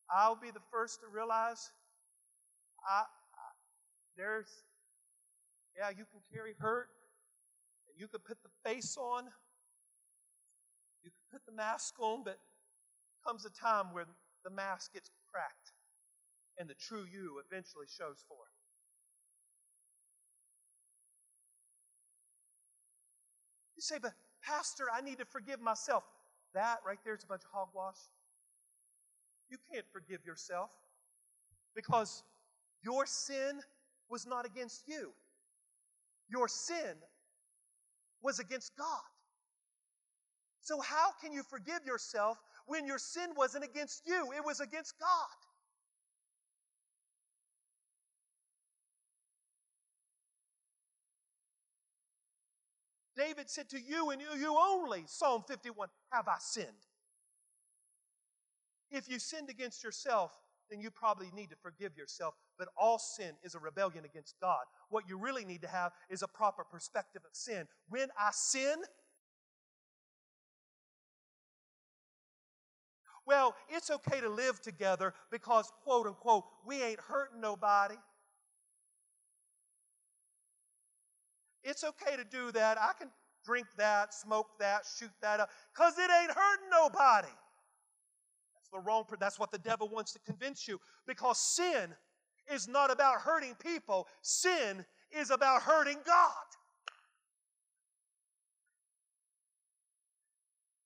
I'll 0.08 0.36
be 0.36 0.52
the 0.52 0.62
first 0.70 1.00
to 1.00 1.06
realize 1.12 1.70
I, 2.88 3.00
I, 3.00 3.46
there's, 4.16 4.62
yeah, 5.76 5.90
you 5.90 6.04
can 6.10 6.20
carry 6.32 6.54
hurt, 6.58 6.88
and 7.88 7.98
you 7.98 8.08
can 8.08 8.20
put 8.20 8.38
the 8.42 8.50
face 8.68 8.96
on, 8.96 9.24
you 11.02 11.10
can 11.10 11.38
put 11.38 11.44
the 11.46 11.52
mask 11.52 11.94
on, 12.00 12.22
but 12.24 12.38
comes 13.26 13.44
a 13.44 13.50
time 13.50 13.92
where 13.92 14.06
the 14.44 14.50
mask 14.50 14.92
gets 14.92 15.10
cracked 15.30 15.72
and 16.58 16.68
the 16.68 16.74
true 16.74 17.04
you 17.10 17.40
eventually 17.50 17.86
shows 17.88 18.24
forth. 18.28 18.52
You 23.76 23.82
say, 23.82 23.96
but 24.00 24.12
Pastor, 24.42 24.84
I 24.92 25.00
need 25.00 25.18
to 25.18 25.24
forgive 25.24 25.60
myself. 25.60 26.04
That 26.54 26.78
right 26.86 26.98
there 27.04 27.14
is 27.14 27.24
a 27.24 27.26
bunch 27.26 27.42
of 27.42 27.50
hogwash. 27.52 27.96
You 29.50 29.56
can't 29.72 29.86
forgive 29.92 30.24
yourself 30.24 30.70
because 31.74 32.22
your 32.82 33.06
sin 33.06 33.60
was 34.08 34.26
not 34.26 34.46
against 34.46 34.86
you. 34.86 35.12
Your 36.28 36.48
sin 36.48 36.96
was 38.22 38.38
against 38.38 38.76
God. 38.76 38.86
So, 40.60 40.80
how 40.80 41.10
can 41.20 41.32
you 41.32 41.42
forgive 41.42 41.84
yourself 41.84 42.38
when 42.66 42.86
your 42.86 42.98
sin 42.98 43.30
wasn't 43.36 43.64
against 43.64 44.02
you? 44.06 44.32
It 44.34 44.44
was 44.44 44.60
against 44.60 44.98
God. 44.98 45.08
David 53.16 53.48
said, 53.48 53.68
To 53.70 53.80
you 53.80 54.10
and 54.10 54.20
you 54.20 54.56
only, 54.58 55.04
Psalm 55.06 55.44
51, 55.46 55.88
have 56.10 56.28
I 56.28 56.36
sinned. 56.38 56.68
If 58.90 59.08
you 59.08 59.18
sinned 59.18 59.50
against 59.50 59.84
yourself, 59.84 60.32
then 60.74 60.80
you 60.80 60.90
probably 60.90 61.30
need 61.36 61.50
to 61.50 61.56
forgive 61.62 61.96
yourself. 61.96 62.34
But 62.58 62.68
all 62.76 62.98
sin 62.98 63.34
is 63.44 63.54
a 63.54 63.60
rebellion 63.60 64.04
against 64.04 64.34
God. 64.40 64.64
What 64.88 65.04
you 65.08 65.16
really 65.16 65.44
need 65.44 65.62
to 65.62 65.68
have 65.68 65.92
is 66.10 66.22
a 66.22 66.28
proper 66.28 66.64
perspective 66.64 67.22
of 67.24 67.30
sin. 67.32 67.66
When 67.88 68.08
I 68.18 68.30
sin, 68.32 68.74
well, 73.24 73.54
it's 73.68 73.88
okay 73.88 74.20
to 74.20 74.28
live 74.28 74.60
together 74.60 75.14
because, 75.30 75.70
quote 75.84 76.08
unquote, 76.08 76.44
we 76.66 76.82
ain't 76.82 77.00
hurting 77.00 77.40
nobody. 77.40 77.96
It's 81.62 81.84
okay 81.84 82.16
to 82.16 82.24
do 82.24 82.50
that. 82.52 82.78
I 82.78 82.92
can 82.98 83.10
drink 83.44 83.66
that, 83.76 84.12
smoke 84.12 84.48
that, 84.58 84.82
shoot 84.98 85.12
that 85.22 85.38
up, 85.38 85.50
because 85.72 85.96
it 85.98 86.10
ain't 86.10 86.32
hurting 86.32 86.70
nobody. 86.70 87.28
The 88.74 88.80
wrong, 88.80 89.04
that's 89.20 89.38
what 89.38 89.52
the 89.52 89.58
devil 89.58 89.88
wants 89.88 90.12
to 90.14 90.18
convince 90.26 90.66
you. 90.66 90.80
Because 91.06 91.38
sin 91.38 91.94
is 92.52 92.66
not 92.66 92.90
about 92.90 93.20
hurting 93.20 93.54
people, 93.54 94.08
sin 94.20 94.84
is 95.16 95.30
about 95.30 95.62
hurting 95.62 95.98
God. 96.04 96.32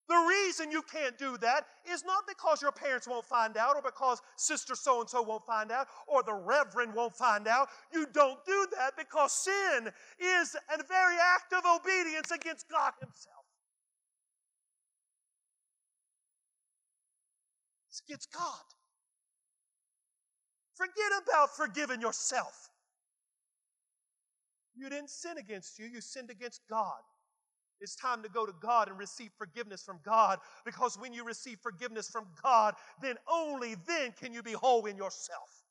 The 0.09 0.17
reason 0.17 0.71
you 0.71 0.83
can't 0.83 1.19
do 1.19 1.37
that 1.39 1.67
is 1.91 2.05
not 2.05 2.25
because 2.27 2.63
your 2.63 2.73
parents 2.73 3.07
won't 3.07 3.27
find 3.27 3.57
out 3.57 3.77
or 3.77 3.83
because 3.83 4.21
sister 4.37 4.75
so 4.75 5.01
and 5.01 5.09
so 5.09 5.21
won't 5.23 5.45
find 5.45 5.71
out 5.71 5.87
or 6.07 6.23
the 6.23 6.33
reverend 6.33 6.95
won't 6.95 7.15
find 7.15 7.47
out. 7.47 7.69
You 7.93 8.07
don't 8.13 8.43
do 8.47 8.67
that 8.79 8.97
because 8.97 9.33
sin 9.33 9.91
is 10.19 10.57
a 10.75 10.83
very 10.87 11.17
act 11.17 11.53
of 11.53 11.63
obedience 11.65 12.31
against 12.31 12.71
God 12.71 12.93
Himself. 13.01 13.38
It's 18.09 18.27
God. 18.27 18.43
Forget 20.75 21.13
about 21.23 21.57
forgiving 21.57 22.01
yourself. 22.01 22.71
You 24.77 24.89
didn't 24.89 25.11
sin 25.11 25.39
against 25.39 25.79
you, 25.79 25.87
you 25.87 26.01
sinned 26.01 26.31
against 26.31 26.63
God. 26.71 27.01
It's 27.81 27.95
time 27.95 28.23
to 28.23 28.29
go 28.29 28.45
to 28.47 28.53
God 28.61 28.89
and 28.89 28.99
receive 28.99 29.31
forgiveness 29.39 29.83
from 29.83 29.99
God 30.05 30.39
because 30.65 30.99
when 30.99 31.13
you 31.13 31.25
receive 31.25 31.59
forgiveness 31.61 32.09
from 32.09 32.27
God, 32.43 32.75
then 33.01 33.17
only 33.31 33.77
then 33.87 34.13
can 34.21 34.33
you 34.33 34.43
be 34.43 34.53
whole 34.53 34.87
in 34.87 34.97
yourself. 34.97 35.65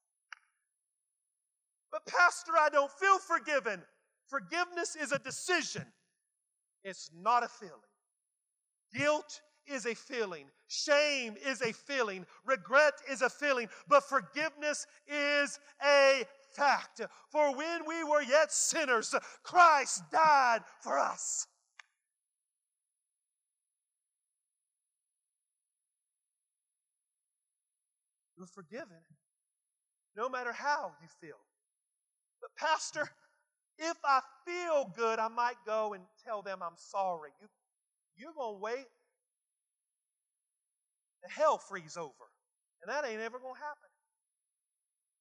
But, 1.91 2.05
Pastor, 2.05 2.53
I 2.59 2.69
don't 2.69 2.91
feel 2.91 3.17
forgiven. 3.17 3.81
Forgiveness 4.27 4.95
is 4.95 5.11
a 5.11 5.19
decision, 5.19 5.85
it's 6.83 7.09
not 7.21 7.43
a 7.43 7.47
feeling. 7.47 7.73
Guilt 8.93 9.41
is 9.73 9.85
a 9.85 9.95
feeling, 9.95 10.45
shame 10.67 11.35
is 11.45 11.61
a 11.61 11.73
feeling, 11.73 12.25
regret 12.45 12.93
is 13.11 13.21
a 13.21 13.29
feeling, 13.29 13.69
but 13.87 14.03
forgiveness 14.07 14.87
is 15.07 15.59
a 15.85 16.23
fact. 16.55 17.01
For 17.31 17.55
when 17.55 17.81
we 17.87 18.03
were 18.03 18.23
yet 18.23 18.51
sinners, 18.51 19.15
Christ 19.43 20.03
died 20.11 20.61
for 20.81 20.99
us. 20.99 21.47
You're 28.37 28.47
forgiven. 28.47 28.97
no 30.15 30.29
matter 30.29 30.53
how 30.53 30.93
you 31.01 31.07
feel. 31.21 31.37
But, 32.41 32.51
Pastor, 32.57 33.09
if 33.79 33.97
I 34.05 34.21
feel 34.45 34.91
good, 34.95 35.19
I 35.19 35.27
might 35.29 35.57
go 35.65 35.93
and 35.93 36.03
tell 36.25 36.41
them 36.41 36.59
I'm 36.63 36.77
sorry. 36.77 37.31
You, 37.41 37.47
you're 38.17 38.33
going 38.33 38.55
to 38.57 38.61
wait. 38.61 38.87
The 41.23 41.29
hell 41.29 41.57
freeze 41.57 41.97
over. 41.97 42.31
And 42.81 42.91
that 42.91 43.07
ain't 43.07 43.21
ever 43.21 43.39
going 43.39 43.55
to 43.55 43.59
happen. 43.59 43.89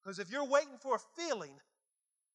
Because 0.03 0.18
if 0.18 0.30
you're 0.30 0.47
waiting 0.47 0.78
for 0.80 0.97
a 0.97 1.20
feeling 1.20 1.55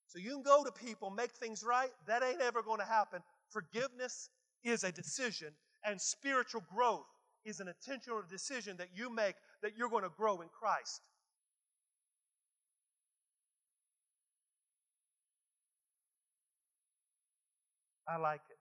so 0.08 0.20
you 0.20 0.32
can 0.32 0.44
go 0.44 0.64
to 0.64 0.72
people, 0.72 1.10
make 1.10 1.32
things 1.32 1.64
right, 1.64 1.92
that 2.08 2.22
ain't 2.22 2.42
ever 2.42 2.62
going 2.62 2.80
to 2.80 2.86
happen. 2.86 3.22
Forgiveness 3.50 4.30
is 4.64 4.84
a 4.84 4.92
decision, 4.92 5.54
and 5.86 6.00
spiritual 6.02 6.64
growth 6.74 7.06
is 7.46 7.60
an 7.60 7.70
intentional 7.70 8.22
decision 8.30 8.76
that 8.78 8.90
you 8.94 9.14
make 9.14 9.36
that 9.64 9.78
you're 9.78 9.90
going 9.90 10.04
to 10.04 10.12
grow 10.18 10.42
in 10.42 10.50
Christ. 10.50 11.02
I 18.08 18.18
like 18.18 18.42
it. 18.50 18.58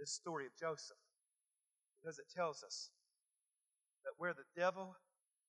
This 0.00 0.10
story 0.10 0.46
of 0.46 0.52
Joseph, 0.58 0.96
because 2.02 2.18
it 2.18 2.26
tells 2.34 2.64
us 2.64 2.90
that 4.04 4.14
where 4.18 4.34
the 4.34 4.46
devil 4.56 4.96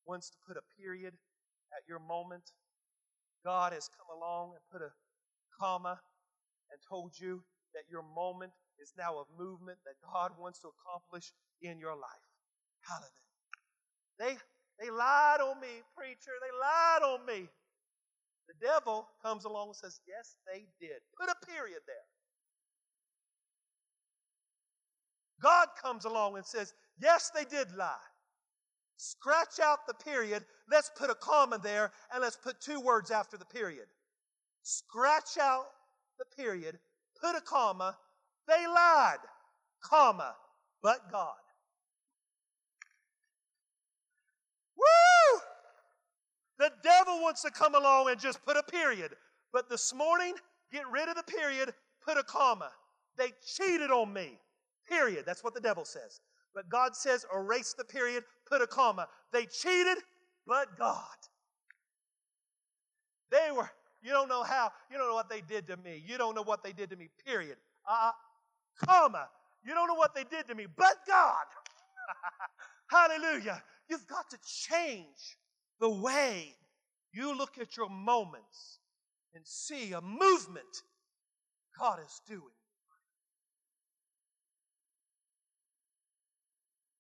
wants 0.05 0.29
to 0.29 0.37
put 0.47 0.57
a 0.57 0.65
period 0.81 1.13
at 1.75 1.83
your 1.87 1.99
moment, 1.99 2.43
God 3.43 3.73
has 3.73 3.89
come 3.89 4.07
along 4.15 4.53
and 4.55 4.61
put 4.71 4.81
a 4.81 4.91
comma 5.59 5.99
and 6.71 6.79
told 6.89 7.13
you 7.19 7.43
that 7.73 7.83
your 7.89 8.03
moment 8.15 8.51
is 8.81 8.93
now 8.97 9.19
a 9.19 9.25
movement 9.37 9.77
that 9.85 9.95
God 10.01 10.31
wants 10.39 10.59
to 10.61 10.69
accomplish 10.71 11.31
in 11.61 11.79
your 11.79 11.95
life. 11.95 12.25
Hallelujah. 12.81 13.25
They, 14.19 14.37
they 14.79 14.89
lied 14.89 15.41
on 15.41 15.59
me, 15.59 15.83
preacher. 15.95 16.31
They 16.41 16.53
lied 16.57 17.03
on 17.03 17.25
me. 17.25 17.47
The 18.47 18.53
devil 18.61 19.07
comes 19.23 19.45
along 19.45 19.69
and 19.69 19.75
says, 19.75 19.99
Yes, 20.07 20.37
they 20.45 20.65
did. 20.79 21.01
Put 21.19 21.29
a 21.29 21.45
period 21.45 21.79
there. 21.87 22.07
God 25.41 25.67
comes 25.81 26.05
along 26.05 26.37
and 26.37 26.45
says, 26.45 26.73
Yes, 27.01 27.31
they 27.35 27.43
did 27.43 27.75
lie. 27.75 27.95
Scratch 28.97 29.59
out 29.61 29.87
the 29.87 29.93
period. 29.93 30.45
Let's 30.69 30.91
put 30.97 31.09
a 31.09 31.15
comma 31.15 31.59
there 31.61 31.91
and 32.13 32.21
let's 32.21 32.37
put 32.37 32.61
two 32.61 32.79
words 32.79 33.11
after 33.11 33.37
the 33.37 33.45
period. 33.45 33.85
Scratch 34.63 35.37
out 35.39 35.65
the 36.17 36.25
period, 36.41 36.79
put 37.21 37.35
a 37.35 37.41
comma. 37.41 37.97
They 38.47 38.65
lied, 38.67 39.17
comma, 39.83 40.35
but 40.81 41.11
God. 41.11 41.35
Woo! 44.77 45.41
The 46.57 46.71
devil 46.83 47.21
wants 47.21 47.41
to 47.41 47.51
come 47.51 47.75
along 47.75 48.09
and 48.09 48.19
just 48.19 48.43
put 48.45 48.57
a 48.57 48.63
period. 48.63 49.11
But 49.51 49.69
this 49.69 49.93
morning, 49.93 50.33
get 50.71 50.89
rid 50.91 51.09
of 51.09 51.15
the 51.15 51.23
period, 51.23 51.73
put 52.05 52.17
a 52.17 52.23
comma. 52.23 52.71
They 53.17 53.31
cheated 53.45 53.91
on 53.91 54.13
me. 54.13 54.39
Period. 54.87 55.25
That's 55.25 55.43
what 55.43 55.53
the 55.53 55.61
devil 55.61 55.85
says. 55.85 56.19
But 56.55 56.69
God 56.69 56.95
says, 56.95 57.25
erase 57.35 57.75
the 57.77 57.83
period, 57.83 58.23
put 58.47 58.61
a 58.61 58.67
comma. 58.67 59.07
They 59.33 59.45
cheated, 59.45 59.97
but 60.47 60.77
God. 60.77 61.03
They 63.29 63.51
were, 63.51 63.69
you 64.01 64.11
don't 64.11 64.29
know 64.29 64.43
how, 64.43 64.71
you 64.89 64.97
don't 64.97 65.09
know 65.09 65.15
what 65.15 65.29
they 65.29 65.41
did 65.41 65.67
to 65.67 65.77
me. 65.77 66.01
You 66.07 66.17
don't 66.17 66.33
know 66.33 66.43
what 66.43 66.63
they 66.63 66.71
did 66.71 66.89
to 66.91 66.95
me, 66.95 67.09
period. 67.25 67.57
Uh, 67.87 68.11
comma. 68.85 69.27
You 69.65 69.73
don't 69.73 69.87
know 69.87 69.95
what 69.95 70.15
they 70.15 70.23
did 70.23 70.47
to 70.47 70.55
me, 70.55 70.67
but 70.77 70.95
God. 71.05 71.45
Hallelujah. 72.87 73.61
You've 73.89 74.07
got 74.07 74.29
to 74.29 74.37
change 74.45 75.37
the 75.79 75.89
way 75.89 76.55
you 77.11 77.35
look 77.37 77.57
at 77.59 77.75
your 77.75 77.89
moments 77.89 78.79
and 79.33 79.45
see 79.45 79.91
a 79.91 80.01
movement 80.01 80.83
God 81.77 81.99
is 82.05 82.21
doing. 82.27 82.41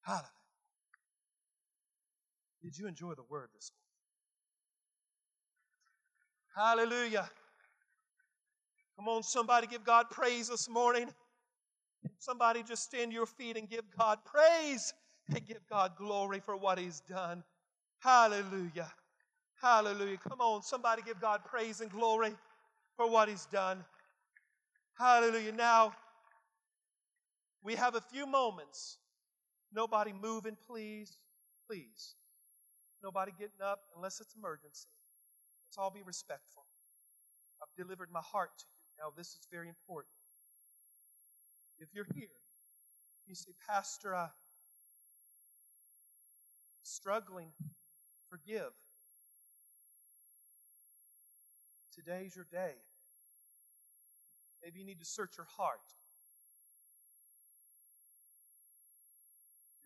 Hallelujah. 0.05 0.29
Did 2.61 2.77
you 2.77 2.87
enjoy 2.87 3.13
the 3.15 3.23
word 3.27 3.49
this 3.55 3.71
morning? 6.55 6.79
Hallelujah. 6.89 7.29
Come 8.95 9.07
on, 9.07 9.23
somebody 9.23 9.65
give 9.65 9.83
God 9.83 10.11
praise 10.11 10.47
this 10.47 10.69
morning. 10.69 11.09
Somebody 12.19 12.61
just 12.61 12.83
stand 12.83 13.11
to 13.11 13.15
your 13.15 13.25
feet 13.25 13.57
and 13.57 13.67
give 13.67 13.83
God 13.97 14.19
praise 14.25 14.93
and 15.29 15.43
give 15.45 15.67
God 15.67 15.93
glory 15.97 16.39
for 16.39 16.55
what 16.55 16.77
He's 16.77 17.01
done. 17.01 17.43
Hallelujah. 17.99 18.91
Hallelujah. 19.59 20.17
Come 20.17 20.39
on, 20.39 20.61
somebody 20.61 21.01
give 21.01 21.19
God 21.19 21.41
praise 21.43 21.81
and 21.81 21.89
glory 21.89 22.35
for 22.95 23.09
what 23.09 23.27
He's 23.27 23.47
done. 23.47 23.83
Hallelujah. 24.99 25.51
Now, 25.51 25.93
we 27.63 27.73
have 27.73 27.95
a 27.95 28.01
few 28.01 28.27
moments 28.27 28.99
Nobody 29.75 30.13
moving, 30.13 30.55
please. 30.67 31.17
Please. 31.67 32.15
Nobody 33.03 33.31
getting 33.37 33.61
up 33.61 33.79
unless 33.95 34.21
it's 34.21 34.33
emergency. 34.35 34.87
Let's 35.67 35.77
all 35.77 35.91
be 35.91 36.01
respectful. 36.05 36.65
I've 37.61 37.75
delivered 37.75 38.09
my 38.11 38.21
heart 38.21 38.51
to 38.59 38.65
you. 38.67 39.03
Now, 39.03 39.11
this 39.15 39.29
is 39.29 39.47
very 39.51 39.67
important. 39.67 40.13
If 41.77 41.89
you're 41.93 42.07
here, 42.15 42.29
you 43.27 43.35
say, 43.35 43.51
Pastor, 43.67 44.15
I'm 44.15 44.29
struggling, 46.83 47.49
forgive. 48.29 48.71
Today's 51.93 52.35
your 52.35 52.47
day. 52.49 52.75
Maybe 54.63 54.79
you 54.79 54.85
need 54.85 54.99
to 54.99 55.05
search 55.05 55.37
your 55.37 55.47
heart. 55.57 55.79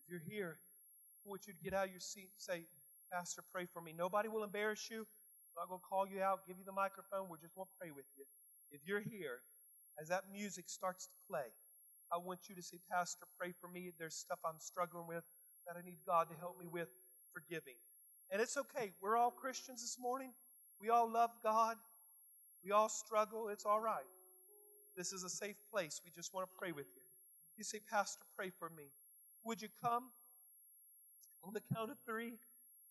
You're 0.10 0.26
here, 0.28 0.60
I 1.26 1.30
want 1.30 1.47
you 1.47 1.53
to 1.53 1.60
get 1.64 1.74
out 1.74 1.86
of 1.86 1.91
your 1.91 1.99
seat 1.99 2.30
and 2.34 2.39
say, 2.39 2.66
Pastor, 3.12 3.41
pray 3.53 3.66
for 3.72 3.82
me. 3.82 3.93
Nobody 3.95 4.30
will 4.30 4.43
embarrass 4.43 4.89
you. 4.89 5.05
I'm 5.05 5.66
not 5.66 5.70
going 5.70 5.82
to 5.82 5.89
call 5.89 6.07
you 6.07 6.22
out, 6.22 6.47
give 6.47 6.57
you 6.57 6.66
the 6.66 6.76
microphone. 6.76 7.30
We 7.30 7.38
just 7.41 7.57
want 7.57 7.70
to 7.70 7.78
pray 7.80 7.91
with 7.91 8.05
you. 8.18 8.26
If 8.72 8.82
you're 8.86 9.01
here, 9.01 9.41
as 9.99 10.07
that 10.10 10.32
music 10.32 10.70
starts 10.70 11.07
to 11.07 11.18
play, 11.30 11.51
I 12.12 12.18
want 12.18 12.49
you 12.49 12.55
to 12.55 12.62
say, 12.62 12.78
Pastor, 12.89 13.26
pray 13.39 13.53
for 13.60 13.68
me. 13.68 13.91
There's 13.97 14.16
stuff 14.16 14.39
I'm 14.45 14.60
struggling 14.60 15.07
with 15.07 15.24
that 15.68 15.76
I 15.78 15.86
need 15.86 15.99
God 16.07 16.30
to 16.30 16.36
help 16.39 16.60
me 16.60 16.66
with 16.66 16.88
forgiving. 17.34 17.76
And 18.32 18.41
it's 18.41 18.57
okay. 18.57 18.93
We're 19.01 19.18
all 19.18 19.32
Christians 19.32 19.82
this 19.82 19.97
morning. 19.99 20.34
We 20.80 20.89
all 20.89 21.12
love 21.12 21.32
God. 21.43 21.78
We 22.64 22.72
all 22.72 22.89
struggle. 22.89 23.49
It's 23.49 23.66
all 23.66 23.80
right. 23.80 24.07
This 24.95 25.14
is 25.14 25.24
a 25.24 25.30
safe 25.30 25.57
place. 25.72 26.01
We 26.03 26.12
just 26.12 26.34
want 26.34 26.49
to 26.49 26.57
pray 26.57 26.72
with 26.72 26.88
you. 26.95 27.01
You 27.57 27.64
say, 27.64 27.80
Pastor, 27.89 28.24
pray 28.38 28.51
for 28.57 28.70
me. 28.70 28.91
Would 29.44 29.62
you 29.62 29.70
come? 29.84 30.12
On 31.44 31.54
the 31.54 31.62
count 31.74 31.90
of 31.90 31.98
three, 32.06 32.34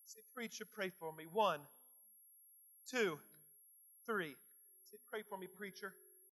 say, 0.05 0.21
Preacher, 0.35 0.65
pray 0.65 0.91
for 0.99 1.13
me. 1.13 1.25
One, 1.31 1.61
two, 2.91 3.19
three. 4.07 4.35
Say, 4.85 4.97
Pray 5.11 5.23
for 5.29 5.37
me, 5.37 5.47
preacher. 5.47 5.93